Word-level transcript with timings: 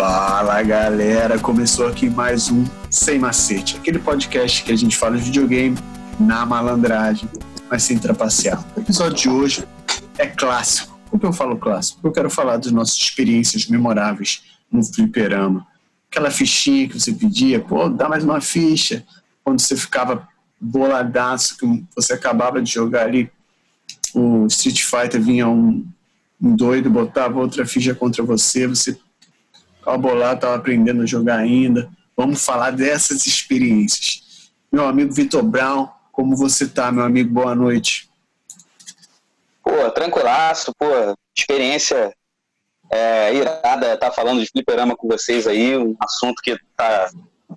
Fala 0.00 0.62
galera, 0.62 1.38
começou 1.38 1.86
aqui 1.86 2.08
mais 2.08 2.50
um 2.50 2.64
Sem 2.88 3.18
Macete, 3.18 3.76
aquele 3.76 3.98
podcast 3.98 4.64
que 4.64 4.72
a 4.72 4.74
gente 4.74 4.96
fala 4.96 5.18
de 5.18 5.24
videogame 5.24 5.76
na 6.18 6.46
malandragem, 6.46 7.28
mas 7.70 7.82
sem 7.82 7.98
trapacear. 7.98 8.64
O 8.74 8.80
episódio 8.80 9.14
de 9.18 9.28
hoje 9.28 9.68
é 10.16 10.26
clássico. 10.26 10.98
Por 11.10 11.20
que 11.20 11.26
eu 11.26 11.34
falo 11.34 11.54
clássico? 11.58 12.00
Eu 12.02 12.12
quero 12.12 12.30
falar 12.30 12.56
das 12.56 12.72
nossas 12.72 12.96
experiências 12.96 13.66
memoráveis 13.66 14.42
no 14.72 14.82
fliperama. 14.82 15.66
Aquela 16.10 16.30
fichinha 16.30 16.88
que 16.88 16.98
você 16.98 17.12
pedia, 17.12 17.60
pô, 17.60 17.90
dá 17.90 18.08
mais 18.08 18.24
uma 18.24 18.40
ficha. 18.40 19.04
Quando 19.44 19.60
você 19.60 19.76
ficava 19.76 20.26
boladaço, 20.58 21.58
que 21.58 21.84
você 21.94 22.14
acabava 22.14 22.62
de 22.62 22.72
jogar 22.72 23.02
ali 23.02 23.30
o 24.14 24.46
Street 24.46 24.80
Fighter, 24.80 25.20
vinha 25.20 25.46
um, 25.46 25.86
um 26.40 26.56
doido, 26.56 26.88
botava 26.88 27.38
outra 27.38 27.66
ficha 27.66 27.94
contra 27.94 28.22
você, 28.22 28.66
você 28.66 28.98
bolado, 29.98 30.36
estava 30.36 30.56
aprendendo 30.56 31.02
a 31.02 31.06
jogar 31.06 31.38
ainda. 31.38 31.90
Vamos 32.16 32.44
falar 32.44 32.72
dessas 32.72 33.26
experiências. 33.26 34.50
Meu 34.70 34.86
amigo 34.86 35.12
Vitor 35.12 35.42
Brown, 35.42 35.88
como 36.12 36.36
você 36.36 36.68
tá, 36.68 36.92
meu 36.92 37.04
amigo? 37.04 37.32
Boa 37.32 37.54
noite. 37.54 38.08
Pô, 39.62 39.90
tranquilaço, 39.90 40.72
pô, 40.78 40.86
experiência 41.36 42.14
é, 42.90 43.32
irada 43.34 43.96
tá 43.96 44.10
falando 44.10 44.40
de 44.40 44.50
fliperama 44.50 44.96
com 44.96 45.06
vocês 45.06 45.46
aí, 45.46 45.76
um 45.76 45.96
assunto 46.00 46.42
que 46.42 46.58
tá 46.76 47.10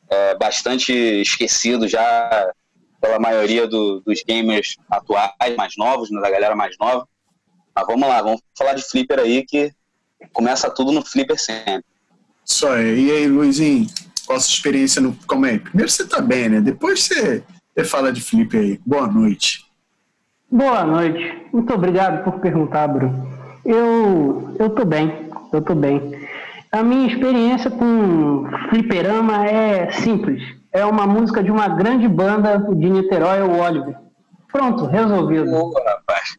é, 0.09 0.35
bastante 0.35 0.93
esquecido 0.93 1.87
já 1.87 2.53
pela 3.01 3.19
maioria 3.19 3.67
do, 3.67 3.99
dos 4.01 4.23
gamers 4.23 4.77
atuais, 4.89 5.55
mais 5.58 5.73
novos, 5.75 6.09
né, 6.11 6.21
da 6.21 6.30
galera 6.30 6.55
mais 6.55 6.77
nova. 6.80 7.08
Mas 7.75 7.87
vamos 7.87 8.08
lá, 8.08 8.21
vamos 8.21 8.41
falar 8.58 8.73
de 8.73 8.83
flipper 8.83 9.19
aí 9.19 9.43
que 9.43 9.73
começa 10.31 10.69
tudo 10.69 10.91
no 10.91 11.03
flipper 11.03 11.39
sempre. 11.39 11.83
Isso 12.45 12.67
aí. 12.67 13.08
E 13.08 13.11
aí, 13.11 13.27
Luizinho, 13.27 13.88
qual 14.25 14.38
a 14.38 14.41
sua 14.41 14.53
experiência 14.53 15.02
no. 15.02 15.16
Como 15.27 15.45
é? 15.45 15.58
Primeiro 15.58 15.91
você 15.91 16.08
tá 16.08 16.22
bem, 16.22 16.49
né? 16.49 16.61
Depois 16.61 17.03
você, 17.03 17.44
você 17.75 17.86
fala 17.86 18.11
de 18.11 18.22
flipper 18.22 18.59
aí. 18.59 18.80
Boa 18.86 19.08
noite. 19.08 19.66
Boa 20.52 20.83
noite. 20.83 21.47
Muito 21.52 21.73
obrigado 21.73 22.23
por 22.23 22.39
perguntar, 22.39 22.88
Bruno. 22.88 23.27
Eu, 23.66 24.55
eu 24.59 24.69
tô 24.69 24.86
bem, 24.86 25.30
eu 25.52 25.61
tô 25.61 25.73
bem. 25.73 26.27
A 26.71 26.83
minha 26.83 27.08
experiência 27.08 27.71
com 27.71 28.45
fliperama 28.69 29.45
é 29.45 29.91
simples. 29.91 30.44
É 30.71 30.83
uma 30.83 31.05
música 31.05 31.44
de 31.44 31.52
uma 31.52 31.67
grande 31.67 32.08
banda 32.08 32.58
de 32.58 32.89
Niterói, 32.89 33.41
o 33.41 33.59
Oliver. 33.59 33.95
Pronto, 34.52 34.86
resolvido. 34.86 35.49
Boa, 35.49 35.83
rapaz. 35.86 36.38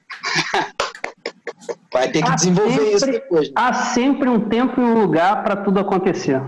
Vai 1.95 2.11
ter 2.11 2.25
que 2.25 2.29
há 2.29 2.35
desenvolver 2.35 2.73
sempre, 2.73 2.93
isso 2.93 3.07
depois. 3.07 3.47
Né? 3.47 3.55
Há 3.55 3.73
sempre 3.73 4.29
um 4.29 4.41
tempo 4.49 4.81
e 4.81 4.85
um 4.85 5.01
lugar 5.01 5.45
para 5.45 5.55
tudo 5.55 5.79
acontecer. 5.79 6.43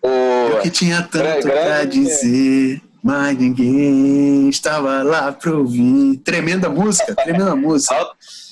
Eu 0.00 0.60
que 0.62 0.70
tinha 0.70 1.02
tanto 1.02 1.48
para 1.48 1.84
dizer, 1.84 2.80
mas 3.02 3.36
ninguém 3.36 4.48
estava 4.48 5.02
lá 5.02 5.32
para 5.32 5.50
ouvir. 5.50 6.18
Tremenda 6.18 6.68
música, 6.68 7.16
tremenda 7.16 7.54
música. 7.56 7.96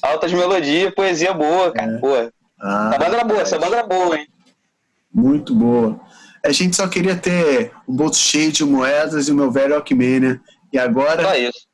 altas 0.03 0.33
melodias, 0.33 0.92
poesia 0.92 1.33
boa, 1.33 1.70
cara. 1.70 1.92
É. 1.92 1.98
Pô. 1.98 2.33
Ah, 2.61 2.91
essa 2.91 2.98
banda 2.98 3.17
era 3.17 3.25
boa, 3.25 3.41
essa 3.41 3.59
banda 3.59 3.77
era 3.77 3.87
boa, 3.87 4.19
hein? 4.19 4.27
Muito 5.14 5.55
boa. 5.55 6.01
A 6.45 6.51
gente 6.51 6.75
só 6.75 6.89
queria 6.89 7.14
ter 7.14 7.70
o 7.87 7.92
um 7.92 7.97
bolso 7.97 8.19
cheio 8.19 8.51
de 8.51 8.64
moedas 8.64 9.29
e 9.29 9.31
o 9.31 9.37
meu 9.37 9.53
velho 9.53 9.75
Walkman, 9.75 10.20
né? 10.20 10.41
E 10.73 10.79
agora 10.79 11.23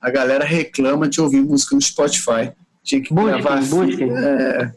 a 0.03 0.11
galera 0.11 0.45
reclama 0.45 1.09
de 1.09 1.19
ouvir 1.19 1.41
música 1.41 1.75
no 1.75 1.81
Spotify. 1.81 2.53
Tinha 2.83 3.02
que 3.02 3.12
busque, 3.12 3.30
gravar. 3.30 3.61
Busque. 3.64 4.05
É, 4.05 4.72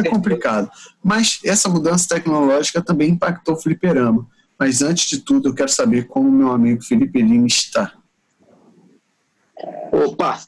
é 0.00 0.08
complicado. 0.08 0.70
Mas 1.02 1.40
essa 1.44 1.68
mudança 1.68 2.08
tecnológica 2.08 2.82
também 2.82 3.10
impactou 3.10 3.54
o 3.54 3.60
fliperama. 3.60 4.26
Mas 4.58 4.82
antes 4.82 5.08
de 5.08 5.18
tudo, 5.18 5.48
eu 5.48 5.54
quero 5.54 5.68
saber 5.68 6.06
como 6.06 6.30
meu 6.30 6.50
amigo 6.50 6.82
Felipe 6.82 7.20
Lima 7.20 7.46
está. 7.46 7.92
Opa, 9.92 10.40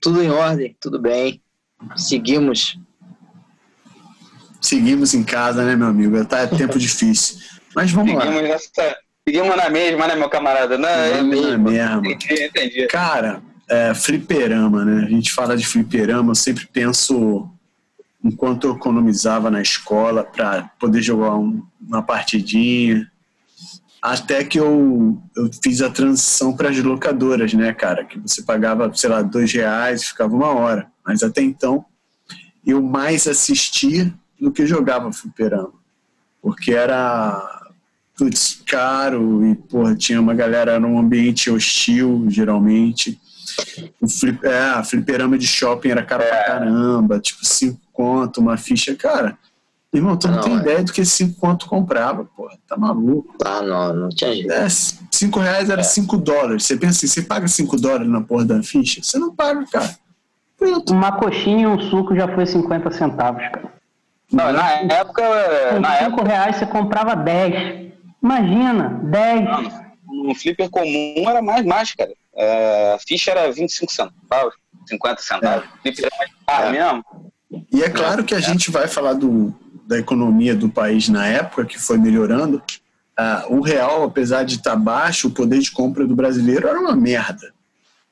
tudo 0.00 0.22
em 0.22 0.30
ordem, 0.30 0.76
tudo 0.80 1.00
bem. 1.00 1.42
Seguimos. 1.96 2.78
Seguimos 4.60 5.12
em 5.12 5.24
casa, 5.24 5.64
né, 5.64 5.74
meu 5.74 5.88
amigo? 5.88 6.24
Tá 6.24 6.40
é 6.40 6.46
tempo 6.46 6.78
difícil. 6.78 7.38
Mas 7.74 7.90
vamos 7.90 8.12
seguimos 8.12 8.36
lá. 8.36 8.42
Nessa, 8.42 8.96
seguimos 9.26 9.56
na 9.56 9.68
mesma, 9.68 10.06
né, 10.06 10.14
meu 10.14 10.28
camarada? 10.28 10.78
Não, 10.78 10.88
é 10.88 11.22
mesmo. 11.22 11.50
na 11.50 11.58
mesma. 11.58 12.02
Entendi, 12.08 12.44
entendi. 12.44 12.86
Cara, 12.86 13.42
é, 13.72 13.94
fliperama, 13.94 14.84
né? 14.84 15.06
A 15.06 15.08
gente 15.08 15.32
fala 15.32 15.56
de 15.56 15.66
fliperama, 15.66 16.32
eu 16.32 16.34
sempre 16.34 16.66
penso 16.66 17.48
enquanto 18.22 18.66
eu 18.66 18.76
economizava 18.76 19.50
na 19.50 19.62
escola 19.62 20.22
para 20.22 20.70
poder 20.78 21.00
jogar 21.00 21.36
um, 21.36 21.62
uma 21.80 22.02
partidinha. 22.02 23.10
Até 24.00 24.44
que 24.44 24.60
eu, 24.60 25.18
eu 25.34 25.50
fiz 25.62 25.80
a 25.80 25.88
transição 25.88 26.54
para 26.54 26.68
as 26.68 26.78
locadoras, 26.82 27.54
né, 27.54 27.72
cara? 27.72 28.04
Que 28.04 28.18
você 28.18 28.42
pagava, 28.42 28.92
sei 28.94 29.08
lá, 29.08 29.22
dois 29.22 29.50
reais 29.52 30.02
e 30.02 30.06
ficava 30.06 30.34
uma 30.34 30.48
hora. 30.48 30.88
Mas 31.04 31.22
até 31.22 31.40
então 31.40 31.84
eu 32.66 32.82
mais 32.82 33.26
assistia 33.26 34.12
do 34.38 34.52
que 34.52 34.66
jogava 34.66 35.10
fliperama. 35.12 35.72
Porque 36.42 36.72
era 36.72 37.62
putz, 38.18 38.60
caro 38.66 39.46
e, 39.46 39.54
porra, 39.54 39.96
tinha 39.96 40.20
uma 40.20 40.34
galera 40.34 40.78
num 40.78 40.98
ambiente 40.98 41.50
hostil, 41.50 42.26
geralmente. 42.28 43.18
O 44.00 44.08
flip, 44.08 44.44
é, 44.46 44.62
a 44.70 44.84
fliperama 44.84 45.38
de 45.38 45.46
shopping 45.46 45.90
era 45.90 46.02
caro 46.02 46.22
é. 46.22 46.26
pra 46.26 46.44
caramba, 46.44 47.20
tipo, 47.20 47.44
cinco 47.44 47.80
conto, 47.92 48.40
uma 48.40 48.56
ficha, 48.56 48.94
cara. 48.94 49.38
Irmão, 49.94 50.16
tu 50.16 50.26
não, 50.26 50.36
não 50.36 50.42
tem 50.42 50.54
é. 50.54 50.56
ideia 50.56 50.82
do 50.82 50.92
que 50.92 51.04
cinco 51.04 51.38
conto 51.38 51.66
comprava, 51.66 52.24
porra. 52.24 52.56
Tá 52.66 52.76
maluco. 52.78 53.34
Ah, 53.44 53.60
não, 53.60 53.94
não 53.94 54.08
tinha 54.08 54.32
jeito. 54.34 54.50
É, 54.50 54.66
cinco 55.10 55.38
reais 55.38 55.68
era 55.68 55.82
é. 55.82 55.84
cinco 55.84 56.16
dólares. 56.16 56.64
Você 56.64 56.76
pensa 56.76 57.04
assim, 57.04 57.06
você 57.06 57.22
paga 57.22 57.46
cinco 57.46 57.76
dólares 57.78 58.08
na 58.08 58.22
porra 58.22 58.44
da 58.46 58.62
ficha? 58.62 59.02
Você 59.02 59.18
não 59.18 59.34
paga, 59.34 59.66
cara. 59.70 59.94
Pronto. 60.56 60.94
Uma 60.94 61.12
coxinha 61.12 61.64
e 61.64 61.66
um 61.66 61.78
suco 61.90 62.16
já 62.16 62.26
foi 62.34 62.46
50 62.46 62.90
centavos, 62.92 63.42
cara. 63.52 63.72
Não, 64.32 64.50
na 64.50 64.70
época. 64.94 65.22
Com 65.74 65.80
na 65.80 65.98
cinco 65.98 66.20
época... 66.20 66.24
reais 66.28 66.56
você 66.56 66.66
comprava 66.66 67.14
10. 67.14 67.92
Imagina, 68.22 69.00
10. 69.04 69.44
no 70.06 70.34
flipper 70.34 70.70
comum 70.70 71.28
era 71.28 71.42
mais, 71.42 71.66
mais, 71.66 71.94
cara. 71.94 72.12
É, 72.34 72.94
a 72.94 72.98
ficha 72.98 73.30
era 73.30 73.50
25 73.50 73.92
centavos, 73.92 74.54
50 74.88 75.22
centavos. 75.22 75.64
É. 75.64 75.82
Flipper 75.82 76.06
era 76.06 76.16
mais 76.16 76.30
caro 76.46 76.66
é. 76.66 76.72
mesmo. 76.72 77.32
E 77.72 77.82
é 77.82 77.90
claro 77.90 78.24
que 78.24 78.34
a 78.34 78.40
gente 78.40 78.70
vai 78.70 78.88
falar 78.88 79.12
do, 79.12 79.54
da 79.86 79.98
economia 79.98 80.54
do 80.54 80.68
país 80.68 81.08
na 81.08 81.26
época, 81.26 81.66
que 81.66 81.78
foi 81.78 81.98
melhorando. 81.98 82.62
Uh, 83.18 83.56
o 83.56 83.60
real, 83.60 84.04
apesar 84.04 84.44
de 84.44 84.56
estar 84.56 84.70
tá 84.70 84.76
baixo, 84.76 85.28
o 85.28 85.32
poder 85.32 85.58
de 85.58 85.70
compra 85.70 86.06
do 86.06 86.16
brasileiro 86.16 86.66
era 86.66 86.80
uma 86.80 86.96
merda. 86.96 87.52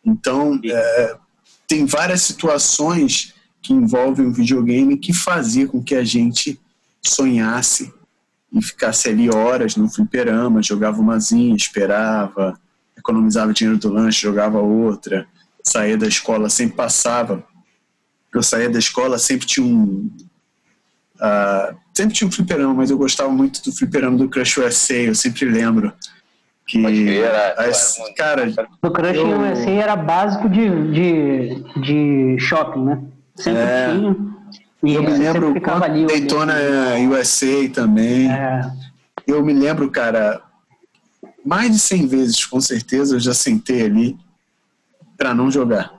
Então, 0.05 0.61
é, 0.63 1.17
tem 1.67 1.87
várias 1.87 2.23
situações 2.23 3.35
que 3.63 3.73
envolvem 3.73 4.27
o 4.27 4.33
videogame 4.33 4.97
que 4.97 5.13
fazia 5.13 5.67
com 5.67 5.83
que 5.83 5.95
a 5.95 6.05
gente 6.05 6.61
sonhasse 7.03 7.93
e 8.53 8.63
ficasse 8.63 9.09
ali 9.09 9.31
horas 9.33 9.77
no 9.77 9.89
fliperama, 9.89 10.63
jogava 10.63 11.01
umazinha, 11.01 11.55
esperava, 11.55 12.59
economizava 13.11 13.53
dinheiro 13.53 13.79
do 13.79 13.93
lanche, 13.93 14.23
jogava 14.23 14.59
outra, 14.61 15.27
saía 15.63 15.97
da 15.97 16.07
escola, 16.07 16.49
sempre 16.49 16.77
passava. 16.77 17.45
Eu 18.33 18.43
saía 18.43 18.71
da 18.71 18.79
escola, 18.79 19.19
sempre 19.19 19.47
tinha 19.47 19.67
um. 19.67 20.11
Uh, 21.17 21.77
sempre 21.93 22.15
tinha 22.15 22.29
um 22.29 22.33
fliperama, 22.33 22.73
mas 22.73 22.91
eu 22.91 22.97
gostava 22.97 23.29
muito 23.31 23.63
do 23.63 23.73
fliperama 23.73 24.17
do 24.17 24.29
Crush 24.29 24.59
USA, 24.59 24.95
eu 24.95 25.15
sempre 25.15 25.45
lembro. 25.45 25.93
Que, 26.67 26.85
as, 27.57 27.99
cara, 28.17 28.49
o 28.81 28.91
Crush 28.91 29.17
eu, 29.17 29.27
USA 29.27 29.71
era 29.71 29.97
básico 29.97 30.49
de, 30.49 30.93
de, 30.93 31.81
de 31.81 32.39
shopping, 32.39 32.85
né? 32.85 33.03
Sempre 33.35 33.61
é, 33.61 33.91
tinha. 33.91 34.17
E 34.83 34.95
eu 34.95 35.03
me 35.03 35.11
lembro 35.11 35.61
quando 35.61 36.07
Daytona 36.07 36.55
USA 37.11 37.69
também. 37.75 38.31
É. 38.31 38.71
Eu 39.27 39.45
me 39.45 39.53
lembro, 39.53 39.91
cara, 39.91 40.41
mais 41.45 41.71
de 41.71 41.79
100 41.79 42.07
vezes, 42.07 42.45
com 42.45 42.61
certeza, 42.61 43.17
eu 43.17 43.21
já 43.21 43.35
sentei 43.35 43.83
ali 43.83 44.17
para 45.17 45.35
não 45.35 45.51
jogar. 45.51 45.93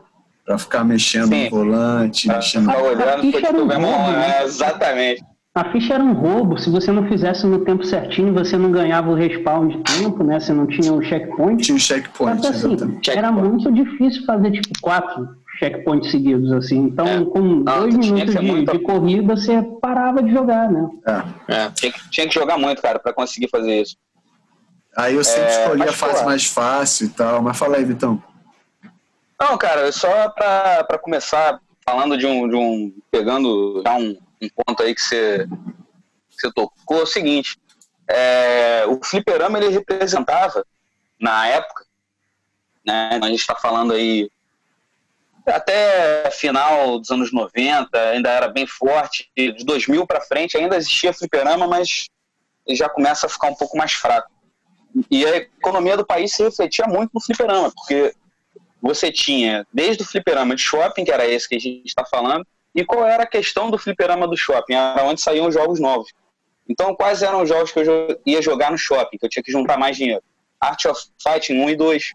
Para 0.45 0.57
ficar 0.57 0.83
mexendo 0.83 1.29
Sim. 1.29 1.45
no 1.45 1.49
volante, 1.49 2.27
pra 2.27 2.37
mexendo 2.37 2.65
no... 2.65 2.77
olhando, 2.77 3.25
um 3.25 3.81
roubo, 3.81 4.11
né? 4.11 4.43
Exatamente. 4.43 5.23
A 5.53 5.69
ficha 5.69 5.95
era 5.95 6.03
um 6.03 6.13
roubo, 6.13 6.57
se 6.57 6.69
você 6.69 6.93
não 6.93 7.07
fizesse 7.09 7.45
no 7.45 7.59
tempo 7.65 7.83
certinho, 7.83 8.33
você 8.33 8.57
não 8.57 8.71
ganhava 8.71 9.11
o 9.11 9.13
respawn 9.13 9.67
de 9.67 9.77
tempo, 9.83 10.23
né? 10.23 10.39
Você 10.39 10.53
não 10.53 10.65
tinha 10.65 10.93
o 10.93 11.03
checkpoint. 11.03 11.61
Tinha 11.61 11.75
o 11.75 11.79
checkpoint, 11.79 12.47
assim, 12.47 12.73
exatamente. 12.73 13.11
Era 13.11 13.31
muito 13.33 13.69
difícil 13.69 14.25
fazer, 14.25 14.51
tipo, 14.51 14.69
quatro 14.81 15.27
checkpoints 15.59 16.09
seguidos, 16.09 16.53
assim. 16.53 16.77
Então, 16.77 17.05
é. 17.05 17.25
com 17.25 17.41
não, 17.41 17.63
dois 17.63 17.95
minutos 17.97 18.33
de, 18.33 18.41
muito... 18.41 18.71
de, 18.71 18.79
corrida, 18.79 19.35
você 19.35 19.61
parava 19.81 20.23
de 20.23 20.31
jogar, 20.31 20.71
né? 20.71 20.89
É. 21.05 21.53
é. 21.53 21.69
Tinha, 21.71 21.91
que, 21.91 22.09
tinha, 22.09 22.27
que, 22.27 22.33
jogar 22.33 22.57
muito, 22.57 22.81
cara, 22.81 22.97
para 22.97 23.11
conseguir 23.11 23.49
fazer 23.49 23.81
isso. 23.81 23.97
Aí 24.95 25.15
eu 25.15 25.23
sempre 25.23 25.51
é, 25.51 25.61
escolhi 25.61 25.83
a 25.83 25.93
fase 25.93 26.25
mais 26.25 26.45
fácil 26.45 27.07
e 27.07 27.09
tal, 27.09 27.41
mas 27.41 27.57
fala 27.57 27.77
aí, 27.77 27.85
Vitão. 27.85 28.21
Não, 29.39 29.57
cara, 29.57 29.91
só 29.91 30.29
para 30.29 30.99
começar 30.99 31.59
falando 31.83 32.17
de 32.17 32.25
um, 32.25 32.47
de 32.47 32.55
um. 32.55 32.93
pegando 33.09 33.81
já 33.85 33.95
um, 33.95 34.17
um 34.41 34.49
ponto 34.49 34.83
aí 34.83 34.93
que 34.93 35.01
você, 35.01 35.47
você 36.29 36.51
tocou 36.53 36.99
é 36.99 37.03
o 37.03 37.07
seguinte: 37.07 37.57
é, 38.07 38.85
o 38.87 38.99
fliperama 39.03 39.57
ele 39.57 39.69
representava, 39.69 40.65
na 41.19 41.47
época, 41.47 41.85
né, 42.85 43.19
a 43.21 43.27
gente 43.27 43.39
está 43.39 43.55
falando 43.55 43.93
aí 43.93 44.29
até 45.45 46.29
final 46.31 46.99
dos 46.99 47.09
anos 47.09 47.31
90, 47.31 47.97
ainda 47.97 48.29
era 48.29 48.47
bem 48.47 48.67
forte, 48.67 49.29
de 49.35 49.65
2000 49.65 50.05
para 50.05 50.21
frente 50.21 50.57
ainda 50.57 50.77
existia 50.77 51.13
fliperama, 51.13 51.67
mas 51.67 52.09
já 52.69 52.87
começa 52.87 53.25
a 53.25 53.29
ficar 53.29 53.47
um 53.47 53.55
pouco 53.55 53.77
mais 53.77 53.91
fraco. 53.91 54.30
E 55.09 55.25
a 55.25 55.37
economia 55.37 55.95
do 55.95 56.05
país 56.05 56.33
se 56.33 56.43
refletia 56.43 56.85
muito 56.85 57.11
no 57.13 57.21
fliperama, 57.21 57.71
porque 57.71 58.13
você 58.81 59.11
tinha 59.11 59.65
desde 59.73 60.03
o 60.03 60.05
fliperama 60.05 60.55
de 60.55 60.61
shopping, 60.61 61.05
que 61.05 61.11
era 61.11 61.27
esse 61.27 61.47
que 61.47 61.55
a 61.55 61.59
gente 61.59 61.85
está 61.85 62.03
falando, 62.05 62.45
e 62.73 62.83
qual 62.83 63.05
era 63.05 63.23
a 63.23 63.27
questão 63.27 63.69
do 63.69 63.77
fliperama 63.77 64.27
do 64.27 64.37
shopping? 64.37 64.73
Era 64.73 65.03
onde 65.03 65.21
saíam 65.21 65.47
os 65.47 65.53
jogos 65.53 65.79
novos. 65.79 66.11
Então, 66.67 66.95
quais 66.95 67.21
eram 67.21 67.41
os 67.43 67.49
jogos 67.49 67.71
que 67.71 67.79
eu 67.79 68.19
ia 68.25 68.41
jogar 68.41 68.71
no 68.71 68.77
shopping, 68.77 69.17
que 69.17 69.25
eu 69.25 69.29
tinha 69.29 69.43
que 69.43 69.51
juntar 69.51 69.77
mais 69.77 69.97
dinheiro? 69.97 70.23
Art 70.59 70.85
of 70.85 71.01
Fighting 71.21 71.59
1 71.59 71.69
e 71.71 71.75
2, 71.75 72.11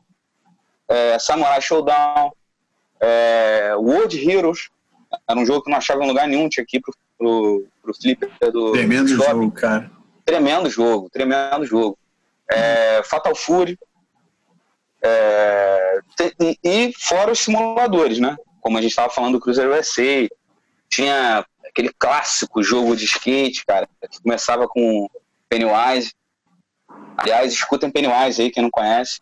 é, 0.88 1.18
Samurai 1.18 1.60
Showdown, 1.60 2.32
é, 3.00 3.74
World 3.76 4.30
Heroes, 4.30 4.70
era 5.28 5.38
um 5.38 5.44
jogo 5.44 5.62
que 5.62 5.70
não 5.70 5.78
achava 5.78 6.02
em 6.02 6.08
lugar 6.08 6.26
nenhum, 6.26 6.48
tinha 6.48 6.64
aqui 6.64 6.80
pro, 6.80 6.94
pro, 7.18 7.66
pro 7.82 7.94
flipper 7.94 8.30
do 8.52 8.72
Tremendo 8.72 9.08
shopping. 9.08 9.30
jogo, 9.30 9.50
cara. 9.52 9.90
Tremendo 10.24 10.70
jogo, 10.70 11.10
tremendo 11.10 11.64
jogo. 11.66 11.98
É, 12.50 13.02
Fatal 13.02 13.34
Fury, 13.34 13.78
é, 15.02 16.00
e, 16.40 16.58
e, 16.64 16.92
fora 16.98 17.32
os 17.32 17.38
simuladores, 17.40 18.18
né? 18.18 18.36
Como 18.60 18.76
a 18.76 18.80
gente 18.80 18.90
estava 18.90 19.12
falando 19.12 19.34
do 19.34 19.40
Cruiser 19.40 19.68
USA, 19.68 20.28
tinha 20.88 21.44
aquele 21.64 21.92
clássico 21.92 22.62
jogo 22.62 22.96
de 22.96 23.04
skate, 23.04 23.64
cara, 23.64 23.88
que 24.10 24.22
começava 24.22 24.66
com 24.66 25.08
Pennywise. 25.48 26.12
Aliás, 27.16 27.52
escutem 27.52 27.90
Pennywise 27.90 28.42
aí, 28.42 28.50
quem 28.50 28.62
não 28.62 28.70
conhece. 28.70 29.20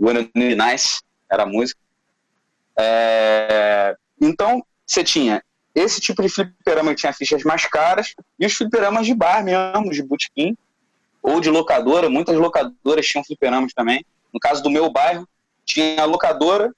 Wanna 0.00 0.28
Nice 0.34 1.00
era 1.30 1.42
a 1.42 1.46
música. 1.46 1.80
É, 2.78 3.96
então, 4.20 4.64
você 4.86 5.02
tinha 5.02 5.42
esse 5.74 6.00
tipo 6.00 6.22
de 6.22 6.28
fliperama 6.28 6.90
que 6.90 7.00
tinha 7.00 7.12
fichas 7.12 7.42
mais 7.42 7.64
caras 7.66 8.14
e 8.38 8.46
os 8.46 8.54
fliperamas 8.54 9.06
de 9.06 9.14
bar 9.14 9.42
mesmo, 9.42 9.90
de 9.90 10.02
botequim 10.02 10.56
ou 11.22 11.40
de 11.40 11.50
locadora. 11.50 12.08
Muitas 12.08 12.36
locadoras 12.36 13.06
tinham 13.06 13.24
fliperamas 13.24 13.72
também. 13.72 14.04
No 14.32 14.40
caso 14.40 14.62
do 14.62 14.70
meu 14.70 14.90
bairro, 14.90 15.26
tinha 15.64 16.02
a 16.02 16.06
locadora 16.06 16.72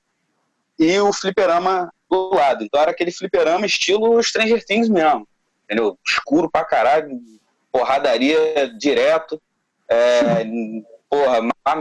e 0.78 0.98
o 0.98 1.12
fliperama 1.12 1.92
do 2.10 2.34
lado. 2.34 2.64
Então 2.64 2.80
era 2.80 2.90
aquele 2.90 3.12
fliperama 3.12 3.66
estilo 3.66 4.22
Stranger 4.22 4.64
Things 4.64 4.88
mesmo. 4.88 5.26
Entendeu? 5.64 5.98
Escuro 6.06 6.50
pra 6.50 6.64
caralho, 6.64 7.20
porradaria 7.70 8.72
direto. 8.76 9.40
É, 9.88 10.44
porra, 11.08 11.48
a, 11.64 11.76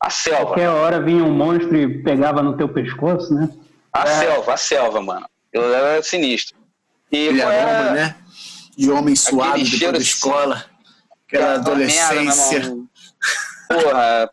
a 0.00 0.10
selva. 0.10 0.46
Qualquer 0.46 0.70
hora 0.70 1.02
vinha 1.02 1.24
um 1.24 1.32
monstro 1.32 1.76
e 1.76 2.02
pegava 2.02 2.42
no 2.42 2.56
teu 2.56 2.68
pescoço, 2.68 3.34
né? 3.34 3.50
A 3.92 4.08
é. 4.08 4.20
selva, 4.20 4.54
a 4.54 4.56
selva, 4.56 5.02
mano. 5.02 5.26
Eu 5.52 5.74
era 5.74 6.02
sinistro. 6.02 6.56
E 7.10 7.40
era... 7.40 7.92
né? 7.92 8.16
E 8.78 8.88
homem 8.90 9.16
suado 9.16 9.62
depois 9.62 9.92
da 9.92 9.98
escola. 9.98 10.64
Aquela 11.30 11.54
adolescência. 11.54 12.58
Merda, 12.58 12.76
porra, 13.68 14.30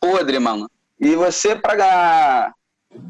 podre, 0.00 0.38
mano. 0.40 0.68
E 1.00 1.14
você, 1.14 1.54
pra 1.54 1.76
ganhar, 1.76 2.52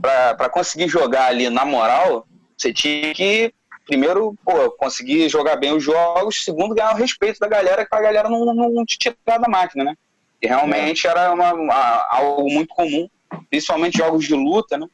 pra, 0.00 0.34
pra 0.34 0.49
conseguir 0.50 0.88
jogar 0.88 1.26
ali 1.26 1.49
na 1.49 1.64
moral, 1.64 2.26
você 2.56 2.73
tinha 2.73 3.14
que, 3.14 3.55
primeiro, 3.87 4.37
pô, 4.44 4.70
conseguir 4.73 5.29
jogar 5.31 5.56
bem 5.56 5.73
os 5.73 5.82
jogos, 5.82 6.44
segundo, 6.44 6.75
ganhar 6.75 6.94
o 6.94 6.99
respeito 6.99 7.40
da 7.40 7.49
galera, 7.49 7.87
que 7.87 7.94
a 7.94 8.00
galera 8.00 8.29
não, 8.29 8.44
não, 8.44 8.70
não 8.70 8.84
te 8.84 8.99
tirar 8.99 9.38
da 9.38 9.49
máquina, 9.49 9.85
né? 9.85 9.96
Que 10.40 10.49
realmente 10.49 11.06
era 11.06 11.32
uma, 11.32 11.55
uma, 11.55 12.06
algo 12.11 12.50
muito 12.50 12.75
comum, 12.75 13.08
principalmente 13.49 13.99
jogos 13.99 14.25
de 14.25 14.35
luta, 14.35 14.76
né? 14.76 14.87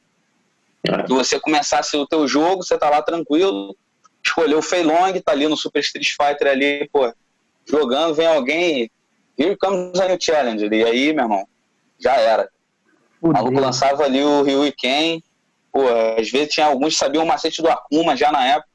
É. 0.87 1.03
Que 1.03 1.13
você 1.13 1.41
começasse 1.41 1.97
o 1.97 2.07
teu 2.07 2.29
jogo, 2.29 2.63
você 2.63 2.79
tá 2.79 2.89
lá 2.89 3.03
tranquilo, 3.03 3.77
escolheu 4.25 4.59
o 4.59 4.63
Fei 4.63 4.83
Long, 4.83 5.13
tá 5.25 5.33
ali 5.33 5.49
no 5.49 5.57
Super 5.57 5.81
Street 5.81 6.11
Fighter 6.11 6.49
ali, 6.49 6.89
pô, 6.93 7.13
jogando, 7.69 8.15
vem 8.15 8.27
alguém, 8.27 8.91
here 9.39 9.57
comes 9.57 9.99
a 10.01 10.09
new 10.09 10.19
challenge, 10.21 10.67
e 10.67 10.85
aí, 10.85 11.13
meu 11.13 11.25
irmão, 11.25 11.47
já 11.99 12.15
era. 12.17 12.49
O 13.21 13.33
maluco 13.33 13.61
lançava 13.61 14.05
ali 14.05 14.23
o 14.23 14.43
Ryu 14.43 14.67
e 14.67 14.73
Ken. 14.73 15.21
Pô, 15.73 15.83
às 16.19 16.31
vezes 16.31 16.55
tinha 16.55 16.67
alguns 16.67 16.95
que 16.95 17.01
sabiam 17.01 17.25
o 17.25 17.27
macete 17.27 17.61
do 17.61 17.69
Akuma 17.69 18.17
já 18.17 18.31
na 18.31 18.45
época. 18.47 18.69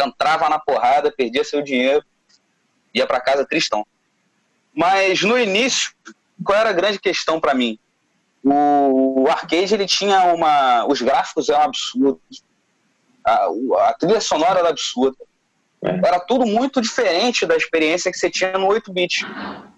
Entrava 0.00 0.48
na 0.48 0.58
porrada, 0.58 1.12
perdia 1.12 1.44
seu 1.44 1.62
dinheiro, 1.62 2.04
ia 2.94 3.06
para 3.06 3.20
casa 3.20 3.46
tristão. 3.46 3.86
Mas 4.74 5.22
no 5.22 5.38
início, 5.38 5.92
qual 6.44 6.58
era 6.58 6.70
a 6.70 6.74
grande 6.74 6.98
questão 6.98 7.38
para 7.38 7.54
mim? 7.54 7.78
O, 8.42 9.26
arcade 9.28 9.74
ele 9.74 9.86
tinha 9.86 10.32
uma. 10.32 10.86
Os 10.86 11.02
gráficos 11.02 11.48
eram 11.48 11.64
absurdos. 11.64 12.42
A, 13.24 13.48
a 13.88 13.94
trilha 13.98 14.20
sonora 14.20 14.60
era 14.60 14.70
absurda. 14.70 15.18
É. 15.82 16.06
Era 16.06 16.20
tudo 16.20 16.44
muito 16.46 16.80
diferente 16.80 17.46
da 17.46 17.56
experiência 17.56 18.10
que 18.10 18.18
você 18.18 18.30
tinha 18.30 18.52
no 18.58 18.68
8-bit. 18.68 19.26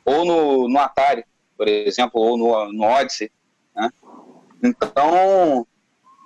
Ou 0.04 0.24
no, 0.24 0.68
no 0.68 0.78
Atari, 0.78 1.24
por 1.56 1.68
exemplo, 1.68 2.20
ou 2.20 2.36
no, 2.36 2.72
no 2.72 2.84
Odyssey. 2.84 3.30
Né? 3.74 3.90
Então, 4.62 5.66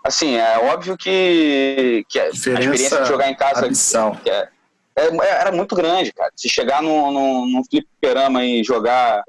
assim, 0.02 0.36
é 0.36 0.58
óbvio 0.58 0.96
que, 0.96 2.04
que 2.08 2.18
a 2.18 2.28
experiência 2.28 3.02
de 3.02 3.08
jogar 3.08 3.30
em 3.30 3.36
casa 3.36 3.66
é, 3.66 4.48
é, 4.96 5.08
é, 5.08 5.40
era 5.40 5.52
muito 5.52 5.74
grande, 5.74 6.12
cara. 6.12 6.32
Se 6.34 6.48
chegar 6.48 6.82
num, 6.82 7.12
num, 7.12 7.46
num 7.46 7.62
fliperama 7.64 8.44
e 8.44 8.64
jogar 8.64 9.22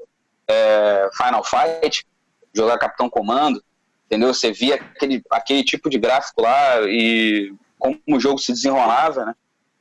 é, 0.48 1.08
Final 1.14 1.44
Fight, 1.44 2.06
jogar 2.54 2.78
Capitão 2.78 3.10
Comando, 3.10 3.62
entendeu? 4.06 4.32
Você 4.32 4.50
via 4.50 4.76
aquele, 4.76 5.22
aquele 5.30 5.62
tipo 5.62 5.90
de 5.90 5.98
gráfico 5.98 6.40
lá 6.40 6.80
e 6.82 7.52
como 7.78 8.00
o 8.08 8.18
jogo 8.18 8.38
se 8.38 8.52
desenrolava, 8.52 9.26
né? 9.26 9.34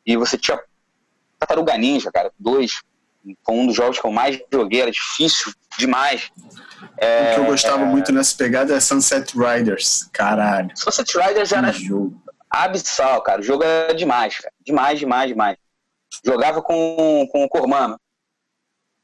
E 0.07 0.15
você 0.15 0.37
tinha 0.37 0.57
Tartaruga 1.37 1.77
Ninja, 1.77 2.09
cara, 2.09 2.31
dois, 2.39 2.81
foi 3.45 3.55
um 3.55 3.67
dos 3.67 3.75
jogos 3.75 3.99
que 3.99 4.07
eu 4.07 4.11
mais 4.11 4.41
joguei, 4.51 4.81
era 4.81 4.89
difícil 4.89 5.53
demais. 5.77 6.31
É, 6.97 7.31
o 7.31 7.35
que 7.35 7.39
eu 7.41 7.45
gostava 7.45 7.81
é... 7.81 7.85
muito 7.85 8.13
nessa 8.13 8.35
pegada 8.37 8.73
é 8.73 8.79
Sunset 8.79 9.37
Riders, 9.37 10.09
caralho. 10.13 10.71
Sunset 10.75 11.13
Riders 11.17 11.51
era 11.51 11.73
jogo. 11.73 12.23
abissal, 12.49 13.21
cara. 13.21 13.41
O 13.41 13.43
jogo 13.43 13.63
era 13.63 13.93
demais, 13.93 14.39
cara. 14.39 14.53
Demais, 14.65 14.97
demais, 14.97 15.27
demais. 15.27 15.57
Jogava 16.25 16.61
com, 16.61 17.27
com 17.29 17.43
o 17.43 17.49
Cormano, 17.49 17.99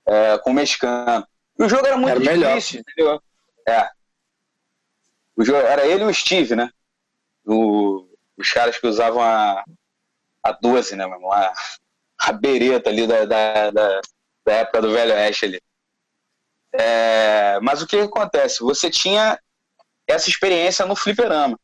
é, 0.07 0.38
com 0.38 0.51
o 0.51 0.53
mexicano. 0.53 1.27
E 1.60 1.63
o 1.63 1.69
jogo 1.69 1.86
era 1.86 1.98
muito 1.98 2.29
era 2.29 2.38
difícil, 2.38 2.79
entendeu? 2.79 3.22
É. 3.67 3.89
O 5.36 5.43
jogo, 5.43 5.60
era 5.60 5.86
ele 5.86 6.03
e 6.03 6.07
o 6.07 6.13
Steve, 6.13 6.55
né? 6.55 6.69
O, 7.45 8.07
os 8.38 8.50
caras 8.51 8.77
que 8.77 8.88
usavam 8.88 9.22
a, 9.22 9.63
a 10.43 10.51
12, 10.51 10.95
né, 10.95 11.07
meu 11.07 11.31
A, 11.31 11.53
a 12.19 12.31
bereta 12.33 12.89
ali 12.89 13.07
da, 13.07 13.25
da, 13.25 13.71
da, 13.71 14.01
da 14.45 14.53
época 14.53 14.81
do 14.81 14.91
Velho 14.91 15.13
Oeste 15.13 15.45
ali. 15.45 15.62
É, 16.73 17.59
mas 17.62 17.81
o 17.81 17.88
que 17.88 17.97
acontece? 17.97 18.62
Você 18.62 18.89
tinha 18.89 19.39
essa 20.07 20.29
experiência 20.29 20.85
no 20.85 20.95
fliperama. 20.95 21.57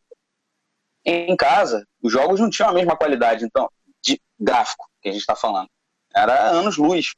Em 1.03 1.35
casa, 1.35 1.85
os 2.01 2.11
jogos 2.11 2.39
não 2.39 2.49
tinham 2.49 2.69
a 2.69 2.73
mesma 2.73 2.95
qualidade, 2.95 3.43
então, 3.43 3.69
de 4.01 4.21
gráfico 4.39 4.87
que 5.01 5.09
a 5.09 5.11
gente 5.11 5.21
está 5.21 5.35
falando. 5.35 5.69
Era 6.13 6.51
anos-luz. 6.51 7.13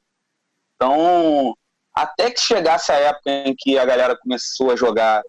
Então, 0.76 1.56
até 1.94 2.32
que 2.32 2.40
chegasse 2.40 2.92
a 2.92 2.96
época 2.96 3.30
em 3.30 3.56
que 3.56 3.78
a 3.78 3.86
galera 3.86 4.18
começou 4.18 4.72
a 4.72 4.76
jogar 4.76 5.22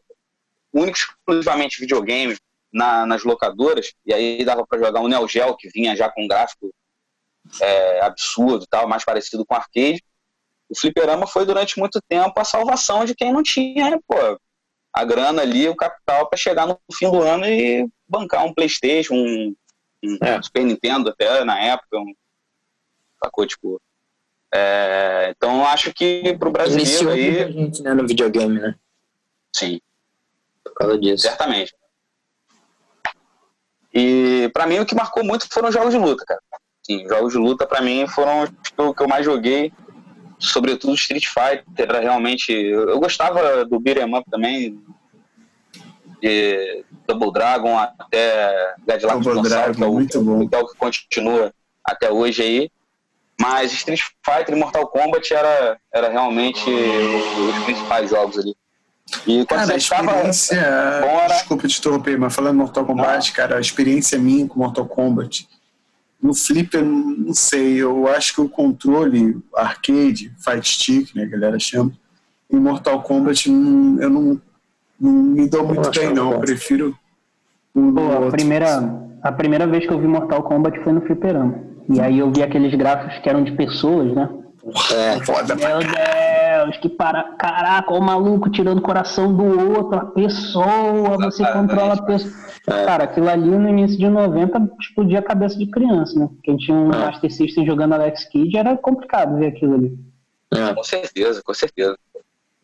único 0.72 0.98
exclusivamente 0.98 1.80
videogame 1.80 2.36
na, 2.72 3.06
nas 3.06 3.22
locadoras, 3.22 3.92
e 4.06 4.14
aí 4.14 4.44
dava 4.44 4.66
para 4.66 4.78
jogar 4.78 5.00
um 5.00 5.08
Neo 5.08 5.28
Geo, 5.28 5.56
que 5.56 5.68
vinha 5.68 5.94
já 5.94 6.08
com 6.10 6.24
um 6.24 6.28
gráfico 6.28 6.72
é, 7.60 8.00
absurdo 8.00 8.66
tal, 8.68 8.88
mais 8.88 9.04
parecido 9.04 9.44
com 9.44 9.54
arcade. 9.54 10.02
O 10.68 10.78
fliperama 10.78 11.26
foi 11.26 11.44
durante 11.44 11.78
muito 11.78 12.00
tempo 12.08 12.32
a 12.38 12.44
salvação 12.44 13.04
de 13.04 13.14
quem 13.14 13.32
não 13.32 13.42
tinha, 13.42 14.00
pô, 14.06 14.38
a 14.92 15.04
grana 15.04 15.42
ali, 15.42 15.68
o 15.68 15.76
capital 15.76 16.28
para 16.28 16.38
chegar 16.38 16.66
no 16.66 16.78
fim 16.92 17.10
do 17.10 17.22
ano 17.22 17.46
e 17.46 17.88
bancar 18.08 18.44
um 18.44 18.54
PlayStation, 18.54 19.14
um, 19.14 19.54
um 20.04 20.18
é. 20.22 20.42
Super 20.42 20.64
Nintendo 20.64 21.10
até 21.10 21.44
na 21.44 21.58
época, 21.58 21.98
um, 21.98 22.14
sacou, 23.22 23.46
tipo. 23.46 23.80
É, 24.54 25.32
então 25.34 25.66
acho 25.66 25.94
que 25.94 26.36
pro 26.38 26.50
brasileiro 26.50 26.90
Iniciou 26.90 27.12
aí. 27.12 27.52
gente, 27.52 27.82
né, 27.82 27.94
no 27.94 28.06
videogame, 28.06 28.60
né? 28.60 28.74
Sim. 29.54 29.80
Por 30.62 30.74
causa 30.74 30.98
disso. 30.98 31.22
Certamente. 31.22 31.74
E 33.92 34.50
para 34.54 34.66
mim 34.66 34.78
o 34.78 34.87
que 34.87 34.94
marcou 34.94 35.25
muito 35.25 35.46
foram 35.50 35.68
os 35.68 35.75
jogos 35.75 35.92
de 35.92 35.99
luta, 35.99 36.25
cara. 36.26 36.40
Sim, 36.84 37.06
jogos 37.06 37.32
de 37.32 37.38
luta 37.38 37.66
para 37.66 37.80
mim 37.80 38.06
foram 38.08 38.49
o 38.78 38.94
que 38.94 39.02
eu 39.02 39.08
mais 39.08 39.25
joguei, 39.25 39.72
sobretudo 40.38 40.94
Street 40.94 41.26
Fighter, 41.26 41.64
era 41.76 42.00
realmente. 42.00 42.52
Eu 42.52 42.99
gostava 42.99 43.64
do 43.64 43.78
beat'em 43.78 44.14
up 44.16 44.28
também, 44.30 44.82
de 46.20 46.84
Double 47.06 47.32
Dragon 47.32 47.78
até 47.78 48.75
Cadillac 48.87 49.20
Double 49.20 49.42
Dragon, 49.42 49.75
que 49.75 49.82
é 49.82 50.18
o, 50.18 50.49
que 50.49 50.54
é 50.54 50.58
o 50.58 50.66
que 50.68 50.76
continua 50.76 51.52
até 51.84 52.11
hoje 52.11 52.42
aí. 52.42 52.70
Mas 53.40 53.72
Street 53.72 54.00
Fighter 54.25 54.54
e 54.54 54.58
Mortal 54.58 54.87
Kombat 54.87 55.34
era, 55.34 55.78
era 55.92 56.08
realmente 56.08 56.70
os 56.70 57.64
principais 57.64 58.11
jogos 58.11 58.38
ali. 58.38 58.54
E 59.26 59.44
quando 59.44 59.61
cara, 59.61 59.75
a 59.75 59.76
experiência. 59.76 60.56
Estava... 60.56 61.26
Desculpa 61.28 61.68
te 61.68 61.78
interromper, 61.78 62.18
mas 62.18 62.35
falando 62.35 62.56
Mortal 62.56 62.85
Kombat, 62.85 63.28
não. 63.28 63.37
cara, 63.37 63.56
a 63.56 63.61
experiência 63.61 64.18
minha 64.18 64.47
com 64.47 64.59
Mortal 64.59 64.87
Kombat. 64.87 65.49
No 66.23 66.35
Flipper, 66.35 66.85
não 66.85 67.35
sei, 67.35 67.82
eu 67.82 68.06
acho 68.06 68.35
que 68.35 68.40
o 68.40 68.49
controle 68.49 69.42
arcade, 69.56 70.32
Fight 70.38 70.68
Stick, 70.68 71.16
né, 71.16 71.25
a 71.25 71.26
galera 71.26 71.59
chama, 71.59 71.92
em 72.49 72.61
Mortal 72.61 73.02
Kombat 73.02 73.49
eu 73.49 73.54
não, 73.54 74.40
não 75.00 75.12
me 75.12 75.49
dou 75.49 75.66
muito 75.66 75.90
bem, 75.90 76.14
não. 76.14 76.32
Eu 76.35 76.40
prefiro. 76.40 76.97
Pô, 77.75 78.28
a 78.28 78.30
primeira, 78.30 79.09
a 79.23 79.32
primeira 79.32 79.66
vez 79.66 79.87
que 79.87 79.92
eu 79.92 79.99
vi 79.99 80.06
Mortal 80.06 80.42
Kombat 80.44 80.78
foi 80.85 80.92
no 80.92 81.00
Fliperama. 81.00 81.59
E 81.88 82.00
aí 82.00 82.21
eu 82.21 82.30
vi 82.30 82.42
aqueles 82.42 82.73
gráficos 82.75 83.18
que 83.18 83.28
eram 83.28 83.42
de 83.42 83.52
pessoas, 83.52 84.14
né? 84.14 84.28
É, 84.92 85.25
foda 85.25 85.56
Meu 85.56 85.78
Deus, 85.78 85.92
que 86.81 86.88
para... 86.88 87.23
Caraca, 87.37 87.92
o 87.92 88.00
maluco 88.00 88.50
tirando 88.50 88.78
o 88.78 88.83
coração 88.83 89.35
do 89.35 89.76
outro, 89.76 89.99
a 89.99 90.04
pessoa, 90.07 91.16
você 91.19 91.45
controla 91.52 91.95
a 91.95 92.02
pessoa. 92.02 92.33
É. 92.69 92.85
Cara, 92.85 93.04
aquilo 93.04 93.28
ali 93.28 93.50
no 93.50 93.69
início 93.69 93.99
de 93.99 94.09
90 94.09 94.71
explodia 94.81 95.19
a 95.19 95.23
cabeça 95.23 95.59
de 95.59 95.66
criança, 95.66 96.19
né? 96.19 96.28
Porque 96.28 96.50
a 96.50 96.54
gente 96.54 96.66
tinha 96.66 96.76
um 96.76 96.92
é. 96.92 96.97
Master 96.97 97.33
System 97.33 97.66
jogando 97.66 97.95
Alex 97.95 98.25
Kidd, 98.25 98.57
era 98.57 98.76
complicado 98.76 99.37
ver 99.38 99.49
aquilo 99.49 99.75
ali. 99.75 99.99
É. 100.54 100.75
Com 100.75 100.85
certeza, 100.85 101.42
com 101.42 101.54
certeza. 101.54 101.97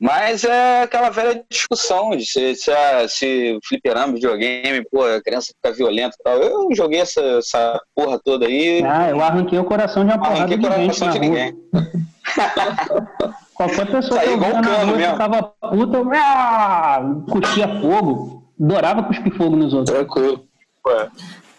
Mas 0.00 0.44
é 0.44 0.82
aquela 0.82 1.10
velha 1.10 1.44
discussão 1.50 2.10
de 2.10 2.24
se, 2.24 2.54
se, 2.54 2.70
se 3.08 3.56
o 3.56 3.60
fliperama, 3.66 4.12
videogame, 4.14 4.86
pô, 4.88 5.02
a 5.02 5.20
criança 5.20 5.52
fica 5.52 5.74
violenta 5.74 6.14
e 6.18 6.22
tal. 6.22 6.40
Eu 6.40 6.68
joguei 6.72 7.00
essa, 7.00 7.20
essa 7.20 7.80
porra 7.96 8.20
toda 8.24 8.46
aí. 8.46 8.80
Ah, 8.84 9.10
eu 9.10 9.20
arranquei 9.20 9.58
o 9.58 9.64
coração 9.64 10.04
de 10.04 10.12
uma 10.12 10.18
porrada 10.18 10.38
arranquei 10.38 10.58
de 10.58 10.66
o 10.66 10.70
coração 10.70 11.10
de 11.10 11.18
ninguém. 11.18 11.56
Qualquer 13.58 13.90
pessoa 13.90 14.20
Saiu 14.20 14.38
que 14.38 14.44
eu 14.44 14.62
na 14.62 14.84
rua 14.84 14.98
ficava 14.98 15.42
puta, 15.42 15.98
ah, 16.14 17.00
cuspia 17.28 17.80
fogo. 17.80 18.44
Adorava 18.60 19.02
cuspir 19.02 19.36
fogo 19.36 19.56
nos 19.56 19.74
outros. 19.74 19.96
Tranquilo. 19.96 20.44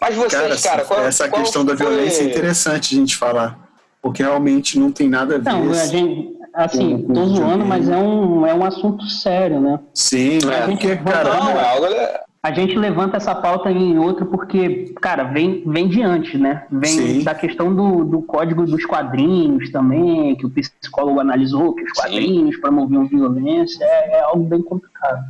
Mas 0.00 0.14
vocês, 0.14 0.32
cara, 0.32 0.56
cara 0.56 0.84
qual, 0.86 1.00
essa 1.04 1.28
qual 1.28 1.42
questão 1.42 1.62
foi... 1.62 1.76
da 1.76 1.84
violência 1.84 2.22
é 2.22 2.24
interessante 2.24 2.94
a 2.94 2.98
gente 2.98 3.18
falar. 3.18 3.58
Porque 4.00 4.22
realmente 4.22 4.78
não 4.78 4.90
tem 4.90 5.10
nada 5.10 5.34
a 5.34 5.38
ver. 5.38 5.44
Não, 5.44 5.70
a 5.72 5.86
gente, 5.86 6.38
assim, 6.54 7.02
com, 7.02 7.12
tô 7.12 7.26
zoando, 7.26 7.66
mas 7.66 7.86
é 7.86 7.98
um, 7.98 8.46
é 8.46 8.54
um 8.54 8.64
assunto 8.64 9.04
sério, 9.04 9.60
né? 9.60 9.78
Sim, 9.92 10.38
é, 10.50 10.66
porque, 10.66 10.96
cara, 10.96 11.34
não, 11.34 11.50
é 11.50 12.20
a 12.42 12.52
gente 12.52 12.74
levanta 12.74 13.18
essa 13.18 13.34
pauta 13.34 13.70
em 13.70 13.98
outro 13.98 14.24
porque, 14.24 14.94
cara, 15.00 15.24
vem, 15.24 15.62
vem 15.66 15.88
diante, 15.88 16.38
né? 16.38 16.66
Vem 16.70 16.90
Sim. 16.90 17.22
da 17.22 17.34
questão 17.34 17.74
do, 17.74 18.02
do 18.04 18.22
código 18.22 18.64
dos 18.64 18.86
quadrinhos 18.86 19.70
também, 19.70 20.34
que 20.36 20.46
o 20.46 20.50
psicólogo 20.50 21.20
analisou, 21.20 21.74
que 21.74 21.82
os 21.82 21.92
quadrinhos 21.92 22.54
Sim. 22.54 22.60
promoviam 22.62 23.06
violência, 23.06 23.84
é, 23.84 24.12
é, 24.12 24.20
algo 24.20 24.44
bem 24.44 24.62
complicado. 24.62 25.22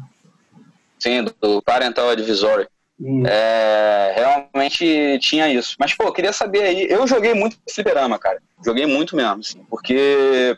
Sim, 1.00 1.24
do 1.40 1.60
Parental 1.62 2.10
Advisory. 2.10 2.68
É, 3.26 4.12
realmente 4.14 5.18
tinha 5.20 5.52
isso. 5.52 5.74
Mas, 5.80 5.94
pô, 5.94 6.12
queria 6.12 6.32
saber 6.32 6.62
aí. 6.62 6.86
Eu 6.88 7.06
joguei 7.08 7.34
muito 7.34 7.56
fliperama, 7.68 8.18
cara. 8.18 8.40
Joguei 8.64 8.86
muito 8.86 9.16
mesmo, 9.16 9.40
assim, 9.40 9.64
porque 9.68 10.56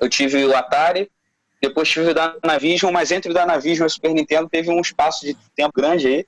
eu 0.00 0.08
tive 0.08 0.44
o 0.44 0.56
Atari, 0.56 1.08
depois 1.62 1.88
tive 1.88 2.10
o 2.10 2.14
Danavision, 2.14 2.92
mas 2.92 3.12
entre 3.12 3.30
o 3.30 3.34
Danavision 3.34 3.84
e 3.84 3.86
o 3.86 3.90
Super 3.90 4.12
Nintendo 4.12 4.48
teve 4.48 4.68
um 4.68 4.80
espaço 4.80 5.24
de 5.24 5.36
tempo 5.54 5.72
grande 5.74 6.08
aí. 6.08 6.26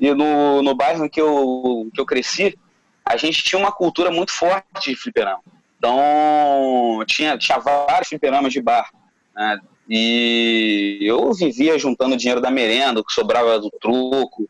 E 0.00 0.12
no, 0.12 0.62
no 0.62 0.74
bairro 0.74 1.08
que 1.08 1.20
eu, 1.20 1.88
que 1.94 2.00
eu 2.00 2.04
cresci, 2.04 2.58
a 3.04 3.16
gente 3.16 3.42
tinha 3.42 3.58
uma 3.58 3.70
cultura 3.70 4.10
muito 4.10 4.32
forte 4.32 4.66
de 4.82 4.96
fliperama. 4.96 5.40
Então, 5.78 7.04
tinha, 7.06 7.38
tinha 7.38 7.58
vários 7.58 8.08
fliperamas 8.08 8.52
de 8.52 8.60
bar. 8.60 8.90
Né? 9.34 9.60
E 9.88 10.98
eu 11.02 11.32
vivia 11.32 11.78
juntando 11.78 12.16
dinheiro 12.16 12.40
da 12.40 12.50
merenda, 12.50 13.00
o 13.00 13.04
que 13.04 13.12
sobrava 13.12 13.60
do 13.60 13.70
truco, 13.80 14.48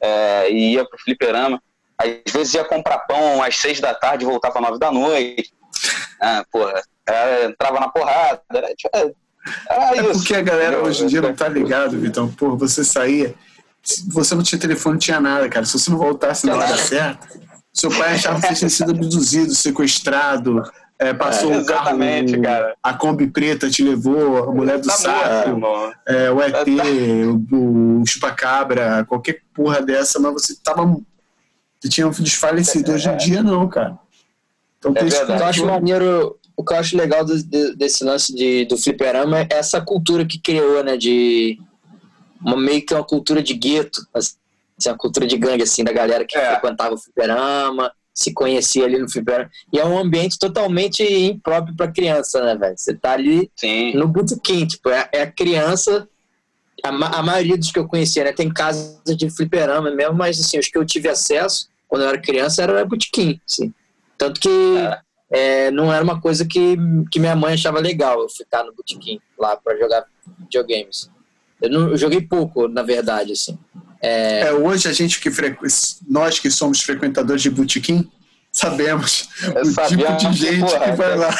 é, 0.00 0.50
e 0.50 0.72
ia 0.72 0.86
pro 0.86 0.98
fliperama. 0.98 1.62
Às 1.98 2.32
vezes 2.32 2.54
ia 2.54 2.64
comprar 2.64 3.00
pão 3.00 3.42
às 3.42 3.58
seis 3.58 3.78
da 3.78 3.94
tarde 3.94 4.24
voltava 4.24 4.58
às 4.58 4.64
nove 4.64 4.78
da 4.78 4.90
noite. 4.90 5.52
Ah, 6.18 6.44
porra, 6.50 6.82
é, 7.06 7.44
entrava 7.44 7.78
na 7.78 7.88
porrada. 7.88 8.42
Era, 8.52 9.12
era 9.68 9.96
é 9.96 10.10
isso. 10.10 10.12
porque 10.12 10.34
a 10.34 10.42
galera 10.42 10.82
hoje 10.82 11.04
em 11.04 11.06
dia 11.06 11.20
não 11.20 11.34
tá 11.34 11.48
ligado, 11.48 11.98
Vitão. 11.98 12.28
Pô, 12.28 12.56
você 12.56 12.84
saía, 12.84 13.34
você 14.08 14.34
não 14.34 14.42
tinha 14.42 14.58
telefone, 14.58 14.94
não 14.94 15.00
tinha 15.00 15.20
nada, 15.20 15.48
cara. 15.48 15.64
Se 15.64 15.78
você 15.78 15.90
não 15.90 15.98
voltasse 15.98 16.46
na 16.46 16.56
hora 16.56 16.76
certa, 16.76 17.26
seu 17.72 17.90
pai 17.90 18.14
achava 18.14 18.40
que 18.40 18.48
você 18.48 18.54
tinha 18.54 18.70
sido 18.70 18.90
abduzido, 18.90 19.54
sequestrado, 19.54 20.62
é, 20.98 21.14
passou 21.14 21.52
é, 21.54 21.58
o 21.58 21.64
carro, 21.64 21.98
cara. 22.42 22.74
a 22.82 22.92
Kombi 22.92 23.26
preta 23.26 23.70
te 23.70 23.82
levou, 23.82 24.50
a 24.50 24.52
mulher 24.52 24.78
do 24.78 24.86
tá 24.86 24.92
saco, 24.92 25.60
é, 26.06 26.30
o 26.30 26.42
ET, 26.42 26.52
tá, 26.52 26.64
tá. 26.64 27.56
o, 27.56 28.00
o 28.00 28.06
chupacabra, 28.06 29.04
qualquer 29.06 29.40
porra 29.54 29.80
dessa, 29.80 30.20
mas 30.20 30.32
você 30.34 30.54
tava. 30.62 30.84
Você 31.80 31.88
tinha 31.88 32.10
desfalecido. 32.10 32.92
Hoje 32.92 33.08
em 33.08 33.16
dia, 33.16 33.42
não, 33.42 33.66
cara. 33.66 33.98
Então, 34.78 34.94
é 34.96 35.40
eu 35.40 35.46
acho 35.46 35.64
maneiro 35.64 36.38
o 36.56 36.64
que 36.64 36.72
eu 36.72 36.78
acho 36.78 36.96
legal 36.96 37.24
do, 37.24 37.42
desse 37.76 38.04
lance 38.04 38.34
de, 38.34 38.64
do 38.66 38.76
fliperama 38.76 39.40
é 39.40 39.48
essa 39.50 39.80
cultura 39.80 40.26
que 40.26 40.38
criou, 40.38 40.84
né? 40.84 40.96
De 40.96 41.58
uma, 42.40 42.56
meio 42.56 42.84
que 42.84 42.94
uma 42.94 43.04
cultura 43.04 43.42
de 43.42 43.54
gueto, 43.54 44.06
assim, 44.14 44.34
uma 44.86 44.96
cultura 44.96 45.26
de 45.26 45.36
gangue, 45.36 45.62
assim, 45.62 45.84
da 45.84 45.92
galera 45.92 46.24
que 46.24 46.36
é. 46.36 46.50
frequentava 46.52 46.94
o 46.94 46.98
fliperama, 46.98 47.92
se 48.12 48.32
conhecia 48.32 48.84
ali 48.84 48.98
no 48.98 49.10
fliperama. 49.10 49.50
E 49.72 49.78
é 49.78 49.84
um 49.84 49.98
ambiente 49.98 50.38
totalmente 50.38 51.02
impróprio 51.02 51.74
para 51.74 51.92
criança, 51.92 52.42
né, 52.44 52.54
velho? 52.56 52.76
Você 52.76 52.94
tá 52.94 53.12
ali 53.12 53.50
Sim. 53.56 53.94
no 53.94 54.06
botequim, 54.06 54.66
tipo, 54.66 54.90
é, 54.90 55.08
é 55.12 55.22
a 55.22 55.30
criança. 55.30 56.08
A, 56.82 56.88
a, 56.88 57.22
maioria 57.22 57.58
dos 57.58 57.70
que 57.70 57.78
eu 57.78 57.86
conhecia, 57.86 58.24
né? 58.24 58.32
Tem 58.32 58.48
casas 58.48 59.16
de 59.16 59.30
fliperama 59.30 59.90
mesmo, 59.90 60.14
mas 60.14 60.40
assim, 60.40 60.58
os 60.58 60.68
que 60.68 60.78
eu 60.78 60.84
tive 60.84 61.08
acesso 61.08 61.68
quando 61.86 62.02
eu 62.02 62.08
era 62.08 62.18
criança 62.18 62.62
era 62.62 62.84
botequim, 62.84 63.40
assim. 63.46 63.72
Tanto 64.16 64.40
que. 64.40 64.48
É 64.48 65.09
é, 65.30 65.70
não 65.70 65.92
era 65.92 66.02
uma 66.02 66.20
coisa 66.20 66.44
que, 66.44 66.76
que 67.10 67.20
minha 67.20 67.36
mãe 67.36 67.54
achava 67.54 67.78
legal 67.78 68.20
eu 68.20 68.28
ficar 68.28 68.64
no 68.64 68.74
botequim 68.74 69.20
lá 69.38 69.56
para 69.56 69.78
jogar 69.78 70.04
videogames. 70.38 71.08
Eu, 71.62 71.70
não, 71.70 71.88
eu 71.90 71.96
joguei 71.96 72.20
pouco, 72.20 72.66
na 72.66 72.82
verdade, 72.82 73.32
assim. 73.32 73.56
É... 74.02 74.48
é 74.48 74.52
hoje 74.52 74.88
a 74.88 74.92
gente 74.92 75.20
que 75.20 75.30
frequ... 75.30 75.64
nós 76.08 76.38
que 76.38 76.50
somos 76.50 76.80
frequentadores 76.80 77.42
de 77.42 77.50
botequim 77.50 78.10
sabemos 78.52 79.28
eu 79.54 79.62
o 79.62 79.88
tipo 79.88 80.16
de 80.16 80.32
gente 80.32 80.64
que, 80.64 80.72
porra, 80.72 80.84
que 80.84 80.92
vai 80.92 81.16
lá. 81.16 81.30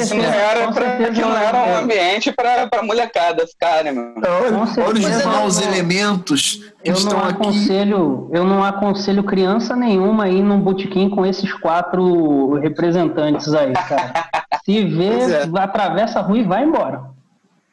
Isso 0.00 0.14
não 0.14 0.24
era, 0.24 0.72
pra, 0.72 1.10
não 1.10 1.36
era 1.36 1.64
um 1.64 1.76
ambiente 1.78 2.32
para 2.32 2.68
a 2.70 2.82
molecada 2.82 3.46
ficar, 3.46 3.82
né, 3.84 3.90
mano? 3.92 4.14
Olha, 4.16 4.86
olha 4.86 5.18
os 5.18 5.24
maus 5.24 5.60
elementos 5.60 6.60
que 6.82 6.90
eu 6.90 6.94
estão 6.94 7.18
não 7.18 7.24
aconselho, 7.24 8.26
aqui. 8.28 8.38
Eu 8.38 8.44
não 8.44 8.64
aconselho 8.64 9.24
criança 9.24 9.74
nenhuma 9.74 10.24
a 10.24 10.28
ir 10.28 10.42
num 10.42 10.60
botequim 10.60 11.10
com 11.10 11.26
esses 11.26 11.52
quatro 11.52 12.54
representantes 12.54 13.52
aí, 13.52 13.72
cara. 13.72 14.28
Se 14.64 14.84
vê, 14.84 15.32
é. 15.32 15.60
atravessa 15.60 16.20
a 16.20 16.22
rua 16.22 16.38
e 16.38 16.44
vai 16.44 16.64
embora. 16.64 17.02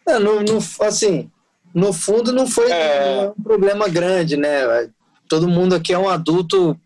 É, 0.08 0.20
no, 0.20 0.42
no, 0.42 0.58
assim, 0.82 1.30
no 1.74 1.94
fundo 1.94 2.32
não 2.32 2.46
foi 2.46 2.70
é. 2.72 3.32
um 3.38 3.44
problema 3.44 3.88
grande, 3.88 4.36
né? 4.36 4.90
Todo 5.28 5.48
mundo 5.48 5.76
aqui 5.76 5.94
é 5.94 5.98
um 5.98 6.10
adulto 6.10 6.78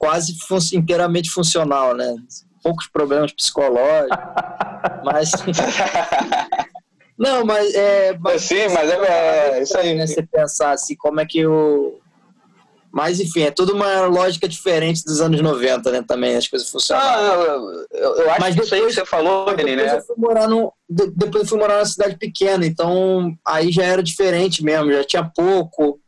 quase 0.00 0.34
fun 0.48 0.58
inteiramente 0.72 1.30
funcional, 1.30 1.94
né? 1.94 2.16
poucos 2.62 2.86
problemas 2.86 3.32
psicológicos, 3.32 4.18
mas. 5.04 5.30
Não, 7.18 7.44
mas 7.44 7.74
é. 7.74 8.16
Mas, 8.18 8.42
Sim, 8.42 8.68
mas 8.72 8.90
é, 8.90 9.58
é 9.58 9.62
isso 9.62 9.76
aí. 9.76 9.94
Né, 9.94 10.06
você 10.06 10.22
pensar 10.22 10.72
assim, 10.72 10.96
como 10.96 11.20
é 11.20 11.26
que 11.26 11.46
o. 11.46 11.98
Mas 12.90 13.20
enfim, 13.20 13.42
é 13.42 13.50
tudo 13.50 13.74
uma 13.74 14.06
lógica 14.06 14.48
diferente 14.48 15.04
dos 15.04 15.20
anos 15.20 15.40
90, 15.40 15.92
né? 15.92 16.02
Também 16.02 16.34
as 16.34 16.48
coisas 16.48 16.68
funcionam. 16.68 17.04
Não, 17.04 17.42
eu, 17.42 17.86
eu, 17.92 18.16
eu 18.16 18.30
acho 18.30 18.40
mas 18.40 18.54
que 18.54 18.62
depois, 18.62 18.66
isso 18.66 18.74
aí 18.74 18.86
que 18.86 18.92
você 18.92 19.04
falou, 19.04 19.54
depois 19.54 19.76
né? 19.76 19.96
Eu 19.96 20.02
fui 20.02 20.16
morar 20.16 20.48
no, 20.48 20.72
depois 20.88 21.44
eu 21.44 21.48
fui 21.48 21.58
morar 21.58 21.74
numa 21.74 21.84
cidade 21.84 22.16
pequena, 22.16 22.66
então 22.66 23.32
aí 23.46 23.70
já 23.70 23.84
era 23.84 24.02
diferente 24.02 24.64
mesmo, 24.64 24.90
já 24.90 25.04
tinha 25.04 25.22
pouco. 25.24 26.00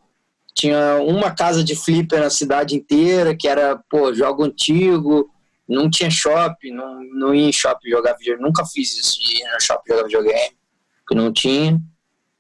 Tinha 0.54 0.97
uma 1.02 1.30
casa 1.30 1.64
de 1.64 1.75
flipper 1.75 2.21
na 2.21 2.30
cidade 2.30 2.76
inteira, 2.76 3.35
que 3.37 3.49
era, 3.49 3.80
pô, 3.88 4.12
jogo 4.12 4.44
antigo 4.44 5.30
não 5.73 5.88
tinha 5.88 6.11
shopping, 6.11 6.73
não, 6.73 7.02
não 7.14 7.35
ia 7.35 7.49
em 7.49 7.52
shopping 7.52 7.88
jogar 7.88 8.14
videogame. 8.14 8.47
Nunca 8.47 8.64
fiz 8.66 8.97
isso 8.99 9.18
de 9.21 9.38
ir 9.38 9.52
no 9.52 9.61
shopping 9.61 9.92
jogar 9.92 10.04
videogame, 10.04 10.56
porque 10.99 11.14
não 11.14 11.32
tinha. 11.32 11.80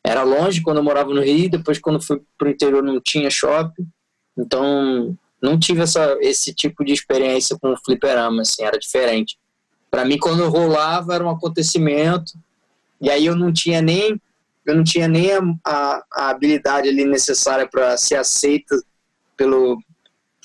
Era 0.04 0.22
longe 0.22 0.60
quando 0.60 0.78
eu 0.78 0.82
morava 0.82 1.12
no 1.14 1.22
Rio, 1.22 1.50
depois 1.50 1.78
quando 1.78 2.02
fui 2.02 2.20
pro 2.36 2.50
interior 2.50 2.82
não 2.82 3.00
tinha 3.00 3.30
shopping. 3.30 3.86
Então, 4.36 5.16
não 5.40 5.58
tive 5.58 5.82
essa, 5.82 6.16
esse 6.20 6.54
tipo 6.54 6.84
de 6.84 6.92
experiência 6.92 7.56
com 7.60 7.72
o 7.72 7.76
fliperama, 7.76 8.42
assim, 8.42 8.64
era 8.64 8.78
diferente. 8.78 9.38
Para 9.90 10.04
mim, 10.04 10.18
quando 10.18 10.42
eu 10.42 10.50
rolava, 10.50 11.14
era 11.14 11.24
um 11.24 11.30
acontecimento, 11.30 12.32
e 13.00 13.10
aí 13.10 13.26
eu 13.26 13.36
não 13.36 13.52
tinha 13.52 13.80
nem 13.80 14.20
eu 14.66 14.76
não 14.76 14.84
tinha 14.84 15.08
nem 15.08 15.32
a, 15.32 15.40
a, 15.64 16.04
a 16.12 16.28
habilidade 16.30 16.88
ali 16.88 17.04
necessária 17.04 17.68
para 17.68 17.96
ser 17.96 18.16
aceita 18.16 18.80
pelo 19.36 19.78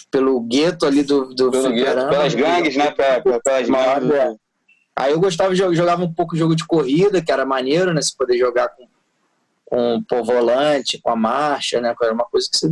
pelo 0.09 0.39
gueto 0.41 0.86
ali 0.86 1.03
do, 1.03 1.33
do 1.36 1.51
pelo 1.51 1.69
gueto, 1.71 2.09
pelas 2.09 2.33
gangues, 2.33 2.75
né? 2.75 2.91
Pelas 2.91 3.67
gangues. 3.67 4.09
É. 4.15 4.36
Aí 4.95 5.12
eu 5.12 5.19
gostava 5.19 5.53
de 5.53 5.57
jogava 5.75 6.03
um 6.03 6.13
pouco 6.13 6.36
jogo 6.36 6.55
de 6.55 6.65
corrida, 6.65 7.21
que 7.21 7.31
era 7.31 7.45
maneiro, 7.45 7.93
né? 7.93 8.01
Se 8.01 8.15
poder 8.15 8.38
jogar 8.38 8.69
com, 9.65 10.03
com 10.09 10.21
o 10.21 10.24
volante, 10.24 11.00
com 11.00 11.09
a 11.09 11.15
marcha, 11.15 11.81
né? 11.81 11.93
Era 12.01 12.13
uma 12.13 12.25
coisa 12.25 12.47
que 12.50 12.57
você 12.57 12.69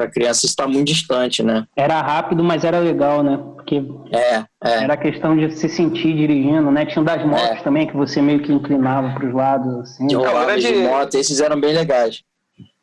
para 0.00 0.10
criança 0.10 0.46
está 0.46 0.66
muito 0.66 0.86
distante, 0.86 1.42
né? 1.42 1.66
Era 1.76 2.00
rápido, 2.00 2.42
mas 2.42 2.64
era 2.64 2.78
legal, 2.78 3.22
né? 3.22 3.38
Porque 3.54 3.82
é, 4.10 4.36
é. 4.64 4.84
era 4.84 4.96
questão 4.96 5.36
de 5.36 5.50
se 5.52 5.68
sentir 5.68 6.14
dirigindo, 6.16 6.70
né? 6.70 6.86
Tinha 6.86 7.02
um 7.02 7.04
das 7.04 7.22
motos 7.24 7.58
é. 7.58 7.62
também 7.62 7.86
que 7.86 7.94
você 7.94 8.22
meio 8.22 8.40
que 8.40 8.50
inclinava 8.50 9.10
para 9.10 9.28
os 9.28 9.34
lados, 9.34 9.74
assim. 9.80 10.06
De 10.06 10.14
rolava 10.14 10.58
de 10.58 10.74
moto, 10.76 11.14
esses 11.16 11.40
eram 11.40 11.60
bem 11.60 11.74
legais. 11.74 12.22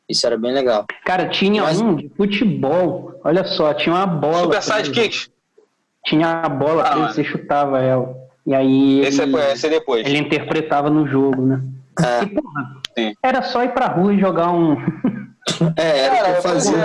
Isso 0.08 0.26
era 0.26 0.38
bem 0.38 0.54
legal. 0.54 0.86
Cara, 1.04 1.28
tinha 1.28 1.64
mas... 1.64 1.82
um 1.82 1.96
de 1.96 2.08
futebol. 2.10 3.20
Olha 3.24 3.44
só, 3.44 3.74
tinha 3.74 3.96
uma 3.96 4.06
bola. 4.06 4.62
Super 4.62 4.84
Sidekicks. 4.84 5.30
Tinha 6.06 6.42
a 6.44 6.50
bola, 6.50 6.84
ah, 6.84 7.08
você 7.08 7.24
chutava 7.24 7.82
ela. 7.82 8.16
E 8.46 8.54
aí. 8.54 9.02
Esse, 9.02 9.24
ele, 9.24 9.36
é, 9.36 9.54
esse 9.54 9.66
é 9.66 9.70
depois. 9.70 10.06
Ele 10.06 10.20
interpretava 10.20 10.90
no 10.90 11.06
jogo, 11.08 11.42
né? 11.42 11.62
É. 12.00 12.24
E, 12.24 12.28
porra, 12.28 13.16
era 13.24 13.42
só 13.42 13.64
ir 13.64 13.74
pra 13.74 13.88
rua 13.88 14.14
e 14.14 14.20
jogar 14.20 14.52
um. 14.52 14.78
É, 15.76 16.00
era 16.00 16.16
Cara, 16.16 16.30
o 16.30 16.32
que 16.32 16.38
eu 16.38 16.42
fazia. 16.42 16.78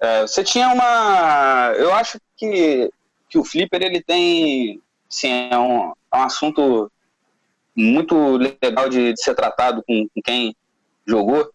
É, 0.00 0.20
você 0.22 0.44
tinha 0.44 0.68
uma. 0.68 1.72
Eu 1.76 1.94
acho 1.94 2.18
que, 2.36 2.90
que 3.28 3.38
o 3.38 3.44
Flipper 3.44 3.82
ele 3.82 4.02
tem. 4.02 4.80
Sim, 5.08 5.48
é 5.50 5.58
um, 5.58 5.92
é 6.12 6.16
um 6.16 6.22
assunto 6.22 6.90
muito 7.74 8.36
legal 8.36 8.88
de, 8.88 9.12
de 9.12 9.22
ser 9.22 9.34
tratado 9.34 9.82
com, 9.86 10.08
com, 10.08 10.22
quem 10.22 10.56
jogou, 11.06 11.50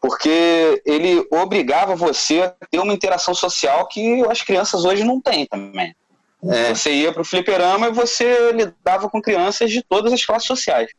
porque 0.00 0.82
ele 0.84 1.26
obrigava 1.30 1.94
você 1.94 2.42
a 2.42 2.66
ter 2.70 2.78
uma 2.78 2.92
interação 2.92 3.34
social 3.34 3.86
que 3.86 4.24
as 4.26 4.42
crianças 4.42 4.84
hoje 4.84 5.04
não 5.04 5.20
têm 5.20 5.46
também. 5.46 5.94
É. 6.44 6.74
Você 6.74 6.92
ia 6.92 7.12
para 7.12 7.22
o 7.22 7.24
fliperama 7.24 7.88
e 7.88 7.92
você 7.92 8.50
lidava 8.52 9.08
com 9.08 9.22
crianças 9.22 9.70
de 9.70 9.82
todas 9.82 10.12
as 10.12 10.24
classes 10.24 10.48
sociais. 10.48 10.90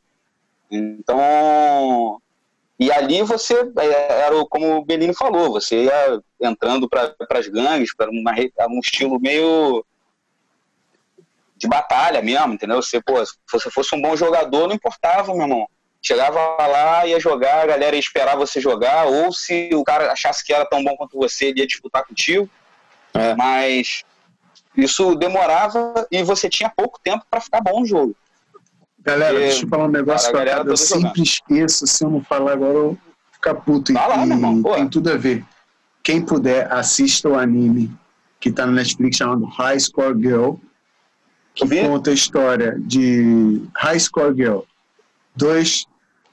Então, 0.71 2.21
e 2.83 2.91
ali 2.91 3.21
você, 3.21 3.53
é, 3.77 4.21
era 4.25 4.45
como 4.49 4.75
o 4.75 4.83
Benini 4.83 5.13
falou, 5.13 5.53
você 5.53 5.85
ia 5.85 6.21
entrando 6.41 6.89
para 6.89 7.15
as 7.29 7.47
gangues, 7.47 7.95
para 7.95 8.09
um 8.11 8.79
estilo 8.79 9.17
meio 9.21 9.85
de 11.55 11.65
batalha 11.65 12.21
mesmo, 12.21 12.53
entendeu? 12.53 12.81
Você, 12.81 13.01
pô, 13.01 13.25
se 13.25 13.35
você 13.49 13.71
fosse 13.71 13.95
um 13.95 14.01
bom 14.01 14.17
jogador, 14.17 14.67
não 14.67 14.75
importava, 14.75 15.33
meu 15.33 15.43
irmão. 15.43 15.65
Chegava 16.01 16.37
lá, 16.67 17.07
ia 17.07 17.21
jogar, 17.21 17.63
a 17.63 17.67
galera 17.67 17.95
ia 17.95 18.01
esperar 18.01 18.35
você 18.35 18.59
jogar, 18.59 19.05
ou 19.05 19.31
se 19.31 19.69
o 19.73 19.81
cara 19.85 20.11
achasse 20.11 20.43
que 20.43 20.51
era 20.51 20.65
tão 20.65 20.83
bom 20.83 20.97
quanto 20.97 21.17
você, 21.17 21.45
ele 21.45 21.61
ia 21.61 21.67
disputar 21.67 22.05
contigo. 22.05 22.49
É. 23.13 23.33
Mas 23.33 24.03
isso 24.75 25.15
demorava 25.15 26.05
e 26.11 26.21
você 26.21 26.49
tinha 26.49 26.69
pouco 26.69 26.99
tempo 27.01 27.25
para 27.31 27.39
ficar 27.39 27.61
bom 27.61 27.79
no 27.79 27.85
jogo. 27.85 28.13
Galera, 29.03 29.37
deixa 29.39 29.65
eu 29.65 29.69
falar 29.69 29.85
um 29.85 29.91
negócio 29.91 30.31
cara, 30.31 30.51
cara 30.51 30.69
eu 30.69 30.77
sempre 30.77 31.01
jogando. 31.01 31.23
esqueço, 31.23 31.87
se 31.87 32.03
eu 32.03 32.09
não 32.09 32.21
falar 32.21 32.53
agora 32.53 32.73
eu 32.73 32.83
vou 32.83 32.97
ficar 33.31 33.55
puto. 33.55 33.91
e, 33.91 33.95
irmão, 33.95 34.61
tem 34.61 34.87
tudo 34.87 35.11
a 35.11 35.17
ver. 35.17 35.43
Quem 36.01 36.21
puder, 36.21 36.71
assista 36.71 37.29
o 37.29 37.37
anime 37.37 37.91
que 38.39 38.49
está 38.49 38.65
no 38.65 38.73
Netflix 38.73 39.17
chamado 39.17 39.45
High 39.45 39.79
Score 39.79 40.17
Girl, 40.19 40.55
que 41.53 41.67
conta 41.67 42.11
a 42.11 42.13
história 42.13 42.77
de 42.79 43.61
High 43.75 43.99
Score 43.99 44.35
Girl. 44.35 44.59
Dois, 45.35 45.85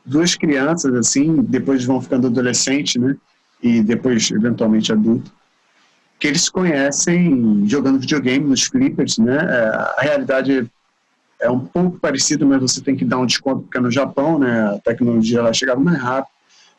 duas 0.04 0.34
crianças, 0.34 0.94
assim, 0.94 1.36
depois 1.42 1.84
vão 1.84 2.00
ficando 2.00 2.26
adolescentes, 2.26 3.00
né? 3.00 3.16
E 3.62 3.82
depois, 3.82 4.30
eventualmente, 4.30 4.92
adultos 4.92 5.32
que 6.20 6.28
eles 6.28 6.50
conhecem 6.50 7.66
jogando 7.66 7.98
videogame 7.98 8.44
nos 8.44 8.64
flippers, 8.64 9.16
né? 9.16 9.36
É, 9.36 9.68
a 9.68 9.96
realidade 10.00 10.70
é 11.40 11.50
um 11.50 11.60
pouco 11.60 11.98
parecido, 11.98 12.46
mas 12.46 12.60
você 12.60 12.80
tem 12.80 12.94
que 12.94 13.04
dar 13.04 13.18
um 13.18 13.26
desconto 13.26 13.62
porque 13.62 13.78
é 13.78 13.80
no 13.80 13.90
Japão, 13.90 14.38
né? 14.38 14.74
A 14.74 14.78
tecnologia 14.78 15.42
lá 15.42 15.52
chegava 15.52 15.80
mais 15.80 16.00
rápido. 16.00 16.32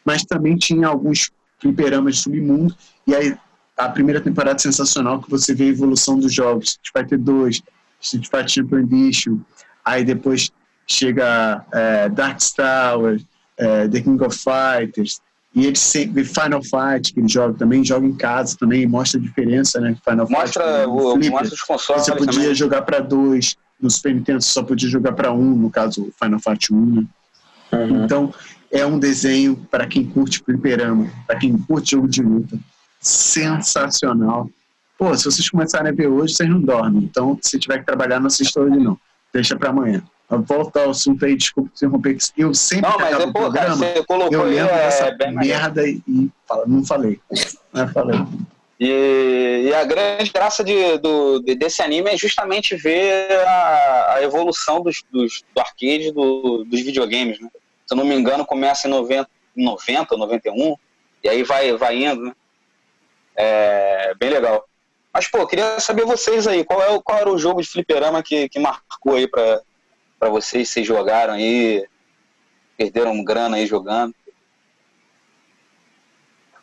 Mas 0.06 0.24
também 0.24 0.56
tinha 0.56 0.88
alguns 0.88 1.32
fliperamas 1.60 2.16
de 2.16 2.22
submundo. 2.22 2.76
E 3.06 3.16
aí 3.16 3.38
a 3.78 3.90
primeira 3.90 4.22
temporada 4.22 4.58
é 4.58 4.60
sensacional 4.60 5.22
que 5.22 5.30
você 5.30 5.54
vê 5.54 5.66
a 5.66 5.68
evolução 5.68 6.20
dos 6.20 6.34
jogos. 6.34 6.78
Street 6.84 7.10
Fighter 7.10 7.20
2, 7.20 7.62
Street 8.02 8.26
Fighter 8.26 8.50
Champion 8.50 8.80
Edition. 8.80 9.40
Aí 9.84 10.04
depois 10.04 10.52
chega 10.88 11.66
é, 11.72 12.10
Dark 12.10 12.40
Tower, 12.56 13.22
é, 13.58 13.88
The 13.88 14.02
King 14.02 14.24
of 14.24 14.38
Fighters. 14.38 15.20
E 15.54 15.66
ele 15.66 15.76
sempre, 15.76 16.24
Final 16.24 16.62
Fight, 16.64 17.14
que 17.14 17.20
ele 17.20 17.28
joga 17.28 17.54
também, 17.58 17.84
joga 17.84 18.06
em 18.06 18.16
casa 18.16 18.56
também, 18.58 18.88
mostra 18.88 19.20
a 19.20 19.24
diferença, 19.24 19.82
né? 19.82 19.98
Final 20.08 20.30
mostra, 20.30 20.64
Fight, 20.64 20.88
o, 20.88 21.32
mostra 21.32 21.54
os 21.54 21.62
consoles. 21.62 22.06
Você 22.06 22.16
podia 22.16 22.42
também. 22.42 22.56
jogar 22.56 22.84
para 22.84 23.00
dois, 23.00 23.58
no 23.82 23.90
Super 23.90 24.14
Nintendo 24.14 24.42
você 24.42 24.52
só 24.52 24.64
podia 24.64 24.90
jogar 24.90 25.14
para 25.14 25.32
um, 25.32 25.56
no 25.56 25.70
caso 25.70 26.12
Final 26.22 26.40
Fight 26.40 26.74
1. 26.74 26.86
Né? 26.86 27.08
Uhum. 27.72 28.06
Então, 28.06 28.34
é 28.72 28.86
um 28.86 29.00
desenho 29.00 29.56
para 29.70 29.88
quem 29.88 30.06
curte 30.06 30.40
fliperama, 30.40 31.10
para 31.26 31.38
quem 31.38 31.58
curte 31.58 31.92
jogo 31.92 32.08
de 32.08 32.22
luta. 32.22 32.58
Sensacional. 33.00 34.50
Pô, 34.98 35.16
se 35.18 35.26
vocês 35.26 35.50
começarem 35.50 35.92
a 35.92 35.96
ver 35.96 36.08
hoje, 36.08 36.36
vocês 36.36 36.50
não 36.50 36.62
dormem. 36.62 37.04
Então, 37.04 37.38
se 37.42 37.58
tiver 37.58 37.80
que 37.80 37.86
trabalhar, 37.86 38.20
não 38.20 38.28
assista 38.28 38.62
hoje, 38.62 38.78
não. 38.78 38.98
Deixa 39.34 39.58
para 39.58 39.70
amanhã. 39.70 40.04
Volta 40.30 40.82
ao 40.82 40.92
assunto 40.92 41.26
aí, 41.26 41.36
desculpa 41.36 41.72
se 41.74 41.86
interromper, 41.86 42.18
eu 42.38 42.54
sempre 42.54 42.90
não, 42.90 42.98
mas 42.98 43.20
é, 43.20 43.26
pô, 43.26 43.32
programa, 43.34 43.86
cara, 43.86 44.30
eu 44.32 44.44
lembro 44.44 44.74
é, 44.74 44.86
dessa 44.86 45.18
merda 45.32 45.86
e, 45.86 46.02
e 46.08 46.32
fala, 46.48 46.66
não 46.66 46.86
falei. 46.86 47.20
Não 47.74 47.88
falei. 47.88 48.20
E, 48.84 49.68
e, 49.68 49.74
a 49.76 49.84
grande 49.84 50.32
graça 50.32 50.64
de, 50.64 50.98
do, 50.98 51.40
desse 51.40 51.84
anime 51.84 52.10
é 52.10 52.18
justamente 52.18 52.76
ver 52.76 53.32
a, 53.48 54.16
a 54.16 54.24
evolução 54.24 54.82
dos, 54.82 55.04
dos, 55.12 55.44
do 55.54 55.60
arcade 55.60 56.12
do, 56.12 56.64
dos 56.64 56.82
videogames, 56.82 57.40
né? 57.40 57.48
Se 57.86 57.94
eu 57.94 57.98
não 57.98 58.04
me 58.04 58.16
engano, 58.16 58.44
começa 58.44 58.88
em 58.88 58.90
90, 58.90 59.30
90 59.56 60.18
91, 60.18 60.76
e 61.24 61.30
aí 61.30 61.44
vai, 61.44 61.78
vai 61.78 62.04
indo, 62.04 62.24
né? 62.24 62.32
É 63.36 64.16
bem 64.16 64.32
legal. 64.32 64.68
Mas, 65.14 65.28
pô, 65.28 65.46
queria 65.46 65.80
saber 65.80 66.04
vocês 66.04 66.48
aí, 66.48 66.64
qual, 66.64 66.82
é, 66.82 67.00
qual 67.04 67.20
era 67.20 67.30
o 67.30 67.38
jogo 67.38 67.62
de 67.62 67.68
fliperama 67.68 68.24
que, 68.24 68.50
que 68.50 68.58
marcou 68.58 69.14
aí 69.14 69.28
pra, 69.28 69.62
pra 70.20 70.30
vocês, 70.30 70.68
vocês 70.70 70.88
jogaram 70.88 71.36
aí, 71.36 71.86
perderam 72.76 73.24
grana 73.24 73.58
aí 73.58 73.68
jogando? 73.68 74.16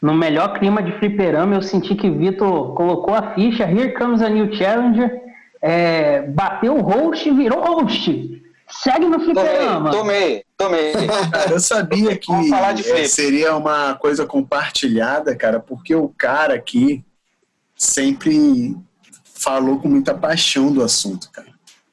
No 0.00 0.14
melhor 0.14 0.58
clima 0.58 0.82
de 0.82 0.92
fliperama, 0.98 1.56
eu 1.56 1.62
senti 1.62 1.94
que 1.94 2.08
Vitor 2.08 2.74
colocou 2.74 3.14
a 3.14 3.34
ficha, 3.34 3.64
Here 3.64 3.92
Comes 3.94 4.22
a 4.22 4.28
New 4.28 4.54
Challenger, 4.54 5.20
é, 5.60 6.22
bateu 6.22 6.76
o 6.76 6.82
host 6.82 7.28
e 7.28 7.32
virou 7.32 7.60
host. 7.60 8.42
Segue 8.70 9.06
no 9.06 9.18
fliperama. 9.20 9.90
Tomei, 9.90 10.44
tomei, 10.56 10.92
tomei. 10.92 11.08
Cara, 11.32 11.50
eu 11.50 11.60
sabia 11.60 12.16
que 12.16 12.30
é, 12.92 13.04
seria 13.08 13.56
uma 13.56 13.94
coisa 13.94 14.26
compartilhada, 14.26 15.34
cara, 15.34 15.58
porque 15.58 15.94
o 15.94 16.08
cara 16.08 16.54
aqui 16.54 17.02
sempre 17.74 18.76
falou 19.24 19.78
com 19.78 19.88
muita 19.88 20.14
paixão 20.14 20.72
do 20.72 20.82
assunto, 20.82 21.30
cara. 21.30 21.47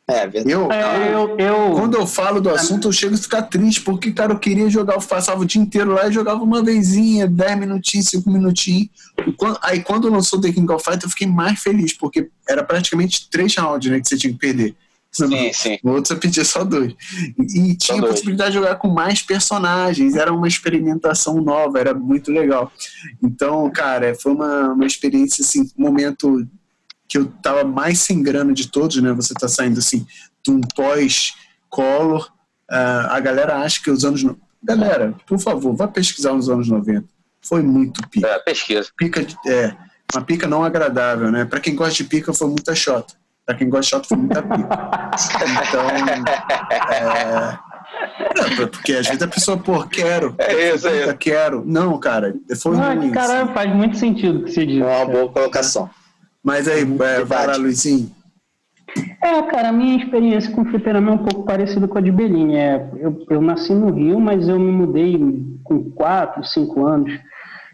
É, 0.07 0.29
eu, 0.45 0.71
é, 0.71 1.15
eu, 1.15 1.35
eu, 1.39 1.71
Quando 1.71 1.95
eu 1.95 2.05
falo 2.05 2.39
do 2.39 2.51
assunto, 2.51 2.87
eu 2.87 2.91
chego 2.91 3.15
a 3.15 3.17
ficar 3.17 3.41
triste, 3.41 3.81
porque, 3.81 4.11
cara, 4.11 4.33
eu 4.33 4.39
queria 4.39 4.69
jogar, 4.69 4.93
eu 4.93 5.01
passava 5.01 5.41
o 5.41 5.45
dia 5.45 5.59
inteiro 5.59 5.93
lá 5.93 6.07
e 6.07 6.13
jogava 6.13 6.43
uma 6.43 6.63
vezinha, 6.63 7.27
10 7.27 7.57
minutinhos, 7.57 8.09
5 8.09 8.29
minutinhos. 8.29 8.89
Quando, 9.35 9.57
aí 9.63 9.81
quando 9.81 10.07
lançou 10.07 10.39
The 10.39 10.51
King 10.51 10.71
of 10.71 10.83
Fighters, 10.83 11.05
eu 11.05 11.09
fiquei 11.09 11.25
mais 11.25 11.59
feliz, 11.59 11.91
porque 11.91 12.29
era 12.47 12.63
praticamente 12.63 13.27
três 13.31 13.55
rounds 13.55 13.89
né, 13.89 13.99
que 13.99 14.07
você 14.07 14.15
tinha 14.15 14.31
que 14.31 14.37
perder. 14.37 14.75
Sim, 15.11 15.53
sim. 15.53 15.79
No 15.83 15.93
outro 15.93 16.09
você 16.09 16.19
pedia 16.19 16.45
só 16.45 16.63
dois. 16.63 16.93
E, 17.39 17.71
e 17.71 17.75
tinha 17.75 17.99
a 17.99 18.05
possibilidade 18.05 18.51
de 18.51 18.57
jogar 18.57 18.75
com 18.75 18.89
mais 18.89 19.23
personagens, 19.23 20.15
era 20.15 20.31
uma 20.31 20.47
experimentação 20.47 21.41
nova, 21.41 21.79
era 21.79 21.95
muito 21.95 22.31
legal. 22.31 22.71
Então, 23.23 23.71
cara, 23.71 24.13
foi 24.13 24.33
uma, 24.33 24.73
uma 24.73 24.85
experiência, 24.85 25.41
assim, 25.41 25.61
um 25.77 25.83
momento 25.83 26.45
que 27.07 27.17
eu 27.17 27.25
tava 27.41 27.63
mais 27.63 27.99
sem 27.99 28.21
grana 28.21 28.53
de 28.53 28.69
todos, 28.69 29.01
né? 29.01 29.13
Você 29.13 29.33
tá 29.33 29.47
saindo 29.47 29.79
assim 29.79 30.05
de 30.43 30.51
um 30.51 30.61
pós-color. 30.61 32.31
Uh, 32.71 33.09
a 33.09 33.19
galera 33.19 33.57
acha 33.57 33.81
que 33.81 33.91
os 33.91 34.03
anos. 34.03 34.23
No... 34.23 34.37
Galera, 34.63 35.13
por 35.27 35.39
favor, 35.39 35.75
vá 35.75 35.87
pesquisar 35.87 36.33
nos 36.33 36.49
anos 36.49 36.67
90. 36.67 37.05
Foi 37.41 37.61
muito 37.61 38.01
pica. 38.09 38.27
É, 38.27 38.39
pesquisa. 38.39 38.89
Pica, 38.97 39.25
é, 39.45 39.75
uma 40.13 40.23
pica 40.23 40.47
não 40.47 40.63
agradável, 40.63 41.31
né? 41.31 41.45
Para 41.45 41.59
quem 41.59 41.75
gosta 41.75 41.93
de 41.93 42.05
pica, 42.05 42.33
foi 42.33 42.47
muita 42.47 42.73
shot. 42.73 43.13
Para 43.45 43.55
quem 43.55 43.69
gosta 43.69 43.83
de 43.83 43.89
shot, 43.89 44.07
foi 44.07 44.17
muita 44.17 44.41
pica. 44.41 45.11
então. 45.69 45.87
É, 46.71 47.59
é, 48.61 48.65
porque 48.65 48.93
às 48.93 49.05
vezes 49.05 49.21
a 49.21 49.27
pessoa, 49.27 49.57
pô, 49.57 49.83
quero. 49.87 50.35
É 50.39 50.73
isso 50.73 50.87
aí. 50.87 51.13
Quero. 51.17 51.63
Não, 51.65 51.99
cara, 51.99 52.33
foi 52.59 52.75
não, 52.75 52.95
ruim. 52.95 53.11
Cara, 53.11 53.43
assim. 53.43 53.53
faz 53.53 53.75
muito 53.75 53.97
sentido 53.97 54.39
o 54.39 54.43
que 54.45 54.51
você 54.51 54.65
diz. 54.65 54.81
É 54.81 54.85
uma 54.85 55.05
boa 55.05 55.31
colocação. 55.31 55.89
Mas 56.45 56.67
aí, 56.67 56.81
é, 56.81 57.23
vai 57.23 57.47
lá, 57.47 57.55
Luizinho. 57.57 58.11
É, 59.19 59.41
cara, 59.41 59.69
a 59.69 59.73
minha 59.73 59.97
experiência 59.97 60.51
com 60.51 60.61
o 60.61 60.65
fliperama 60.65 61.09
é 61.09 61.13
um 61.15 61.25
pouco 61.25 61.43
parecida 61.43 61.87
com 61.87 61.97
a 61.97 62.01
de 62.01 62.11
Belini. 62.11 62.55
É, 62.55 62.87
eu, 62.99 63.25
eu 63.31 63.41
nasci 63.41 63.73
no 63.73 63.91
Rio, 63.91 64.19
mas 64.19 64.47
eu 64.47 64.59
me 64.59 64.71
mudei 64.71 65.17
com 65.63 65.89
4, 65.89 66.43
5 66.43 66.85
anos. 66.85 67.19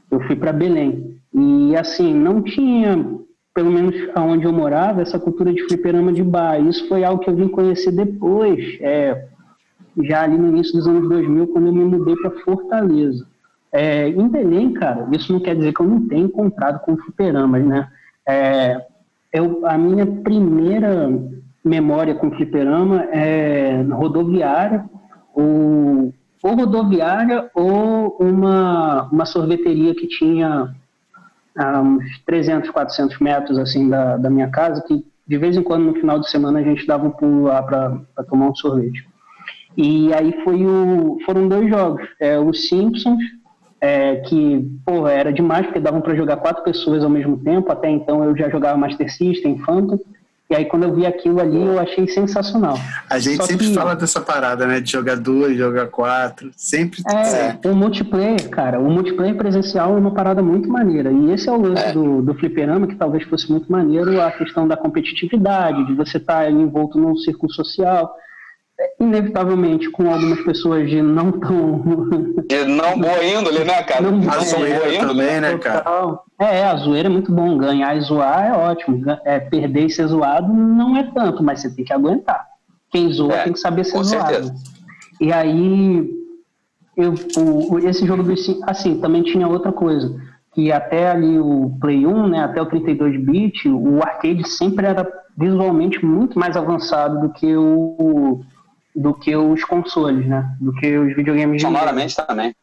Eu 0.10 0.21
fui 0.21 0.38
para 0.38 0.53
Belém. 0.53 1.19
E 1.34 1.75
assim, 1.75 2.13
não 2.13 2.41
tinha, 2.41 3.05
pelo 3.53 3.69
menos 3.69 3.93
aonde 4.15 4.45
eu 4.45 4.53
morava, 4.53 5.01
essa 5.01 5.19
cultura 5.19 5.53
de 5.53 5.63
fliperama 5.67 6.13
de 6.13 6.23
bar. 6.23 6.57
Isso 6.62 6.88
foi 6.88 7.03
algo 7.03 7.21
que 7.21 7.29
eu 7.29 7.36
vim 7.36 7.49
conhecer 7.49 7.91
depois, 7.91 8.77
é, 8.79 9.27
já 10.01 10.21
ali 10.21 10.38
no 10.38 10.47
início 10.47 10.71
dos 10.71 10.88
anos 10.88 11.10
2000, 11.10 11.47
quando 11.47 11.67
eu 11.67 11.73
me 11.73 11.84
mudei 11.84 12.15
para 12.15 12.31
Fortaleza. 12.39 13.27
É, 13.73 14.07
em 14.07 14.29
Belém, 14.29 14.71
cara, 14.71 15.10
isso 15.12 15.34
não 15.34 15.41
quer 15.41 15.57
dizer 15.57 15.73
que 15.73 15.81
eu 15.81 15.88
não 15.88 16.07
tenha 16.07 16.23
encontrado 16.23 16.79
com 16.79 16.95
fliperamas, 16.95 17.65
né? 17.65 17.89
É, 18.27 18.86
eu, 19.34 19.65
a 19.65 19.77
minha 19.77 20.05
primeira 20.05 21.10
memória 21.63 22.15
com 22.15 22.31
fliperama 22.31 23.03
é 23.12 23.81
rodoviária, 23.84 24.84
ou, 25.34 26.13
ou 26.43 26.55
rodoviária 26.55 27.49
ou 27.53 28.17
uma, 28.19 29.03
uma 29.12 29.25
sorveteria 29.25 29.95
que 29.95 30.07
tinha 30.07 30.73
a 31.57 31.81
uns 31.81 32.03
300, 32.25 32.69
400 32.69 33.19
metros 33.19 33.57
assim 33.57 33.89
da, 33.89 34.17
da 34.17 34.29
minha 34.29 34.49
casa, 34.49 34.84
que 34.88 35.05
de 35.27 35.38
vez 35.38 35.55
em 35.55 35.63
quando 35.63 35.86
no 35.86 35.93
final 35.93 36.19
de 36.19 36.29
semana 36.29 36.60
a 36.60 36.63
gente 36.63 36.86
dava 36.86 37.07
um 37.07 37.12
pulo 37.12 37.43
lá 37.43 37.62
para 37.62 38.23
tomar 38.29 38.49
um 38.49 38.55
sorvete. 38.55 39.07
E 39.77 40.13
aí 40.13 40.34
foi 40.43 40.65
o, 40.65 41.17
foram 41.25 41.47
dois 41.47 41.69
jogos, 41.69 42.05
é, 42.19 42.38
os 42.38 42.67
Simpsons, 42.67 43.23
é, 43.81 44.17
que 44.17 44.63
porra, 44.85 45.11
era 45.11 45.33
demais 45.33 45.65
porque 45.65 45.79
davam 45.79 46.01
para 46.01 46.15
jogar 46.15 46.37
quatro 46.37 46.63
pessoas 46.63 47.03
ao 47.03 47.09
mesmo 47.09 47.37
tempo. 47.37 47.71
Até 47.71 47.89
então 47.89 48.23
eu 48.23 48.37
já 48.37 48.47
jogava 48.47 48.77
Master 48.77 49.11
System, 49.11 49.57
Phantom. 49.65 49.99
E 50.51 50.55
aí 50.55 50.65
quando 50.65 50.83
eu 50.83 50.93
vi 50.93 51.05
aquilo 51.05 51.39
ali, 51.39 51.59
eu 51.59 51.79
achei 51.79 52.07
sensacional. 52.07 52.77
A 53.09 53.17
gente 53.17 53.37
Só 53.37 53.43
sempre 53.43 53.67
que... 53.67 53.73
fala 53.73 53.95
dessa 53.95 54.19
parada, 54.21 54.67
né? 54.67 54.81
De 54.81 54.91
jogar 54.91 55.15
duas, 55.15 55.57
jogar 55.57 55.87
quatro. 55.87 56.51
Sempre. 56.55 57.01
É, 57.07 57.67
o 57.67 57.73
multiplayer, 57.73 58.49
cara, 58.49 58.79
o 58.79 58.91
multiplayer 58.91 59.35
presencial 59.35 59.95
é 59.95 59.97
uma 59.97 60.13
parada 60.13 60.43
muito 60.43 60.69
maneira. 60.69 61.09
E 61.11 61.31
esse 61.31 61.49
é 61.49 61.51
o 61.51 61.59
lance 61.59 61.85
é. 61.85 61.93
Do, 61.93 62.21
do 62.21 62.35
fliperama, 62.35 62.85
que 62.85 62.95
talvez 62.95 63.23
fosse 63.23 63.49
muito 63.49 63.71
maneiro, 63.71 64.21
a 64.21 64.29
questão 64.29 64.67
da 64.67 64.77
competitividade, 64.77 65.87
de 65.87 65.93
você 65.95 66.17
estar 66.17 66.43
tá 66.43 66.51
envolto 66.51 66.99
num 66.99 67.15
círculo 67.15 67.51
social 67.51 68.13
inevitavelmente 68.99 69.89
com 69.89 70.11
algumas 70.11 70.41
pessoas 70.41 70.89
de 70.89 71.01
não 71.01 71.31
tão. 71.31 71.81
De 72.47 72.65
não 72.65 72.99
boa 72.99 73.23
índole, 73.23 73.63
né, 73.63 73.81
cara? 73.83 74.11
Não, 74.11 74.29
a 74.29 74.39
zoeira 74.39 75.07
também, 75.07 75.41
né, 75.41 75.57
cara? 75.57 76.19
É, 76.39 76.63
a 76.65 76.75
zoeira 76.75 77.07
é 77.07 77.11
muito 77.11 77.31
bom. 77.31 77.57
Ganhar 77.57 77.95
e 77.95 78.01
zoar 78.01 78.45
é 78.45 78.53
ótimo. 78.53 79.03
É, 79.25 79.39
perder 79.39 79.85
e 79.85 79.89
ser 79.89 80.07
zoado 80.07 80.51
não 80.53 80.97
é 80.97 81.03
tanto, 81.13 81.43
mas 81.43 81.61
você 81.61 81.69
tem 81.69 81.85
que 81.85 81.93
aguentar. 81.93 82.45
Quem 82.89 83.11
zoa 83.11 83.33
é, 83.33 83.43
tem 83.43 83.53
que 83.53 83.59
saber 83.59 83.83
ser 83.85 84.03
zoado. 84.03 84.29
Certeza. 84.29 84.53
E 85.19 85.31
aí, 85.31 86.09
eu, 86.97 87.13
o, 87.37 87.79
esse 87.79 88.05
jogo 88.05 88.23
do 88.23 88.33
assim, 88.63 88.99
também 88.99 89.23
tinha 89.23 89.47
outra 89.47 89.71
coisa. 89.71 90.15
Que 90.53 90.71
até 90.71 91.09
ali 91.09 91.39
o 91.39 91.77
Play 91.79 92.05
1, 92.05 92.27
né, 92.27 92.43
até 92.43 92.61
o 92.61 92.65
32-bit, 92.65 93.69
o 93.69 94.01
arcade 94.03 94.47
sempre 94.49 94.85
era 94.85 95.07
visualmente 95.37 96.05
muito 96.05 96.37
mais 96.37 96.57
avançado 96.57 97.21
do 97.21 97.33
que 97.33 97.55
o, 97.55 98.41
do 98.95 99.13
que 99.13 99.36
os 99.36 99.63
consoles, 99.63 100.27
né? 100.27 100.56
Do 100.60 100.73
que 100.73 100.97
os 100.97 101.15
videogames. 101.15 101.62
Sonoramente 101.62 102.15
também. 102.15 102.56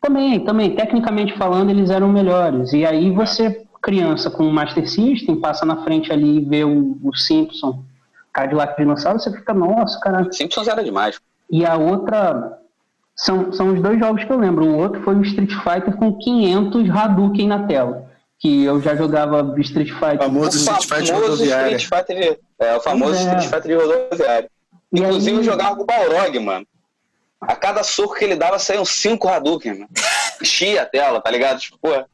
Também, 0.00 0.44
também. 0.44 0.74
Tecnicamente 0.74 1.36
falando, 1.36 1.70
eles 1.70 1.90
eram 1.90 2.08
melhores. 2.08 2.72
E 2.72 2.84
aí 2.84 3.10
você, 3.10 3.64
criança 3.82 4.30
com 4.30 4.44
o 4.44 4.52
Master 4.52 4.88
System, 4.88 5.40
passa 5.40 5.64
na 5.64 5.82
frente 5.84 6.12
ali 6.12 6.38
e 6.38 6.44
vê 6.44 6.64
o, 6.64 6.98
o 7.02 7.14
Simpson, 7.16 7.84
Cadillac 8.32 8.76
Dinossauro, 8.76 9.18
você 9.18 9.32
fica, 9.32 9.52
nossa, 9.52 9.98
cara. 10.00 10.30
Simpsons 10.32 10.68
era 10.68 10.82
demais. 10.82 11.20
E 11.50 11.64
a 11.64 11.76
outra. 11.76 12.58
São, 13.16 13.52
são 13.52 13.74
os 13.74 13.82
dois 13.82 13.98
jogos 13.98 14.22
que 14.22 14.30
eu 14.30 14.38
lembro. 14.38 14.64
O 14.64 14.76
outro 14.76 15.02
foi 15.02 15.16
o 15.16 15.22
Street 15.22 15.50
Fighter 15.50 15.96
com 15.96 16.16
500 16.16 16.88
Hadouken 16.88 17.48
na 17.48 17.66
tela. 17.66 18.06
Que 18.38 18.62
eu 18.62 18.80
já 18.80 18.94
jogava 18.94 19.54
Street 19.58 19.90
Fighter. 19.90 20.20
O 20.20 20.22
famoso 20.22 20.56
Street 20.56 20.84
Fighter 20.84 21.20
rodoviário. 21.20 21.76
Street 21.76 22.06
Fighter, 22.06 22.40
é, 22.60 22.76
o 22.76 22.80
famoso 22.80 23.14
é. 23.14 23.18
Street 23.18 23.46
Fighter 23.46 23.78
rodoviário. 23.80 24.48
Inclusive, 24.92 25.30
aí... 25.30 25.36
eu 25.36 25.44
jogava 25.44 25.76
com 25.76 25.82
o 25.82 25.86
Balrog, 25.86 26.38
mano. 26.38 26.66
A 27.40 27.54
cada 27.54 27.84
soco 27.84 28.14
que 28.14 28.24
ele 28.24 28.34
dava, 28.34 28.58
saíam 28.58 28.84
cinco 28.84 29.28
Hadouken, 29.28 29.72
mano. 29.72 29.90
Enchia 30.40 30.82
a 30.82 30.86
tela, 30.86 31.20
tá 31.20 31.30
ligado? 31.30 31.60
Tipo, 31.60 31.78
pô. 31.78 31.92
Aí 31.92 32.06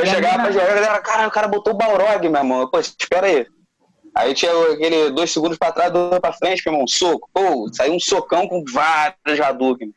eu 0.00 0.06
chegava 0.06 0.42
pra 0.42 0.52
jogar, 0.52 0.70
e 0.70 0.74
galera, 0.74 0.98
cara, 1.00 1.28
o 1.28 1.30
cara 1.30 1.48
botou 1.48 1.72
o 1.72 1.76
Balrog, 1.76 2.28
meu 2.28 2.40
irmão. 2.40 2.68
Pô, 2.68 2.78
espera 2.78 3.26
aí. 3.26 3.46
Aí 4.14 4.34
tinha 4.34 4.52
aquele 4.72 5.10
dois 5.10 5.32
segundos 5.32 5.56
pra 5.56 5.72
trás, 5.72 5.92
dois 5.92 6.18
pra 6.18 6.32
frente, 6.32 6.62
meu 6.66 6.74
irmão, 6.74 6.86
soco. 6.86 7.28
Pô, 7.32 7.68
saiu 7.72 7.94
um 7.94 8.00
socão 8.00 8.46
com 8.46 8.64
vários 8.70 9.40
Hadouken. 9.40 9.94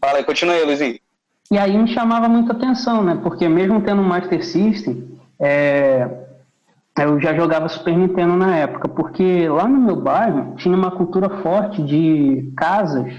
Fala 0.00 0.18
aí, 0.18 0.24
continua 0.24 0.54
aí, 0.54 0.64
Luizinho. 0.64 0.98
E 1.50 1.58
aí 1.58 1.76
me 1.76 1.92
chamava 1.92 2.28
muita 2.28 2.52
atenção, 2.52 3.02
né? 3.02 3.18
Porque 3.22 3.48
mesmo 3.48 3.80
tendo 3.82 4.02
um 4.02 4.04
Master 4.04 4.44
System, 4.44 5.18
é, 5.38 6.08
eu 7.02 7.20
já 7.20 7.34
jogava 7.34 7.68
Super 7.68 7.96
Nintendo 7.96 8.36
na 8.36 8.56
época, 8.56 8.88
porque 8.88 9.48
lá 9.48 9.66
no 9.66 9.80
meu 9.80 9.96
bairro 9.96 10.54
tinha 10.56 10.76
uma 10.76 10.92
cultura 10.92 11.28
forte 11.42 11.82
de 11.82 12.52
casas 12.56 13.12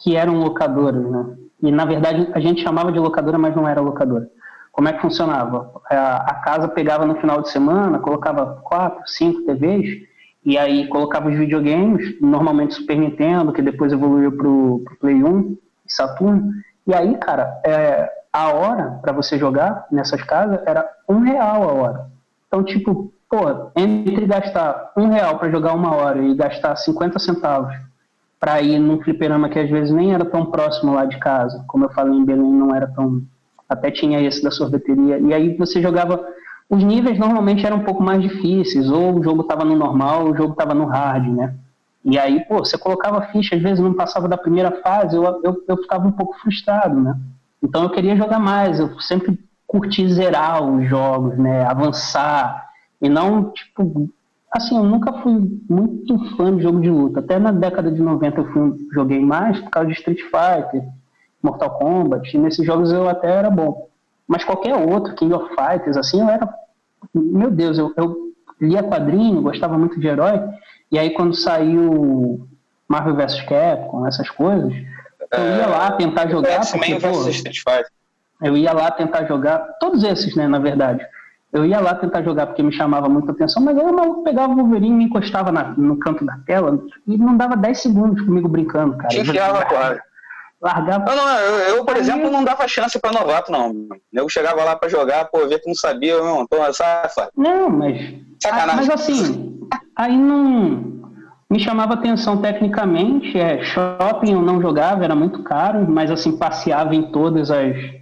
que 0.00 0.16
eram 0.16 0.38
locadoras, 0.38 1.04
né? 1.10 1.36
E 1.62 1.70
na 1.70 1.84
verdade 1.84 2.28
a 2.32 2.40
gente 2.40 2.62
chamava 2.62 2.90
de 2.90 2.98
locadora, 2.98 3.38
mas 3.38 3.54
não 3.54 3.68
era 3.68 3.80
locadora. 3.80 4.28
Como 4.72 4.88
é 4.88 4.92
que 4.92 5.00
funcionava? 5.00 5.72
A, 5.88 6.34
casa 6.44 6.68
pegava 6.68 7.06
no 7.06 7.16
final 7.16 7.40
de 7.40 7.50
semana, 7.50 7.98
colocava 7.98 8.60
quatro, 8.62 9.02
cinco 9.06 9.42
TVs, 9.42 10.02
e 10.44 10.56
aí 10.58 10.86
colocava 10.88 11.28
os 11.28 11.36
videogames, 11.36 12.20
normalmente 12.20 12.74
Super 12.74 12.98
Nintendo, 12.98 13.52
que 13.52 13.62
depois 13.62 13.92
evoluiu 13.92 14.32
pro, 14.32 14.82
pro 14.84 14.96
Play 14.98 15.24
1, 15.24 15.56
Saturno. 15.86 16.50
E 16.86 16.94
aí, 16.94 17.16
cara, 17.16 17.60
é, 17.64 18.08
a 18.32 18.52
hora 18.52 18.98
para 19.02 19.12
você 19.12 19.38
jogar 19.38 19.86
nessas 19.90 20.22
casas 20.22 20.60
era 20.66 20.86
um 21.08 21.20
real 21.20 21.62
a 21.62 21.72
hora. 21.72 22.15
Então, 22.56 22.64
tipo, 22.64 23.12
pô, 23.28 23.70
entre 23.76 24.24
gastar 24.24 24.92
um 24.96 25.08
real 25.08 25.38
para 25.38 25.50
jogar 25.50 25.74
uma 25.74 25.94
hora 25.94 26.22
e 26.22 26.34
gastar 26.34 26.74
50 26.74 27.18
centavos 27.18 27.74
para 28.40 28.62
ir 28.62 28.78
num 28.78 29.02
fliperama 29.02 29.50
que 29.50 29.58
às 29.58 29.68
vezes 29.68 29.92
nem 29.92 30.14
era 30.14 30.24
tão 30.24 30.46
próximo 30.46 30.94
lá 30.94 31.04
de 31.04 31.18
casa, 31.18 31.62
como 31.68 31.84
eu 31.84 31.90
falei 31.90 32.14
em 32.14 32.24
Belém, 32.24 32.50
não 32.50 32.74
era 32.74 32.86
tão. 32.86 33.22
Até 33.68 33.90
tinha 33.90 34.22
esse 34.22 34.42
da 34.42 34.50
sorveteria. 34.50 35.18
E 35.18 35.34
aí 35.34 35.54
você 35.56 35.82
jogava. 35.82 36.24
Os 36.68 36.82
níveis 36.82 37.18
normalmente 37.18 37.64
eram 37.66 37.76
um 37.76 37.84
pouco 37.84 38.02
mais 38.02 38.22
difíceis, 38.22 38.90
ou 38.90 39.18
o 39.18 39.22
jogo 39.22 39.42
estava 39.42 39.64
no 39.64 39.76
normal, 39.76 40.24
ou 40.24 40.32
o 40.32 40.36
jogo 40.36 40.52
estava 40.52 40.74
no 40.74 40.86
hard, 40.86 41.28
né? 41.28 41.54
E 42.04 42.18
aí, 42.18 42.44
pô, 42.46 42.58
você 42.58 42.78
colocava 42.78 43.26
ficha, 43.28 43.54
às 43.54 43.62
vezes 43.62 43.80
não 43.80 43.92
passava 43.92 44.26
da 44.26 44.36
primeira 44.36 44.80
fase, 44.82 45.14
eu, 45.14 45.24
eu, 45.44 45.62
eu 45.68 45.76
ficava 45.76 46.08
um 46.08 46.12
pouco 46.12 46.38
frustrado, 46.40 46.98
né? 46.98 47.16
Então 47.62 47.82
eu 47.82 47.90
queria 47.90 48.16
jogar 48.16 48.38
mais, 48.38 48.80
eu 48.80 48.98
sempre 49.00 49.38
curtir 49.78 50.08
zerar 50.08 50.62
os 50.62 50.88
jogos, 50.88 51.36
né? 51.36 51.64
Avançar. 51.64 52.66
E 53.00 53.08
não, 53.08 53.50
tipo, 53.52 54.08
assim, 54.50 54.76
eu 54.76 54.84
nunca 54.84 55.12
fui 55.22 55.60
muito 55.68 56.36
fã 56.36 56.56
de 56.56 56.62
jogo 56.62 56.80
de 56.80 56.90
luta. 56.90 57.20
Até 57.20 57.38
na 57.38 57.52
década 57.52 57.90
de 57.90 58.00
90 58.00 58.40
eu 58.40 58.52
fui, 58.52 58.88
joguei 58.92 59.20
mais 59.20 59.60
por 59.60 59.70
causa 59.70 59.88
de 59.88 59.94
Street 59.94 60.20
Fighter, 60.22 60.82
Mortal 61.42 61.78
Kombat. 61.78 62.34
E 62.34 62.40
nesses 62.40 62.64
jogos 62.64 62.90
eu 62.90 63.08
até 63.08 63.30
era 63.30 63.50
bom. 63.50 63.88
Mas 64.26 64.44
qualquer 64.44 64.74
outro, 64.74 65.14
King 65.14 65.34
of 65.34 65.54
Fighters, 65.54 65.96
assim, 65.96 66.20
eu 66.20 66.28
era. 66.28 66.48
Meu 67.14 67.50
Deus, 67.50 67.78
eu, 67.78 67.92
eu 67.96 68.16
lia 68.60 68.82
quadrinho, 68.82 69.42
gostava 69.42 69.76
muito 69.78 70.00
de 70.00 70.06
herói. 70.06 70.40
E 70.90 70.98
aí 70.98 71.10
quando 71.10 71.34
saiu 71.34 72.48
Marvel 72.88 73.14
vs 73.14 73.42
Capcom, 73.42 74.06
essas 74.06 74.30
coisas, 74.30 74.72
eu 75.32 75.56
ia 75.58 75.66
lá 75.66 75.92
tentar 75.92 76.28
jogar. 76.28 76.60
Porque, 76.70 76.98
pô, 76.98 77.28
Street 77.28 77.58
Fighter. 77.58 77.95
Eu 78.42 78.56
ia 78.56 78.72
lá 78.72 78.90
tentar 78.90 79.24
jogar, 79.24 79.58
todos 79.80 80.04
esses, 80.04 80.34
né, 80.36 80.46
na 80.46 80.58
verdade. 80.58 81.04
Eu 81.52 81.64
ia 81.64 81.80
lá 81.80 81.94
tentar 81.94 82.22
jogar 82.22 82.46
porque 82.46 82.62
me 82.62 82.72
chamava 82.72 83.08
muita 83.08 83.32
atenção, 83.32 83.62
mas 83.62 83.78
aí 83.78 83.84
o 83.84 83.94
maluco 83.94 84.24
pegava 84.24 84.52
o 84.52 84.56
Wolverine 84.56 84.94
e 84.94 84.98
me 84.98 85.04
encostava 85.04 85.50
na, 85.50 85.64
no 85.76 85.96
canto 85.98 86.24
da 86.24 86.36
tela 86.46 86.78
e 87.06 87.16
não 87.16 87.36
dava 87.36 87.56
10 87.56 87.80
segundos 87.80 88.22
comigo 88.24 88.48
brincando, 88.48 88.96
cara. 88.96 89.08
Te 89.08 89.20
enfiava, 89.20 89.64
claro. 89.66 90.00
Largava. 90.60 91.04
Não, 91.14 91.16
não, 91.16 91.38
eu, 91.38 91.76
eu 91.76 91.84
por 91.84 91.94
aí... 91.94 92.00
exemplo, 92.00 92.30
não 92.30 92.44
dava 92.44 92.66
chance 92.66 92.98
pra 92.98 93.12
novato, 93.12 93.52
não. 93.52 93.72
Eu 94.12 94.28
chegava 94.28 94.64
lá 94.64 94.74
pra 94.74 94.88
jogar, 94.88 95.26
pô, 95.26 95.46
via 95.46 95.58
que 95.58 95.68
não 95.68 95.74
sabia, 95.74 96.18
não, 96.18 96.42
então, 96.42 96.72
sabe? 96.72 97.08
Não, 97.36 97.70
mas. 97.70 98.14
Sacanagem. 98.42 98.76
Mas 98.76 98.90
assim, 98.90 99.60
aí 99.96 100.16
não 100.16 100.96
me 101.50 101.60
chamava 101.60 101.94
atenção 101.94 102.42
tecnicamente. 102.42 103.38
É, 103.38 103.62
shopping 103.62 104.32
eu 104.32 104.42
não 104.42 104.60
jogava, 104.60 105.04
era 105.04 105.14
muito 105.14 105.42
caro, 105.42 105.86
mas 105.88 106.10
assim, 106.10 106.36
passeava 106.36 106.94
em 106.94 107.10
todas 107.12 107.50
as 107.50 107.95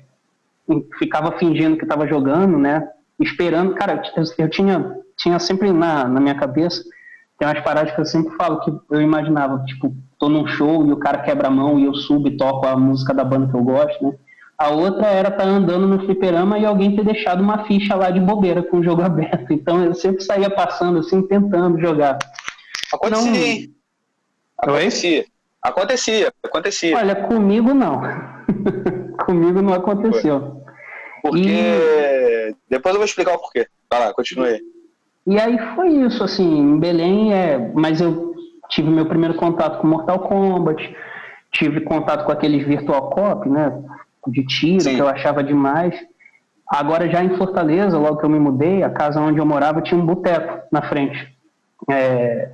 ficava 0.98 1.36
fingindo 1.38 1.76
que 1.76 1.84
estava 1.84 2.06
jogando, 2.06 2.58
né? 2.58 2.88
Esperando. 3.20 3.74
Cara, 3.74 4.02
eu, 4.16 4.24
eu, 4.38 4.48
tinha, 4.48 4.96
tinha 5.16 5.38
sempre 5.38 5.72
na, 5.72 6.06
na 6.08 6.20
minha 6.20 6.34
cabeça, 6.34 6.82
tem 7.38 7.46
umas 7.46 7.60
paradas 7.60 7.94
que 7.94 8.00
eu 8.00 8.06
sempre 8.06 8.34
falo 8.36 8.60
que 8.60 8.72
eu 8.90 9.00
imaginava, 9.00 9.64
tipo, 9.64 9.94
tô 10.18 10.28
num 10.28 10.46
show 10.46 10.86
e 10.86 10.92
o 10.92 10.96
cara 10.96 11.18
quebra 11.18 11.48
a 11.48 11.50
mão 11.50 11.78
e 11.78 11.84
eu 11.84 11.94
subo 11.94 12.28
e 12.28 12.36
toco 12.36 12.66
a 12.66 12.76
música 12.76 13.12
da 13.12 13.24
banda 13.24 13.50
que 13.50 13.56
eu 13.56 13.62
gosto, 13.62 14.04
né? 14.04 14.14
A 14.56 14.70
outra 14.70 15.08
era 15.08 15.28
estar 15.28 15.42
tá 15.42 15.50
andando 15.50 15.86
no 15.86 15.98
fliperama 16.06 16.58
e 16.58 16.64
alguém 16.64 16.94
ter 16.94 17.04
deixado 17.04 17.42
uma 17.42 17.64
ficha 17.64 17.94
lá 17.96 18.08
de 18.10 18.20
bobeira 18.20 18.62
com 18.62 18.78
o 18.78 18.84
jogo 18.84 19.02
aberto. 19.04 19.52
Então 19.52 19.82
eu 19.84 19.94
sempre 19.94 20.22
saía 20.22 20.48
passando 20.48 21.00
assim, 21.00 21.26
tentando 21.26 21.80
jogar. 21.80 22.18
Acontecia. 22.92 23.66
Não... 23.66 23.74
Acontecia. 24.58 25.24
Acontecia, 25.60 26.32
acontecia. 26.42 26.96
Olha, 26.96 27.16
comigo 27.16 27.72
não. 27.72 28.02
comigo 29.34 29.62
não 29.62 29.74
aconteceu. 29.74 30.62
Porque. 31.22 31.48
E... 31.48 32.54
Depois 32.68 32.94
eu 32.94 32.98
vou 32.98 33.06
explicar 33.06 33.34
o 33.34 33.38
porquê. 33.38 33.66
Vai 33.90 34.00
lá, 34.00 34.12
continue. 34.12 34.60
E 35.26 35.38
aí 35.38 35.56
foi 35.74 35.88
isso, 35.88 36.22
assim, 36.22 36.58
em 36.58 36.78
Belém, 36.78 37.32
é, 37.32 37.58
mas 37.74 38.00
eu 38.00 38.34
tive 38.68 38.90
meu 38.90 39.06
primeiro 39.06 39.34
contato 39.34 39.80
com 39.80 39.86
Mortal 39.86 40.18
Kombat, 40.18 40.94
tive 41.50 41.80
contato 41.80 42.26
com 42.26 42.32
aqueles 42.32 42.66
Virtual 42.66 43.10
Cop, 43.10 43.48
né? 43.48 43.72
De 44.26 44.44
tiro, 44.44 44.82
Sim. 44.82 44.96
que 44.96 45.00
eu 45.00 45.08
achava 45.08 45.42
demais. 45.42 45.94
Agora, 46.68 47.08
já 47.08 47.22
em 47.22 47.36
Fortaleza, 47.36 47.98
logo 47.98 48.18
que 48.18 48.24
eu 48.24 48.30
me 48.30 48.38
mudei, 48.38 48.82
a 48.82 48.90
casa 48.90 49.20
onde 49.20 49.38
eu 49.38 49.46
morava 49.46 49.82
tinha 49.82 50.00
um 50.00 50.04
boteco 50.04 50.60
na 50.72 50.82
frente. 50.82 51.34
É, 51.90 52.50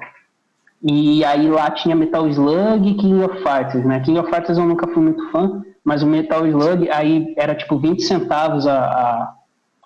e 0.82 1.24
aí 1.24 1.48
lá 1.48 1.70
tinha 1.70 1.94
Metal 1.94 2.26
Slug 2.28 2.88
e 2.88 2.94
King 2.94 3.22
of 3.22 3.36
Fighters, 3.42 3.84
né? 3.84 4.00
King 4.00 4.18
of 4.18 4.30
Fighters 4.30 4.58
eu 4.58 4.64
nunca 4.64 4.86
fui 4.88 5.02
muito 5.02 5.30
fã, 5.30 5.62
mas 5.84 6.02
o 6.02 6.06
Metal 6.06 6.46
Slug 6.46 6.88
aí 6.90 7.34
era 7.36 7.54
tipo 7.54 7.78
20 7.78 8.02
centavos 8.02 8.66
a, 8.66 8.78
a, 8.78 9.34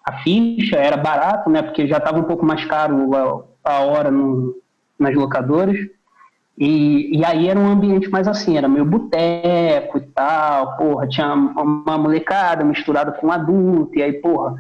a 0.05 0.13
ficha, 0.19 0.77
era 0.77 0.97
barato, 0.97 1.49
né? 1.49 1.63
Porque 1.63 1.87
já 1.87 1.99
estava 1.99 2.19
um 2.19 2.25
pouco 2.25 2.45
mais 2.45 2.65
caro 2.65 3.11
a, 3.65 3.73
a 3.73 3.79
hora 3.81 4.11
no, 4.11 4.55
nas 4.99 5.15
locadoras. 5.15 5.77
E, 6.57 7.19
e 7.19 7.25
aí 7.25 7.49
era 7.49 7.59
um 7.59 7.67
ambiente 7.67 8.09
mais 8.09 8.29
assim, 8.29 8.57
era 8.57 8.69
meio 8.69 8.85
boteco 8.85 9.99
e 9.99 10.01
tal, 10.01 10.77
porra, 10.77 11.09
tinha 11.09 11.35
uma 11.35 11.99
molecada 11.99 12.63
misturada 12.63 13.11
com 13.11 13.27
um 13.27 13.33
adulto, 13.33 13.99
e 13.99 14.03
aí, 14.03 14.13
porra, 14.13 14.55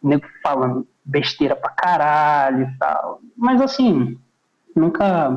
nego 0.00 0.24
falando 0.40 0.86
besteira 1.04 1.56
pra 1.56 1.70
caralho 1.70 2.68
e 2.68 2.78
tal. 2.78 3.20
Mas 3.36 3.60
assim, 3.60 4.16
nunca. 4.74 5.30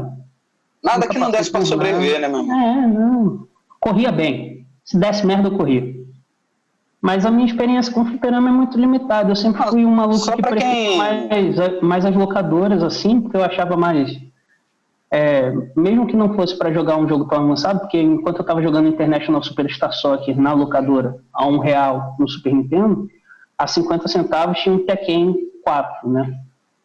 Nada 0.84 1.00
nunca 1.00 1.10
que 1.10 1.18
não 1.18 1.32
desse 1.32 1.52
pra 1.52 1.66
sobreviver, 1.66 2.20
né, 2.20 2.28
meu 2.28 2.42
irmão? 2.42 2.62
É, 2.62 2.88
não. 2.88 3.48
Corria 3.80 4.12
bem. 4.12 4.65
Se 4.86 4.98
desse 4.98 5.26
merda, 5.26 5.50
eu 5.50 5.58
corria. 5.58 5.94
Mas 7.02 7.26
a 7.26 7.32
minha 7.32 7.46
experiência 7.46 7.94
com 7.94 8.02
o 8.02 8.06
fliperama 8.06 8.50
é 8.50 8.52
muito 8.52 8.80
limitada. 8.80 9.32
Eu 9.32 9.36
sempre 9.36 9.62
fui 9.64 9.86
um 9.86 9.94
maluco 9.94 10.32
que 10.32 10.42
preferia 10.42 10.62
quem... 10.62 10.98
mais, 10.98 11.82
mais 11.82 12.06
as 12.06 12.16
locadoras, 12.16 12.82
assim, 12.82 13.20
porque 13.20 13.36
eu 13.36 13.44
achava 13.44 13.76
mais 13.76 14.18
é, 15.12 15.50
mesmo 15.78 16.08
que 16.08 16.16
não 16.16 16.34
fosse 16.34 16.58
para 16.58 16.74
jogar 16.74 16.98
um 16.98 17.08
jogo 17.08 17.26
tão 17.26 17.44
avançado, 17.44 17.80
porque 17.80 18.02
enquanto 18.02 18.38
eu 18.38 18.42
estava 18.42 18.62
jogando 18.62 18.90
International 18.90 19.42
Superstar 19.42 19.94
Soccer 19.94 20.38
na 20.38 20.52
locadora 20.52 21.16
a 21.34 21.48
um 21.48 21.58
real 21.58 22.16
no 22.20 22.28
Super 22.28 22.54
Nintendo, 22.54 23.08
a 23.58 23.66
50 23.66 24.10
centavos 24.10 24.60
tinha 24.60 24.76
um 24.76 24.86
Tekken 24.86 25.36
4, 25.64 26.10
né? 26.10 26.38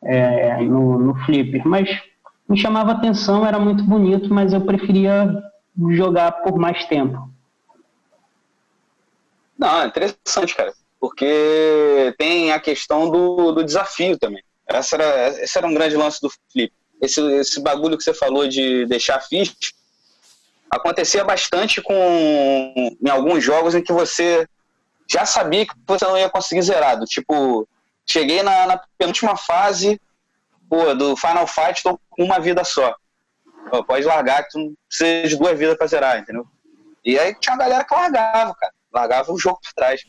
É, 0.03 0.63
no, 0.63 0.99
no 0.99 1.15
Flipper. 1.25 1.67
Mas 1.67 1.91
me 2.49 2.57
chamava 2.57 2.93
atenção, 2.93 3.45
era 3.45 3.59
muito 3.59 3.83
bonito, 3.83 4.33
mas 4.33 4.53
eu 4.53 4.61
preferia 4.61 5.43
jogar 5.91 6.31
por 6.43 6.57
mais 6.57 6.85
tempo. 6.85 7.29
Não, 9.61 9.83
é 9.83 9.87
interessante, 9.87 10.55
cara, 10.57 10.73
porque 10.99 12.15
tem 12.19 12.51
a 12.51 12.59
questão 12.59 13.11
do, 13.11 13.53
do 13.53 13.63
desafio 13.63 14.19
também. 14.19 14.43
Essa 14.67 14.97
era, 14.97 15.29
esse 15.43 15.59
era 15.59 15.67
um 15.67 15.75
grande 15.75 15.97
lance 15.97 16.21
do 16.21 16.31
Flip 16.31 16.73
esse, 17.01 17.21
esse 17.37 17.61
bagulho 17.61 17.97
que 17.97 18.05
você 18.05 18.13
falou 18.13 18.47
de 18.47 18.85
deixar 18.87 19.21
ficha, 19.21 19.55
acontecia 20.71 21.25
bastante 21.25 21.81
com 21.81 21.95
em 23.03 23.09
alguns 23.09 23.43
jogos 23.43 23.75
em 23.75 23.83
que 23.83 23.93
você 23.93 24.47
já 25.09 25.25
sabia 25.25 25.67
que 25.67 25.75
você 25.87 26.05
não 26.05 26.19
ia 26.19 26.31
conseguir 26.31 26.63
zerado. 26.63 27.05
Tipo, 27.07 27.67
cheguei 28.07 28.43
na, 28.43 28.67
na 28.67 28.81
penúltima 28.99 29.37
fase 29.37 30.01
pô, 30.69 30.95
do 30.95 31.17
Final 31.17 31.47
Fight, 31.47 31.83
tô 31.83 31.99
com 32.11 32.25
uma 32.25 32.39
vida 32.39 32.63
só. 32.63 32.95
Pô, 33.71 33.83
pode 33.83 34.05
largar 34.05 34.45
que 34.45 34.51
tu 34.51 34.59
não 34.59 34.75
precisa 34.87 35.29
de 35.29 35.37
duas 35.37 35.59
vidas 35.59 35.77
pra 35.77 35.87
zerar, 35.87 36.19
entendeu? 36.19 36.47
E 37.05 37.19
aí 37.19 37.35
tinha 37.41 37.55
uma 37.55 37.65
galera 37.65 37.85
que 37.85 37.95
largava, 37.95 38.55
cara. 38.55 38.73
Largava 38.93 39.33
o 39.33 39.39
jogo 39.39 39.61
por 39.63 39.73
trás. 39.75 40.05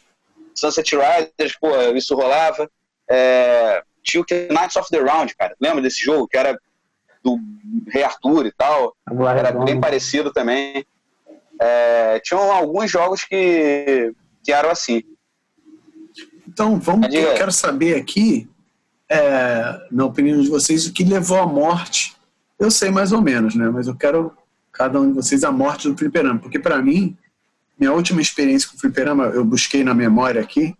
Sunset 0.56 0.96
Riders, 0.96 1.58
pô, 1.60 1.70
isso 1.96 2.16
rolava. 2.16 2.70
É, 3.10 3.84
tinha 4.04 4.22
o 4.22 4.26
Knights 4.26 4.76
of 4.76 4.90
the 4.90 5.00
Round, 5.00 5.36
cara. 5.36 5.56
Lembra 5.60 5.82
desse 5.82 6.04
jogo? 6.04 6.28
Que 6.28 6.38
era 6.38 6.58
do 7.24 7.40
Rei 7.88 8.04
Arthur 8.04 8.46
e 8.46 8.52
tal. 8.52 8.96
Agora 9.06 9.40
era 9.40 9.52
bem 9.52 9.80
parecido 9.80 10.32
também. 10.32 10.86
É, 11.60 12.20
tinham 12.20 12.52
alguns 12.52 12.90
jogos 12.90 13.24
que, 13.24 14.14
que 14.44 14.52
eram 14.52 14.70
assim. 14.70 15.04
Então, 16.48 16.80
vamos, 16.80 17.14
eu 17.14 17.34
quero 17.36 17.52
saber 17.52 17.96
aqui, 17.96 18.50
é, 19.08 19.88
na 19.92 20.06
opinião 20.06 20.42
de 20.42 20.50
vocês, 20.50 20.86
o 20.88 20.94
que 20.94 21.04
levou 21.04 21.40
à 21.40 21.46
morte. 21.46 22.16
Eu 22.60 22.70
sei 22.70 22.90
mais 22.90 23.12
ou 23.12 23.22
menos, 23.22 23.56
né? 23.56 23.70
Mas 23.70 23.88
eu 23.88 23.96
quero, 23.96 24.36
cada 24.72 25.00
um 25.00 25.10
de 25.10 25.14
vocês, 25.14 25.44
a 25.44 25.52
morte 25.52 25.88
do 25.88 25.98
fliperama. 25.98 26.40
Porque, 26.40 26.60
para 26.60 26.82
mim, 26.82 27.18
minha 27.82 27.92
última 27.92 28.22
experiência 28.22 28.70
com 28.70 28.78
o 28.78 28.80
fliperama, 28.80 29.26
eu 29.26 29.44
busquei 29.44 29.84
na 29.84 29.96
memória 29.96 30.40
aqui, 30.40 30.76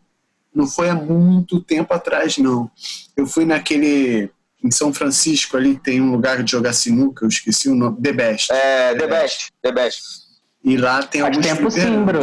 não 0.54 0.68
foi 0.68 0.88
há 0.88 0.94
muito 0.94 1.60
tempo 1.60 1.92
atrás, 1.96 2.38
não. 2.38 2.70
Eu 3.18 3.26
fui 3.26 3.44
naquele 3.44 4.30
em 4.64 4.70
São 4.70 4.94
Francisco 4.94 5.58
ali 5.58 5.76
tem 5.76 6.00
um 6.00 6.12
lugar 6.12 6.44
de 6.44 6.52
jogar 6.52 6.74
sinuca, 6.74 7.26
eu 7.26 7.30
esqueci 7.30 7.68
o 7.68 7.74
nome, 7.74 8.00
The 8.00 8.14
Best. 8.14 8.52
É, 8.52 8.94
The, 8.94 9.08
Best. 9.08 9.52
The 9.64 9.72
Best. 9.72 10.02
E 10.64 10.78
lá 10.78 11.02
tem 11.02 11.22
faz 11.22 11.36
alguns 11.36 11.48
tempo 11.48 11.72
sim, 11.72 12.06
bro. 12.06 12.22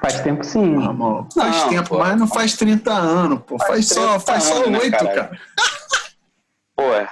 Faz 0.00 0.20
tempo 0.20 0.44
sim. 0.44 0.76
Ah, 0.76 0.94
faz 1.34 1.56
não, 1.56 1.68
tempo, 1.68 1.88
pô, 1.88 1.98
mas 1.98 2.18
não 2.20 2.28
faz 2.28 2.54
30 2.54 2.92
anos, 2.92 3.40
pô. 3.44 3.58
Faz, 3.58 3.70
faz 3.70 3.88
só, 3.88 4.20
faz 4.20 4.44
só 4.44 4.68
8, 4.68 4.72
né, 4.72 4.90
cara. 4.90 5.40
Pô, 6.76 6.84
é. 6.94 7.08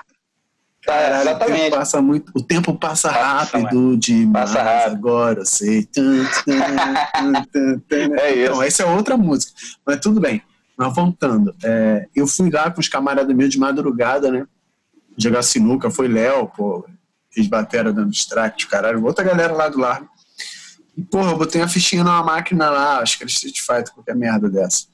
Tá, 0.89 1.21
exatamente. 1.21 1.53
O 1.53 1.65
tempo 1.65 1.77
passa, 1.77 2.01
muito, 2.01 2.33
o 2.35 2.43
tempo 2.43 2.75
passa, 2.75 3.13
passa 3.13 3.59
rápido 3.59 3.95
demais 3.99 4.51
passa 4.53 4.63
rápido. 4.63 4.97
agora, 4.97 5.41
eu 5.41 5.45
sei. 5.45 5.87
é 8.19 8.33
isso. 8.33 8.43
Então, 8.45 8.63
essa 8.63 8.85
é 8.85 8.87
outra 8.87 9.15
música. 9.15 9.53
Mas 9.85 10.01
tudo 10.01 10.19
bem. 10.19 10.41
Mas 10.79 10.95
voltando, 10.95 11.55
é, 11.63 12.07
eu 12.17 12.27
fui 12.27 12.51
lá 12.51 12.71
com 12.71 12.81
os 12.81 12.89
camaradas 12.89 13.37
meus 13.37 13.51
de 13.51 13.59
madrugada, 13.59 14.33
né? 14.33 14.47
Jogar 15.15 15.43
sinuca, 15.43 15.91
foi 15.91 16.09
Léo, 16.09 16.47
pô, 16.57 16.87
fiz 17.31 17.47
batera 17.47 17.93
dando 17.93 18.15
strike, 18.15 18.67
caralho, 18.67 19.05
outra 19.05 19.23
galera 19.23 19.53
lá 19.53 19.69
do 19.69 19.79
lado. 19.79 20.09
E, 20.97 21.03
porra, 21.03 21.33
eu 21.33 21.37
botei 21.37 21.61
uma 21.61 21.69
fichinha 21.69 22.03
numa 22.03 22.23
máquina 22.23 22.71
lá, 22.71 23.01
acho 23.01 23.19
que 23.19 23.25
era 23.25 23.31
Street 23.31 23.59
Fighter, 23.59 23.93
qualquer 23.93 24.17
merda 24.17 24.49
dessa. 24.49 24.87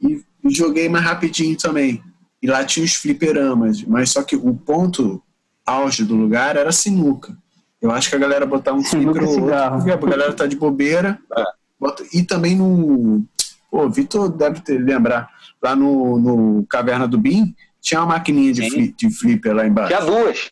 E 0.00 0.24
joguei 0.46 0.88
mais 0.88 1.04
rapidinho 1.04 1.54
também. 1.58 2.02
E 2.42 2.46
lá 2.46 2.64
tinha 2.64 2.84
os 2.84 2.94
fliperamas, 2.94 3.82
mas 3.82 4.10
só 4.10 4.22
que 4.22 4.36
o 4.36 4.54
ponto 4.54 5.22
auge 5.66 6.04
do 6.04 6.14
lugar 6.14 6.56
era 6.56 6.72
sinuca. 6.72 7.36
Eu 7.80 7.90
acho 7.90 8.08
que 8.08 8.16
a 8.16 8.18
galera 8.18 8.46
botava 8.46 8.76
um 8.76 8.84
flipper 8.84 9.22
ou 9.22 9.42
outro, 9.42 9.70
porque 9.72 9.90
a 9.90 9.96
galera 9.96 10.32
tá 10.32 10.46
de 10.46 10.56
bobeira. 10.56 11.18
É. 11.36 11.44
Bota, 11.78 12.04
e 12.12 12.24
também 12.24 12.56
no, 12.56 13.24
Pô, 13.70 13.88
Vitor 13.88 14.30
deve 14.30 14.60
ter, 14.60 14.78
lembrar, 14.78 15.28
lá 15.62 15.76
no, 15.76 16.18
no 16.18 16.66
Caverna 16.66 17.06
do 17.06 17.18
Bim, 17.18 17.54
tinha 17.80 18.00
uma 18.00 18.14
maquininha 18.14 18.52
de, 18.52 18.70
flip, 18.70 18.94
de 18.96 19.10
flipper 19.10 19.54
lá 19.54 19.66
embaixo. 19.66 19.94
Tinha 19.94 20.04
duas. 20.04 20.50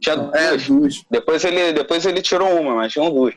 Tinha 0.00 0.30
é, 0.34 0.50
duas. 0.50 0.66
duas. 0.66 1.04
Depois, 1.10 1.44
ele, 1.44 1.72
depois 1.72 2.04
ele 2.04 2.20
tirou 2.20 2.60
uma, 2.60 2.74
mas 2.74 2.92
tinha 2.92 3.08
duas. 3.08 3.34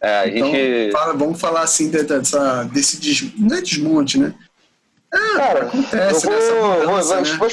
É, 0.00 0.28
então, 0.36 0.50
gente... 0.50 0.90
fala, 0.90 1.12
vamos 1.12 1.40
falar 1.40 1.62
assim 1.62 1.90
dessa, 1.90 2.64
desse 2.64 3.00
des, 3.00 3.38
não 3.38 3.56
é 3.56 3.60
desmonte, 3.60 4.18
né? 4.18 4.34
É, 5.12 5.36
Cara, 5.36 5.66
acontece. 5.66 6.26
Eu 6.26 6.60
vou, 6.60 6.80
mudança, 6.80 7.14
vou, 7.14 7.22
né? 7.22 7.38
vou, 7.38 7.48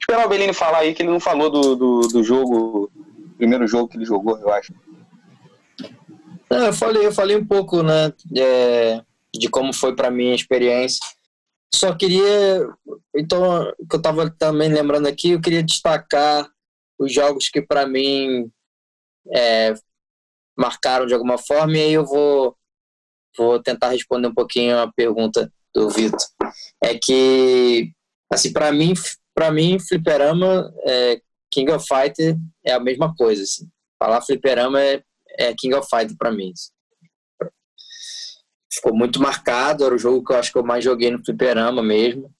esperar 0.00 0.26
o 0.26 0.28
Belini 0.28 0.52
falar 0.52 0.78
aí, 0.78 0.94
que 0.94 1.02
ele 1.02 1.10
não 1.10 1.20
falou 1.20 1.50
do, 1.50 1.74
do, 1.74 2.00
do 2.08 2.22
jogo, 2.22 2.90
primeiro 3.36 3.66
jogo 3.66 3.88
que 3.88 3.96
ele 3.96 4.04
jogou, 4.04 4.38
eu 4.38 4.52
acho. 4.52 4.72
Não, 6.50 6.66
eu 6.66 6.72
falei, 6.72 7.06
eu 7.06 7.12
falei 7.12 7.36
um 7.36 7.44
pouco, 7.44 7.82
né? 7.82 8.12
É, 8.36 9.02
de 9.34 9.48
como 9.48 9.72
foi 9.72 9.96
para 9.96 10.10
mim 10.10 10.30
a 10.30 10.34
experiência. 10.36 11.00
Só 11.74 11.92
queria, 11.94 12.68
então, 13.16 13.72
que 13.90 13.96
eu 13.96 13.98
estava 13.98 14.30
também 14.30 14.72
lembrando 14.72 15.08
aqui, 15.08 15.30
eu 15.30 15.40
queria 15.40 15.62
destacar 15.62 16.48
os 16.98 17.12
jogos 17.12 17.48
que 17.48 17.60
para 17.60 17.84
mim 17.86 18.48
é, 19.34 19.74
marcaram 20.56 21.06
de 21.06 21.14
alguma 21.14 21.36
forma, 21.36 21.76
e 21.76 21.80
aí 21.80 21.92
eu 21.92 22.06
vou, 22.06 22.56
vou 23.36 23.60
tentar 23.60 23.88
responder 23.88 24.28
um 24.28 24.34
pouquinho 24.34 24.78
a 24.78 24.92
pergunta 24.92 25.50
do 25.74 25.88
Vitor. 25.90 26.18
É 26.82 26.96
que, 26.96 27.92
assim, 28.30 28.52
para 28.52 28.72
mim, 28.72 28.94
para 29.34 29.50
mim, 29.50 29.78
fliperama, 29.78 30.72
é, 30.86 31.20
King 31.50 31.72
of 31.72 31.86
Fighter 31.86 32.36
é 32.64 32.72
a 32.72 32.80
mesma 32.80 33.14
coisa. 33.14 33.42
Assim. 33.42 33.68
Falar 33.98 34.22
fliperama 34.22 34.80
é, 34.80 35.02
é 35.38 35.54
King 35.54 35.74
of 35.74 35.88
Fighter 35.88 36.16
para 36.16 36.30
mim. 36.30 36.52
Assim 36.52 36.74
ficou 38.74 38.94
muito 38.94 39.20
marcado, 39.20 39.84
era 39.84 39.94
o 39.94 39.98
jogo 39.98 40.24
que 40.24 40.32
eu 40.32 40.36
acho 40.36 40.52
que 40.52 40.58
eu 40.58 40.64
mais 40.64 40.82
joguei 40.82 41.10
no 41.10 41.24
fliperama 41.24 41.82
mesmo. 41.82 42.30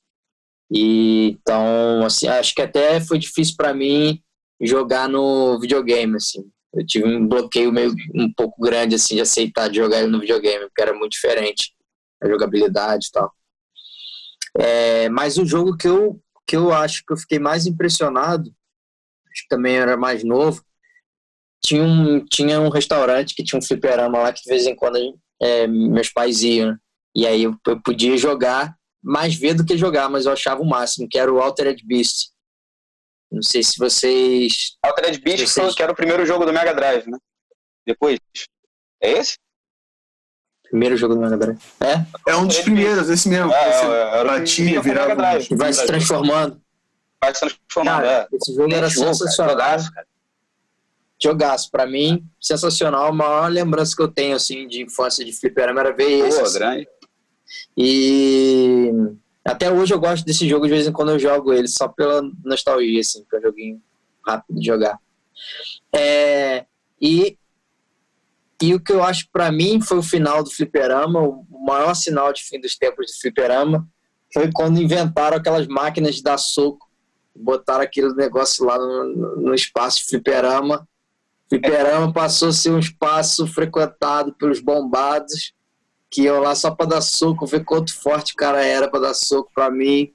E 0.70 1.38
então, 1.40 2.04
assim, 2.04 2.26
acho 2.26 2.54
que 2.54 2.62
até 2.62 3.00
foi 3.00 3.18
difícil 3.18 3.54
para 3.56 3.72
mim 3.72 4.20
jogar 4.60 5.08
no 5.08 5.58
videogame, 5.60 6.16
assim. 6.16 6.44
Eu 6.74 6.84
tive 6.84 7.06
um 7.06 7.26
bloqueio 7.26 7.72
meio 7.72 7.94
um 8.14 8.32
pouco 8.32 8.60
grande 8.60 8.96
assim 8.96 9.14
de 9.14 9.20
aceitar 9.20 9.68
de 9.68 9.76
jogar 9.76 10.06
no 10.06 10.18
videogame, 10.18 10.66
porque 10.66 10.82
era 10.82 10.92
muito 10.92 11.12
diferente 11.12 11.72
a 12.24 12.28
jogabilidade 12.28 13.08
e 13.08 13.10
tal. 13.12 13.32
É, 14.58 15.08
mas 15.08 15.36
o 15.36 15.44
jogo 15.44 15.76
que 15.76 15.88
eu 15.88 16.20
que 16.46 16.56
eu 16.56 16.72
acho 16.72 17.02
que 17.06 17.12
eu 17.12 17.16
fiquei 17.16 17.38
mais 17.38 17.66
impressionado, 17.66 18.54
acho 19.32 19.42
que 19.42 19.48
também 19.48 19.76
era 19.76 19.96
mais 19.96 20.22
novo, 20.22 20.62
tinha 21.64 21.82
um, 21.82 22.24
tinha 22.26 22.60
um 22.60 22.68
restaurante 22.68 23.34
que 23.34 23.42
tinha 23.42 23.58
um 23.58 23.62
fliperama 23.62 24.18
lá 24.18 24.32
que 24.32 24.42
de 24.42 24.50
vez 24.50 24.66
em 24.66 24.76
quando 24.76 24.98
é, 25.40 25.66
meus 25.66 26.10
pais 26.10 26.42
iam. 26.42 26.76
E 27.16 27.26
aí 27.26 27.44
eu, 27.44 27.56
eu 27.66 27.80
podia 27.80 28.16
jogar, 28.18 28.76
mais 29.02 29.34
ver 29.34 29.54
do 29.54 29.64
que 29.64 29.76
jogar, 29.76 30.10
mas 30.10 30.26
eu 30.26 30.32
achava 30.32 30.60
o 30.60 30.68
máximo, 30.68 31.08
que 31.08 31.18
era 31.18 31.32
o 31.32 31.40
Altered 31.40 31.82
Beast. 31.86 32.30
Não 33.30 33.42
sei 33.42 33.62
se 33.62 33.78
vocês. 33.78 34.76
Altered 34.82 35.20
Beast 35.20 35.46
vocês... 35.46 35.74
que 35.74 35.82
era 35.82 35.92
o 35.92 35.96
primeiro 35.96 36.26
jogo 36.26 36.44
do 36.44 36.52
Mega 36.52 36.74
Drive, 36.74 37.06
né? 37.06 37.18
Depois. 37.86 38.18
É 39.02 39.12
esse? 39.12 39.36
Primeiro 40.74 40.96
jogo 40.96 41.14
do 41.14 41.20
Mega 41.20 41.36
Drive. 41.36 41.58
É? 41.78 42.04
É 42.32 42.36
um 42.36 42.48
dos 42.48 42.58
primeiros, 42.58 43.08
esse 43.08 43.28
mesmo. 43.28 43.52
É, 43.52 43.70
esse 43.70 43.84
é, 43.84 44.24
batia, 44.24 44.80
virava. 44.80 45.14
Vai 45.52 45.72
se 45.72 45.86
transformando. 45.86 46.60
Vai 47.22 47.32
se 47.32 47.40
transformando, 47.42 48.02
cara, 48.02 48.28
é. 48.32 48.36
Esse 48.36 48.52
jogo 48.52 48.74
era 48.74 48.90
sensacional. 48.90 49.56
Cara. 49.56 50.06
Jogaço, 51.22 51.70
pra 51.70 51.86
mim, 51.86 52.26
sensacional. 52.40 53.06
A 53.06 53.12
maior 53.12 53.52
lembrança 53.52 53.94
que 53.94 54.02
eu 54.02 54.08
tenho, 54.08 54.34
assim, 54.34 54.66
de 54.66 54.82
infância 54.82 55.24
de 55.24 55.32
fliperama 55.32 55.78
era 55.78 55.92
ver 55.92 56.26
esse. 56.26 56.42
Pô, 56.42 56.50
grande. 56.58 56.88
E 57.76 58.90
até 59.44 59.70
hoje 59.70 59.94
eu 59.94 60.00
gosto 60.00 60.24
desse 60.24 60.48
jogo, 60.48 60.66
de 60.66 60.72
vez 60.72 60.88
em 60.88 60.92
quando 60.92 61.12
eu 61.12 61.20
jogo 61.20 61.52
ele, 61.52 61.68
só 61.68 61.86
pela 61.86 62.20
nostalgia, 62.44 63.00
assim, 63.00 63.24
que 63.30 63.36
é 63.36 63.38
um 63.38 63.42
joguinho 63.42 63.82
rápido 64.26 64.58
de 64.58 64.66
jogar. 64.66 64.98
É, 65.94 66.64
e, 67.00 67.38
e 68.68 68.74
o 68.74 68.80
que 68.80 68.92
eu 68.92 69.02
acho 69.02 69.26
para 69.32 69.50
mim 69.50 69.80
foi 69.80 69.98
o 69.98 70.02
final 70.02 70.42
do 70.42 70.50
fliperama, 70.50 71.20
o 71.20 71.46
maior 71.66 71.94
sinal 71.94 72.32
de 72.32 72.42
fim 72.42 72.60
dos 72.60 72.76
tempos 72.76 73.06
do 73.06 73.20
fliperama, 73.20 73.86
foi 74.32 74.50
quando 74.52 74.80
inventaram 74.80 75.36
aquelas 75.36 75.66
máquinas 75.66 76.16
de 76.16 76.22
dar 76.22 76.38
soco, 76.38 76.88
botaram 77.34 77.82
aquele 77.82 78.12
negócio 78.14 78.64
lá 78.64 78.78
no, 78.78 79.36
no 79.36 79.54
espaço 79.54 80.00
de 80.00 80.06
fliperama. 80.06 80.86
Fliperama 81.48 82.12
passou 82.12 82.48
a 82.48 82.52
ser 82.52 82.70
um 82.70 82.78
espaço 82.78 83.46
frequentado 83.46 84.34
pelos 84.34 84.60
bombados 84.60 85.52
que 86.10 86.22
iam 86.22 86.40
lá 86.40 86.54
só 86.54 86.70
para 86.70 86.86
dar 86.86 87.00
soco, 87.00 87.46
ver 87.46 87.64
quanto 87.64 87.92
forte 87.94 88.34
o 88.34 88.36
cara 88.36 88.64
era 88.64 88.88
para 88.88 89.00
dar 89.00 89.14
soco 89.14 89.50
para 89.52 89.70
mim. 89.70 90.12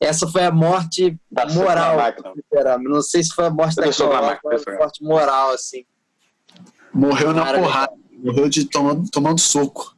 Essa 0.00 0.28
foi 0.28 0.44
a 0.44 0.52
morte 0.52 1.18
da 1.30 1.46
moral. 1.46 1.96
Não 2.82 3.02
sei 3.02 3.22
se 3.22 3.34
foi 3.34 3.46
a 3.46 3.50
morte 3.50 3.76
da 3.76 3.92
foi 3.92 4.74
a 4.74 4.78
morte 4.78 5.02
moral, 5.02 5.50
assim. 5.50 5.84
Morreu 6.94 7.32
na 7.32 7.44
porrada, 7.52 7.92
legal. 7.92 8.24
morreu 8.24 8.48
de 8.48 8.64
tomando, 8.66 9.10
tomando 9.10 9.40
soco. 9.40 9.96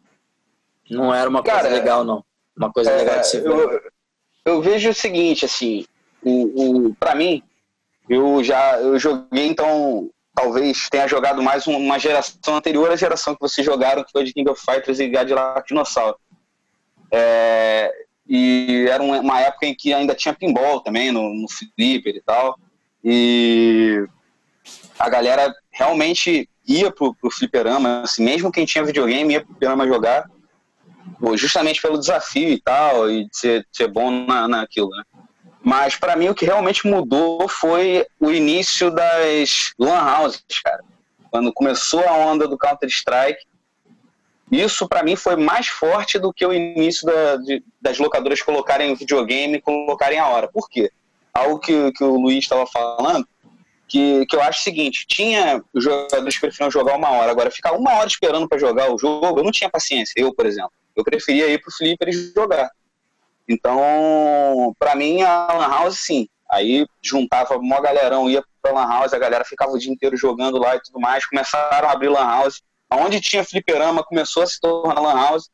Não 0.88 1.14
era 1.14 1.28
uma 1.28 1.42
cara, 1.42 1.62
coisa 1.62 1.76
legal, 1.76 2.04
não. 2.04 2.24
Uma 2.56 2.72
coisa 2.72 2.90
é, 2.90 2.96
legal 2.96 3.20
de 3.20 3.28
se 3.28 3.40
ver. 3.40 3.50
Eu, 3.50 3.80
eu, 4.44 4.62
vejo 4.62 4.90
o 4.90 4.94
seguinte, 4.94 5.44
assim, 5.44 5.85
o, 6.22 6.87
o, 6.87 6.94
para 6.94 7.14
mim, 7.14 7.42
eu 8.09 8.42
já 8.42 8.80
eu 8.80 8.98
joguei 8.98 9.46
então 9.46 10.09
talvez 10.35 10.88
tenha 10.90 11.09
jogado 11.09 11.42
mais 11.42 11.66
uma 11.66 11.98
geração 11.98 12.56
anterior 12.56 12.90
à 12.90 12.96
geração 12.96 13.35
que 13.35 13.40
vocês 13.40 13.64
jogaram, 13.64 14.04
que 14.04 14.12
foi 14.12 14.24
de 14.24 14.32
King 14.32 14.50
of 14.50 14.62
Fighters 14.62 15.00
e 15.00 15.11
Cadillac 15.11 15.66
Dinossauro. 15.66 16.18
É, 17.11 17.90
e 18.28 18.87
era 18.88 19.02
uma 19.02 19.40
época 19.40 19.66
em 19.66 19.74
que 19.74 19.94
ainda 19.94 20.14
tinha 20.14 20.35
pinball 20.35 20.80
também 20.80 21.11
no, 21.11 21.32
no 21.32 21.46
Flipper 21.48 22.16
e 22.16 22.20
tal. 22.20 22.59
E 23.02 24.06
a 24.98 25.09
galera 25.09 25.54
realmente 25.70 26.48
ia 26.66 26.90
pro, 26.90 27.14
pro 27.14 27.31
fliperama, 27.31 28.02
assim, 28.02 28.24
mesmo 28.24 28.52
quem 28.52 28.66
tinha 28.66 28.85
videogame 28.85 29.35
ia 29.35 29.40
pro 29.40 29.50
fliperama 29.50 29.87
jogar, 29.87 30.29
justamente 31.35 31.81
pelo 31.81 31.98
desafio 31.98 32.48
e 32.50 32.61
tal, 32.61 33.11
e 33.11 33.24
de 33.29 33.37
ser, 33.37 33.61
de 33.61 33.76
ser 33.76 33.88
bom 33.88 34.11
na, 34.11 34.48
naquilo, 34.48 34.90
né? 34.90 35.02
Mas 35.62 35.96
para 35.96 36.14
mim 36.14 36.29
o 36.29 36.35
que 36.35 36.44
realmente 36.44 36.87
mudou 36.87 37.48
foi 37.48 38.07
o 38.20 38.31
início 38.31 38.88
das 38.90 39.72
lan 39.79 40.00
houses, 40.00 40.44
cara. 40.62 40.85
Quando 41.29 41.52
começou 41.52 42.07
a 42.07 42.16
onda 42.16 42.46
do 42.46 42.57
Counter 42.57 42.88
Strike, 42.88 43.44
isso 44.50 44.87
para 44.88 45.02
mim 45.02 45.16
foi 45.16 45.35
mais 45.35 45.66
forte 45.66 46.18
do 46.18 46.33
que 46.33 46.46
o 46.46 46.52
início 46.52 47.05
da, 47.05 47.37
de, 47.37 47.64
das 47.81 47.98
locadoras 47.98 48.40
colocarem 48.42 48.94
videogame 48.94 49.57
e 49.57 49.61
colocarem 49.61 50.20
a 50.20 50.29
hora. 50.29 50.48
Por 50.48 50.68
quê? 50.70 50.90
Algo 51.35 51.59
que, 51.59 51.92
que 51.92 52.05
o 52.05 52.16
Luiz 52.16 52.44
estava 52.44 52.64
falando, 52.66 53.26
que, 53.88 54.27
que 54.27 54.37
eu 54.37 54.42
acho 54.42 54.61
o 54.61 54.62
seguinte: 54.62 55.07
tinha 55.07 55.62
os 55.72 55.85
jogadores 55.85 56.35
que 56.35 56.40
preferiam 56.40 56.70
jogar 56.70 56.96
uma 56.96 57.11
hora, 57.11 57.31
agora 57.31 57.51
ficar 57.51 57.72
uma 57.72 57.94
hora 57.94 58.09
esperando 58.09 58.49
para 58.49 58.59
jogar 58.59 58.92
o 58.92 58.99
jogo, 58.99 59.38
eu 59.38 59.44
não 59.44 59.53
tinha 59.53 59.70
paciência, 59.70 60.14
eu, 60.16 60.35
por 60.35 60.46
exemplo. 60.46 60.72
Eu 60.94 61.05
preferia 61.05 61.49
ir 61.49 61.61
pro 61.61 61.70
Flipper 61.70 62.09
e 62.09 62.33
jogar. 62.35 62.70
Então, 63.49 64.75
para 64.79 64.96
mim, 64.96 65.22
a 65.22 65.53
Lan 65.53 65.68
House, 65.68 66.01
sim. 66.01 66.29
Aí 66.51 66.87
juntava 67.03 67.57
uma 67.57 67.81
galerão, 67.81 68.31
ia 68.31 68.42
pra 68.62 68.72
Lan 68.72 68.88
House, 68.88 69.12
a 69.12 69.18
galera 69.18 69.44
ficava 69.44 69.72
o 69.72 69.79
dia 69.79 69.92
inteiro 69.92 70.16
jogando 70.16 70.59
lá 70.59 70.77
e 70.77 70.81
tudo 70.81 70.99
mais. 70.99 71.27
Começaram 71.27 71.88
a 71.88 71.92
abrir 71.92 72.09
Lan 72.09 72.25
House. 72.25 72.62
Onde 72.90 73.20
tinha 73.20 73.44
fliperama, 73.44 74.03
começou 74.03 74.42
a 74.42 74.46
se 74.46 74.61
tornar 74.61 75.01
Lan 75.01 75.14
House. 75.14 75.51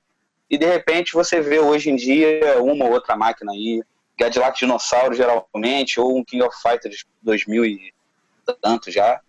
E 0.50 0.58
de 0.58 0.66
repente 0.66 1.14
você 1.14 1.40
vê 1.40 1.58
hoje 1.58 1.90
em 1.90 1.96
dia 1.96 2.62
uma 2.62 2.84
ou 2.84 2.92
outra 2.92 3.16
máquina 3.16 3.52
aí, 3.52 3.82
Cadillac 4.18 4.58
Dinossauro 4.58 5.14
geralmente, 5.14 5.98
ou 5.98 6.18
um 6.18 6.24
King 6.24 6.42
of 6.44 6.54
Fighters 6.62 7.04
2000 7.22 7.64
e 7.64 7.92
tanto 8.60 8.90
já. 8.90 9.20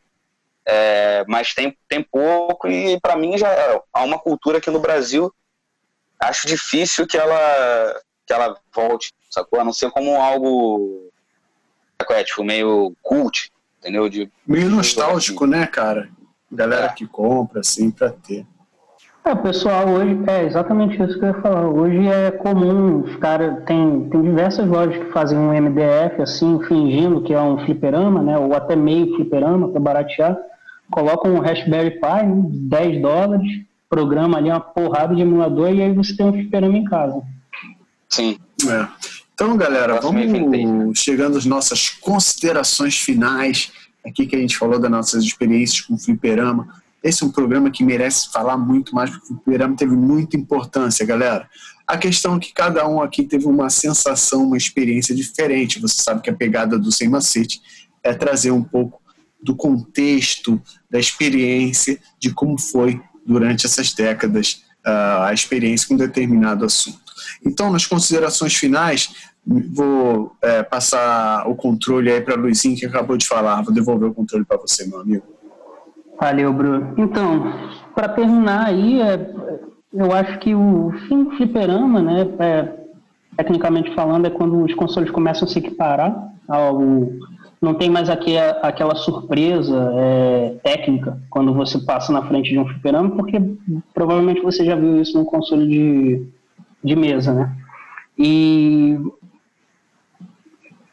É, 0.66 1.26
mas 1.28 1.54
tem, 1.54 1.78
tem 1.90 2.02
pouco 2.02 2.70
e 2.70 3.00
para 3.02 3.18
mim 3.18 3.38
já 3.38 3.50
há 3.92 4.04
uma 4.04 4.18
cultura 4.18 4.60
aqui 4.60 4.70
no 4.70 4.80
Brasil 4.80 5.34
acho 6.18 6.48
difícil 6.48 7.06
que 7.06 7.18
ela 7.18 8.02
que 8.26 8.32
ela 8.32 8.58
volte, 8.74 9.12
sacou? 9.30 9.60
A 9.60 9.64
não 9.64 9.74
ser 9.74 9.92
como 9.92 10.16
algo 10.16 11.12
é, 12.10 12.24
tipo, 12.24 12.44
meio 12.44 12.96
cult, 13.02 13.52
entendeu? 13.80 14.08
De, 14.10 14.32
meio 14.46 14.70
nostálgico, 14.70 15.46
né, 15.46 15.68
cara? 15.68 16.10
Galera 16.52 16.86
é. 16.86 16.94
que 16.94 17.06
compra, 17.08 17.62
assim, 17.62 17.92
pra 17.92 18.10
ter. 18.10 18.46
É, 19.26 19.34
pessoal, 19.36 19.88
hoje 19.88 20.20
é 20.28 20.46
exatamente 20.46 21.02
isso 21.02 21.18
que 21.18 21.24
eu 21.24 21.30
ia 21.30 21.42
falar. 21.42 21.66
Hoje 21.66 22.08
é 22.08 22.30
comum, 22.32 23.04
os 23.04 23.16
caras 23.16 23.64
tem, 23.66 24.10
tem 24.10 24.22
diversas 24.22 24.68
lojas 24.68 25.02
que 25.02 25.12
fazem 25.14 25.38
um 25.38 25.54
MDF 25.54 26.22
assim, 26.22 26.60
fingindo 26.68 27.22
que 27.22 27.34
é 27.34 27.42
um 27.42 27.58
fliperama, 27.64 28.22
né? 28.22 28.38
Ou 28.38 28.54
até 28.54 28.76
meio 28.76 29.16
fliperama, 29.16 29.70
para 29.70 29.80
baratear. 29.80 30.38
Colocam 30.92 31.36
um 31.36 31.40
Raspberry 31.40 31.92
Pi, 31.92 32.68
10 32.68 33.02
dólares, 33.02 33.48
programa 33.90 34.38
ali 34.38 34.50
uma 34.50 34.60
porrada 34.60 35.16
de 35.16 35.22
emulador 35.22 35.74
e 35.74 35.82
aí 35.82 35.94
você 35.94 36.14
tem 36.18 36.26
um 36.26 36.34
fliperama 36.34 36.78
em 36.78 36.84
casa. 36.84 37.22
Sim. 38.10 38.38
É. 38.68 38.88
Então, 39.34 39.56
galera, 39.56 40.02
vamos 40.02 41.00
chegando 41.00 41.38
às 41.38 41.46
nossas 41.46 41.90
considerações 41.90 43.00
finais. 43.00 43.72
Aqui 44.06 44.28
que 44.28 44.36
a 44.36 44.40
gente 44.40 44.58
falou 44.58 44.78
das 44.78 44.92
nossas 44.92 45.24
experiências 45.24 45.80
com 45.80 45.94
o 45.94 45.98
Fliperama. 45.98 46.83
Esse 47.04 47.24
é 47.24 47.26
um 47.26 47.32
programa 47.32 47.70
que 47.70 47.84
merece 47.84 48.32
falar 48.32 48.58
muito 48.58 48.96
mais, 48.96 49.10
porque 49.10 49.26
o 49.26 49.36
Fliperama 49.36 49.76
teve 49.76 49.96
muita 49.96 50.38
importância, 50.38 51.06
galera. 51.06 51.50
A 51.86 51.98
questão 51.98 52.38
é 52.38 52.40
que 52.40 52.54
cada 52.54 52.88
um 52.88 53.02
aqui 53.02 53.24
teve 53.24 53.46
uma 53.46 53.70
sensação, 53.70 54.46
uma 54.46 54.58
experiência 54.58 55.14
diferente. 55.14 55.82
Você 55.82 56.02
sabe 56.02 56.22
que 56.22 56.30
a 56.30 56.36
pegada 56.36 56.80
do 56.80 56.92
Sem 56.92 57.10
Macete 57.10 57.62
é 58.02 58.14
trazer 58.14 58.52
um 58.52 58.64
pouco 58.64 59.02
do 59.42 59.54
contexto, 59.54 60.62
da 60.90 60.98
experiência, 60.98 62.00
de 62.18 62.34
como 62.34 62.58
foi 62.58 63.02
durante 63.26 63.66
essas 63.66 63.92
décadas 63.92 64.64
uh, 64.86 65.24
a 65.24 65.34
experiência 65.34 65.88
com 65.88 65.98
determinado 65.98 66.64
assunto. 66.64 67.04
Então, 67.46 67.70
nas 67.70 67.86
considerações 67.86 68.56
finais, 68.56 69.10
vou 69.46 70.36
é, 70.42 70.64
passar 70.64 71.48
o 71.48 71.56
controle 71.56 72.10
aí 72.10 72.22
para 72.22 72.36
Luizinho, 72.36 72.78
que 72.78 72.86
acabou 72.86 73.18
de 73.18 73.28
falar. 73.28 73.62
Vou 73.62 73.74
devolver 73.74 74.10
o 74.10 74.14
controle 74.14 74.46
para 74.46 74.58
você, 74.58 74.86
meu 74.86 75.02
amigo. 75.02 75.33
Valeu, 76.20 76.54
Bruno. 76.54 76.94
Então, 76.98 77.54
para 77.96 78.10
terminar 78.10 78.68
aí, 78.68 79.02
é, 79.02 79.34
eu 79.94 80.12
acho 80.12 80.40
que 80.40 80.56
o 80.56 80.92
fim 81.08 81.26
do 81.26 81.32
fliperama, 81.32 82.02
né, 82.02 82.28
é, 82.40 82.74
tecnicamente 83.38 83.94
falando, 83.94 84.26
é 84.26 84.30
quando 84.30 84.64
os 84.64 84.74
consoles 84.74 85.12
começam 85.12 85.48
a 85.48 85.52
se 85.52 85.60
equiparar 85.60 86.32
ao 86.48 86.80
não 87.64 87.74
tem 87.74 87.90
mais 87.90 88.10
aqui 88.10 88.38
aquela 88.38 88.94
surpresa 88.94 89.90
é, 89.96 90.58
técnica 90.62 91.18
quando 91.30 91.54
você 91.54 91.80
passa 91.80 92.12
na 92.12 92.28
frente 92.28 92.50
de 92.50 92.60
um 92.60 92.68
fliperama, 92.68 93.12
porque 93.12 93.40
provavelmente 93.94 94.42
você 94.42 94.66
já 94.66 94.76
viu 94.76 95.02
isso 95.02 95.18
num 95.18 95.24
console 95.24 95.66
de, 95.66 96.28
de 96.84 96.96
mesa, 96.96 97.34
né? 97.34 97.56
E 98.20 98.98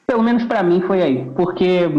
pelo 0.07 0.23
menos 0.23 0.45
para 0.45 0.63
mim 0.63 0.81
foi 0.83 1.03
aí, 1.03 1.25
porque 1.35 1.91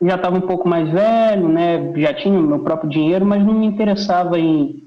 já 0.00 0.16
estava 0.16 0.36
um 0.36 0.42
pouco 0.42 0.68
mais 0.68 0.88
velho, 0.90 1.48
né? 1.48 1.92
Já 1.96 2.14
tinha 2.14 2.38
meu 2.40 2.58
próprio 2.58 2.90
dinheiro, 2.90 3.24
mas 3.24 3.44
não 3.44 3.54
me 3.54 3.66
interessava 3.66 4.38
em, 4.38 4.82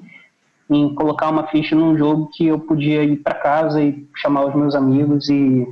em 0.70 0.94
colocar 0.94 1.30
uma 1.30 1.48
ficha 1.48 1.76
num 1.76 1.98
jogo 1.98 2.30
que 2.34 2.48
eu 2.48 2.60
podia 2.60 3.04
ir 3.04 3.18
para 3.18 3.34
casa 3.36 3.82
e 3.82 4.08
chamar 4.16 4.46
os 4.46 4.56
meus 4.56 4.76
amigos 4.76 5.30
e, 5.30 5.68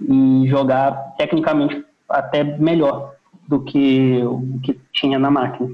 e 0.00 0.44
jogar 0.48 1.14
tecnicamente 1.18 1.84
até 2.08 2.44
melhor 2.44 3.14
do 3.46 3.60
que 3.60 4.22
o 4.24 4.60
que 4.62 4.78
tinha 4.92 5.18
na 5.18 5.30
máquina. 5.30 5.70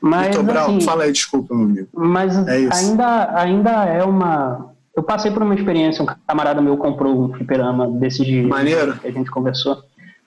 Mas, 0.00 0.28
Vitor 0.28 0.44
Brown, 0.44 0.76
assim, 0.76 0.80
fala 0.82 1.04
aí, 1.04 1.12
desculpa, 1.12 1.54
meu 1.54 1.64
amigo. 1.64 1.88
Mas 1.92 2.36
é 2.46 2.68
ainda, 2.72 3.38
ainda 3.40 3.70
é 3.86 4.04
uma. 4.04 4.70
Eu 4.94 5.02
passei 5.02 5.30
por 5.30 5.42
uma 5.42 5.54
experiência, 5.54 6.02
um 6.02 6.06
camarada 6.26 6.62
meu 6.62 6.76
comprou 6.76 7.24
um 7.24 7.32
fliperama 7.34 7.88
desses 7.88 8.24
dias 8.24 8.46
Maneiro. 8.46 8.98
que 8.98 9.08
a 9.08 9.10
gente 9.10 9.30
conversou. 9.30 9.82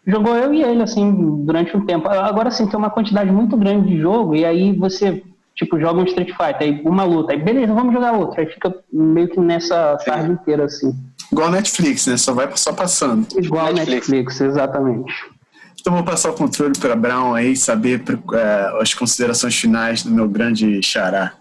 Jogou 0.09 0.35
eu 0.35 0.53
e 0.53 0.63
ele, 0.63 0.81
assim, 0.81 1.43
durante 1.45 1.75
um 1.75 1.85
tempo. 1.85 2.07
Agora, 2.07 2.49
sim, 2.51 2.67
tem 2.67 2.77
uma 2.77 2.89
quantidade 2.89 3.31
muito 3.31 3.55
grande 3.55 3.89
de 3.89 3.99
jogo, 3.99 4.35
e 4.35 4.45
aí 4.45 4.75
você, 4.75 5.23
tipo, 5.55 5.79
joga 5.79 6.01
um 6.01 6.05
Street 6.05 6.29
Fighter, 6.29 6.61
aí 6.61 6.81
uma 6.83 7.03
luta, 7.03 7.33
aí 7.33 7.39
beleza, 7.39 7.73
vamos 7.73 7.93
jogar 7.93 8.13
outra. 8.13 8.41
Aí 8.41 8.47
fica 8.47 8.73
meio 8.91 9.29
que 9.29 9.39
nessa 9.39 9.97
Sim. 9.99 10.05
tarde 10.05 10.31
inteira, 10.31 10.65
assim. 10.65 10.93
Igual 11.31 11.51
Netflix, 11.51 12.07
né? 12.07 12.17
Só 12.17 12.33
vai 12.33 12.49
só 12.55 12.73
passando. 12.73 13.27
Igual 13.37 13.67
Netflix, 13.73 14.09
Netflix 14.09 14.41
exatamente. 14.41 15.13
Então 15.79 15.93
vou 15.93 16.03
passar 16.03 16.31
o 16.31 16.33
controle 16.33 16.73
para 16.77 16.95
Brown 16.95 17.33
aí, 17.33 17.55
saber 17.55 18.03
é, 18.33 18.81
as 18.81 18.93
considerações 18.93 19.55
finais 19.55 20.03
do 20.03 20.11
meu 20.11 20.27
grande 20.27 20.81
xará. 20.83 21.33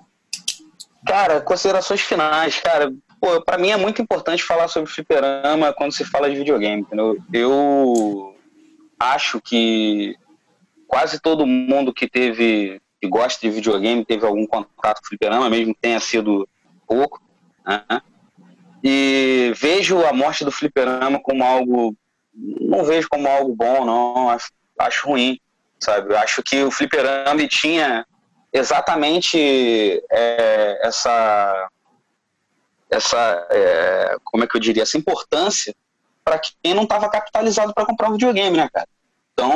Cara, 1.07 1.41
considerações 1.41 2.01
finais, 2.01 2.61
cara. 2.61 2.93
Pô, 3.21 3.43
pra 3.43 3.59
mim 3.59 3.71
é 3.71 3.77
muito 3.77 4.01
importante 4.01 4.45
falar 4.45 4.69
sobre 4.69 4.91
fliperama 4.91 5.73
quando 5.73 5.93
se 5.93 6.05
fala 6.05 6.31
de 6.31 6.37
videogame, 6.37 6.83
entendeu? 6.83 7.17
Eu 7.33 8.28
acho 8.99 9.41
que 9.41 10.17
quase 10.87 11.21
todo 11.21 11.47
mundo 11.47 11.93
que 11.93 12.09
teve, 12.09 12.81
que 13.01 13.09
gosta 13.09 13.41
de 13.41 13.51
videogame, 13.55 14.05
teve 14.05 14.27
algum 14.27 14.47
contato 14.47 15.01
com 15.01 15.07
fliperama, 15.09 15.51
mesmo 15.51 15.75
que 15.75 15.81
tenha 15.81 16.01
sido 16.01 16.49
pouco, 16.87 17.23
né? 17.67 18.01
E 18.83 19.53
vejo 19.57 20.05
a 20.05 20.13
morte 20.13 20.45
do 20.45 20.53
fliperama 20.53 21.21
como 21.21 21.43
algo 21.45 21.97
não 22.61 22.85
vejo 22.85 23.09
como 23.09 23.29
algo 23.29 23.55
bom, 23.55 23.85
não. 23.85 24.31
Acho, 24.31 24.51
acho 24.79 25.09
ruim, 25.09 25.41
sabe? 25.81 26.15
Acho 26.15 26.43
que 26.43 26.63
o 26.63 26.71
fliperama 26.71 27.47
tinha 27.49 28.07
exatamente 28.53 30.03
é, 30.11 30.87
essa, 30.87 31.69
essa 32.91 33.47
é, 33.51 34.17
como 34.25 34.45
é 34.45 34.47
que 34.47 34.57
eu 34.57 34.61
diria, 34.61 34.83
essa 34.83 34.97
importância 34.97 35.75
para 36.29 36.39
quem 36.63 36.75
não 36.75 36.83
estava 36.83 37.09
capitalizado 37.09 37.73
para 37.73 37.87
comprar 37.87 38.11
um 38.11 38.13
videogame, 38.13 38.57
né, 38.57 38.69
cara? 38.71 38.87
Então, 39.33 39.51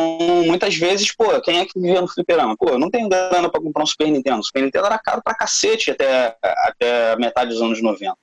muitas 0.46 0.74
vezes, 0.76 1.14
pô, 1.14 1.38
quem 1.42 1.58
é 1.58 1.66
que 1.66 1.78
vivia 1.78 2.00
no 2.00 2.08
fliperama? 2.08 2.56
Pô, 2.56 2.70
eu 2.70 2.78
não 2.78 2.90
tenho 2.90 3.08
grana 3.08 3.50
para 3.50 3.60
comprar 3.60 3.82
um 3.82 3.86
Super 3.86 4.08
Nintendo. 4.08 4.38
O 4.38 4.44
Super 4.44 4.62
Nintendo 4.62 4.86
era 4.86 4.98
caro 4.98 5.20
pra 5.22 5.34
cacete 5.34 5.90
até, 5.90 6.36
até 6.40 7.16
metade 7.16 7.50
dos 7.50 7.60
anos 7.60 7.82
90. 7.82 8.16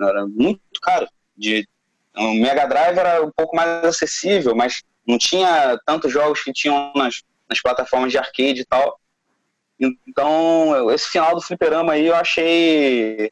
Era 0.00 0.26
muito 0.26 0.60
caro. 0.82 1.08
De 1.36 1.66
o 2.16 2.34
Mega 2.34 2.66
Drive 2.66 2.98
era 2.98 3.24
um 3.24 3.30
pouco 3.30 3.54
mais 3.54 3.84
acessível, 3.84 4.54
mas 4.54 4.82
não 5.06 5.16
tinha 5.16 5.78
tantos 5.86 6.12
jogos 6.12 6.42
que 6.42 6.52
tinham 6.52 6.92
nas, 6.94 7.22
nas 7.48 7.62
plataformas 7.62 8.10
de 8.10 8.18
arcade 8.18 8.60
e 8.60 8.64
tal. 8.64 9.00
Então, 10.06 10.90
esse 10.90 11.08
final 11.08 11.34
do 11.34 11.40
fliperama 11.40 11.92
aí 11.92 12.06
eu 12.06 12.16
achei 12.16 13.30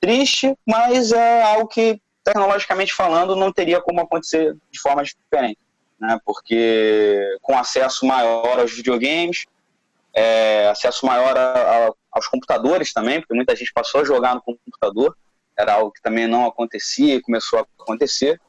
triste, 0.00 0.56
mas 0.64 1.10
é 1.10 1.42
algo 1.42 1.66
que, 1.66 2.00
tecnologicamente 2.26 2.92
falando, 2.92 3.36
não 3.36 3.52
teria 3.52 3.80
como 3.80 4.00
acontecer 4.00 4.56
de 4.70 4.80
forma 4.80 5.04
diferente. 5.04 5.58
Né? 5.98 6.18
Porque 6.24 7.38
com 7.40 7.56
acesso 7.56 8.04
maior 8.04 8.58
aos 8.58 8.72
videogames, 8.72 9.46
é, 10.12 10.68
acesso 10.68 11.06
maior 11.06 11.36
a, 11.36 11.86
a, 11.86 11.92
aos 12.10 12.26
computadores 12.26 12.92
também, 12.92 13.20
porque 13.20 13.34
muita 13.34 13.54
gente 13.54 13.72
passou 13.72 14.00
a 14.00 14.04
jogar 14.04 14.34
no 14.34 14.42
computador, 14.42 15.16
era 15.56 15.74
algo 15.74 15.92
que 15.92 16.02
também 16.02 16.26
não 16.26 16.44
acontecia 16.46 17.14
e 17.14 17.22
começou 17.22 17.60
a 17.60 17.66
acontecer. 17.78 18.40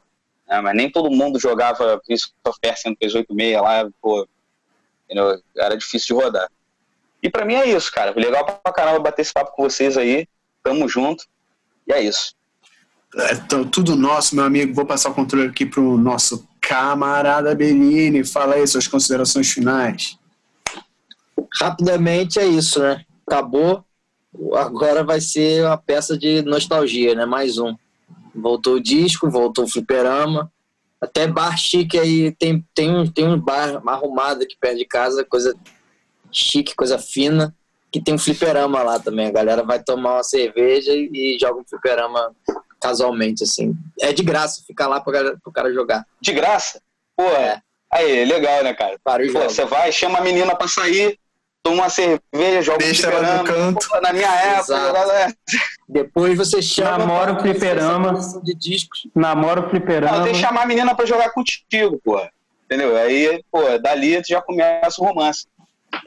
Né? 0.48 0.60
Mas 0.60 0.76
nem 0.76 0.92
todo 0.92 1.12
mundo 1.12 1.40
jogava 1.40 2.02
Prince 2.04 2.32
of 2.46 2.60
Persia 2.60 2.90
no 2.90 2.98
P86 2.98 3.62
lá, 3.62 3.88
pô, 4.02 4.28
era 5.56 5.78
difícil 5.78 6.18
de 6.18 6.24
rodar. 6.24 6.50
E 7.22 7.30
para 7.30 7.46
mim 7.46 7.56
é 7.56 7.66
isso, 7.68 7.92
cara. 7.92 8.12
Legal 8.16 8.44
pra 8.44 8.74
caramba 8.74 9.00
bater 9.00 9.22
esse 9.22 9.34
papo 9.34 9.52
com 9.52 9.64
vocês 9.64 9.98
aí. 9.98 10.28
Tamo 10.64 10.90
junto. 10.90 11.26
E 11.86 11.94
é 11.94 12.02
isso. 12.02 12.37
É 13.16 13.36
tudo 13.72 13.96
nosso, 13.96 14.36
meu 14.36 14.44
amigo. 14.44 14.74
Vou 14.74 14.86
passar 14.86 15.10
o 15.10 15.14
controle 15.14 15.48
aqui 15.48 15.66
pro 15.66 15.98
nosso 15.98 16.48
camarada 16.62 17.56
Bellini. 17.56 18.24
Fala 18.24 18.56
aí 18.56 18.68
suas 18.68 18.88
considerações 18.88 19.50
finais. 19.50 20.18
Rapidamente 21.60 22.40
é 22.40 22.46
isso, 22.46 22.80
né? 22.80 23.04
Acabou 23.26 23.86
agora 24.56 25.04
vai 25.04 25.20
ser 25.20 25.66
uma 25.66 25.78
peça 25.78 26.18
de 26.18 26.42
nostalgia, 26.44 27.16
né? 27.16 27.26
Mais 27.26 27.58
um. 27.58 27.76
Voltou 28.36 28.76
o 28.76 28.82
disco, 28.82 29.30
voltou 29.30 29.66
o 29.66 29.68
fliperama. 29.68 30.52
Até 31.00 31.28
bar 31.28 31.58
chique 31.58 31.98
aí, 31.98 32.32
tem, 32.32 32.66
tem, 32.74 32.96
um, 32.96 33.06
tem 33.06 33.28
um 33.28 33.40
bar 33.40 33.82
arrumado 33.88 34.44
aqui 34.44 34.56
perto 34.60 34.78
de 34.78 34.86
casa, 34.86 35.24
coisa 35.24 35.56
chique, 36.32 36.76
coisa 36.76 36.98
fina, 36.98 37.56
que 37.92 38.02
tem 38.02 38.16
um 38.16 38.20
fliperama 38.20 38.82
lá 38.82 39.00
também. 39.00 39.28
A 39.28 39.32
galera 39.32 39.64
vai 39.64 39.82
tomar 39.82 40.16
uma 40.16 40.24
cerveja 40.24 40.92
e, 40.94 41.10
e 41.14 41.40
joga 41.40 41.60
um 41.60 41.66
fliperama 41.66 42.36
casualmente, 42.88 43.44
assim. 43.44 43.76
É 44.00 44.14
de 44.14 44.24
graça 44.24 44.64
ficar 44.66 44.88
lá 44.88 45.00
para 45.02 45.36
o 45.46 45.52
cara 45.52 45.74
jogar. 45.74 46.06
De 46.22 46.32
graça? 46.32 46.82
Pô, 47.16 47.24
é. 47.24 47.60
Aí, 47.92 48.26
legal, 48.26 48.64
né, 48.64 48.74
cara? 48.74 48.98
Para 49.04 49.26
Pô, 49.32 49.44
você 49.44 49.66
vai, 49.66 49.92
chama 49.92 50.20
a 50.20 50.22
menina 50.22 50.56
para 50.56 50.68
sair, 50.68 51.18
toma 51.64 51.84
uma 51.84 51.90
cerveja, 51.90 52.62
joga 52.62 52.80
Deixa 52.80 53.08
ela 53.08 53.38
no 53.38 53.44
canto. 53.44 53.88
na 54.02 54.14
minha 54.14 54.34
época. 54.34 55.34
Depois 55.88 56.38
você 56.38 56.62
chama. 56.62 56.98
Namora 56.98 57.34
o 57.34 57.40
fliperama. 57.42 58.20
De 58.44 58.54
discos. 58.54 59.08
Namora 59.16 59.62
o 59.66 59.70
fliperama. 59.70 60.18
Não, 60.18 60.24
tem 60.24 60.34
que 60.34 60.40
chamar 60.40 60.64
a 60.64 60.68
menina 60.68 60.96
pra 60.96 61.06
jogar 61.06 61.30
contigo, 61.32 62.00
pô. 62.04 62.22
Entendeu? 62.66 62.98
Aí, 62.98 63.44
pô, 63.52 63.62
dali 63.82 64.22
tu 64.22 64.28
já 64.28 64.42
começa 64.42 65.02
o 65.02 65.06
romance. 65.06 65.46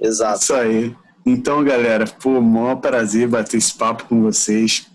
Exato. 0.00 0.42
Isso 0.42 0.54
aí. 0.54 0.94
Então, 1.24 1.62
galera, 1.62 2.06
foi 2.06 2.32
um 2.32 2.40
maior 2.40 2.76
prazer 2.76 3.28
bater 3.28 3.58
esse 3.58 3.74
papo 3.74 4.04
com 4.04 4.22
vocês. 4.22 4.86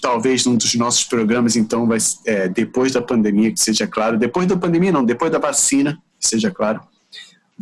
Talvez 0.00 0.44
num 0.46 0.56
dos 0.56 0.74
nossos 0.74 1.04
programas, 1.04 1.56
então, 1.56 1.86
vai 1.86 1.98
é, 2.26 2.48
depois 2.48 2.92
da 2.92 3.02
pandemia, 3.02 3.52
que 3.52 3.60
seja 3.60 3.86
claro. 3.86 4.18
Depois 4.18 4.46
da 4.46 4.56
pandemia, 4.56 4.92
não, 4.92 5.04
depois 5.04 5.30
da 5.30 5.38
vacina, 5.38 6.00
que 6.18 6.26
seja 6.26 6.50
claro 6.50 6.80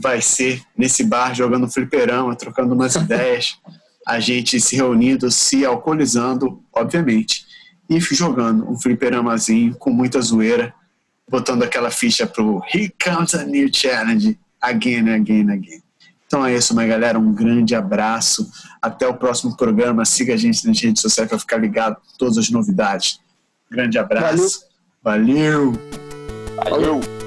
vai 0.00 0.20
ser 0.20 0.62
nesse 0.76 1.04
bar 1.04 1.34
jogando 1.34 1.70
fliperama, 1.70 2.34
trocando 2.34 2.74
umas 2.74 2.94
ideias, 2.96 3.58
a 4.06 4.18
gente 4.18 4.58
se 4.58 4.76
reunindo, 4.76 5.30
se 5.30 5.64
alcoolizando, 5.64 6.62
obviamente, 6.72 7.44
e 7.88 8.00
jogando 8.00 8.68
um 8.70 8.80
fliperamazinho 8.80 9.74
com 9.74 9.90
muita 9.90 10.20
zoeira, 10.20 10.72
botando 11.28 11.62
aquela 11.62 11.90
ficha 11.90 12.26
pro 12.26 12.62
Here 12.72 12.92
Comes 13.02 13.34
a 13.34 13.44
New 13.44 13.68
Challenge, 13.72 14.38
again, 14.60 15.10
again, 15.10 15.50
again. 15.50 15.82
Então 16.30 16.46
é 16.46 16.54
isso, 16.54 16.72
minha 16.76 16.86
galera. 16.86 17.18
Um 17.18 17.34
grande 17.34 17.74
abraço. 17.74 18.48
Até 18.80 19.04
o 19.08 19.14
próximo 19.14 19.56
programa. 19.56 20.04
Siga 20.04 20.34
a 20.34 20.36
gente 20.36 20.64
nas 20.64 20.80
redes 20.80 21.02
sociais 21.02 21.28
para 21.28 21.40
ficar 21.40 21.56
ligado 21.56 21.96
todas 22.16 22.38
as 22.38 22.48
novidades. 22.50 23.18
Grande 23.68 23.98
abraço. 23.98 24.60
Valeu. 25.02 25.72
Valeu. 26.62 27.00
Valeu. 27.00 27.19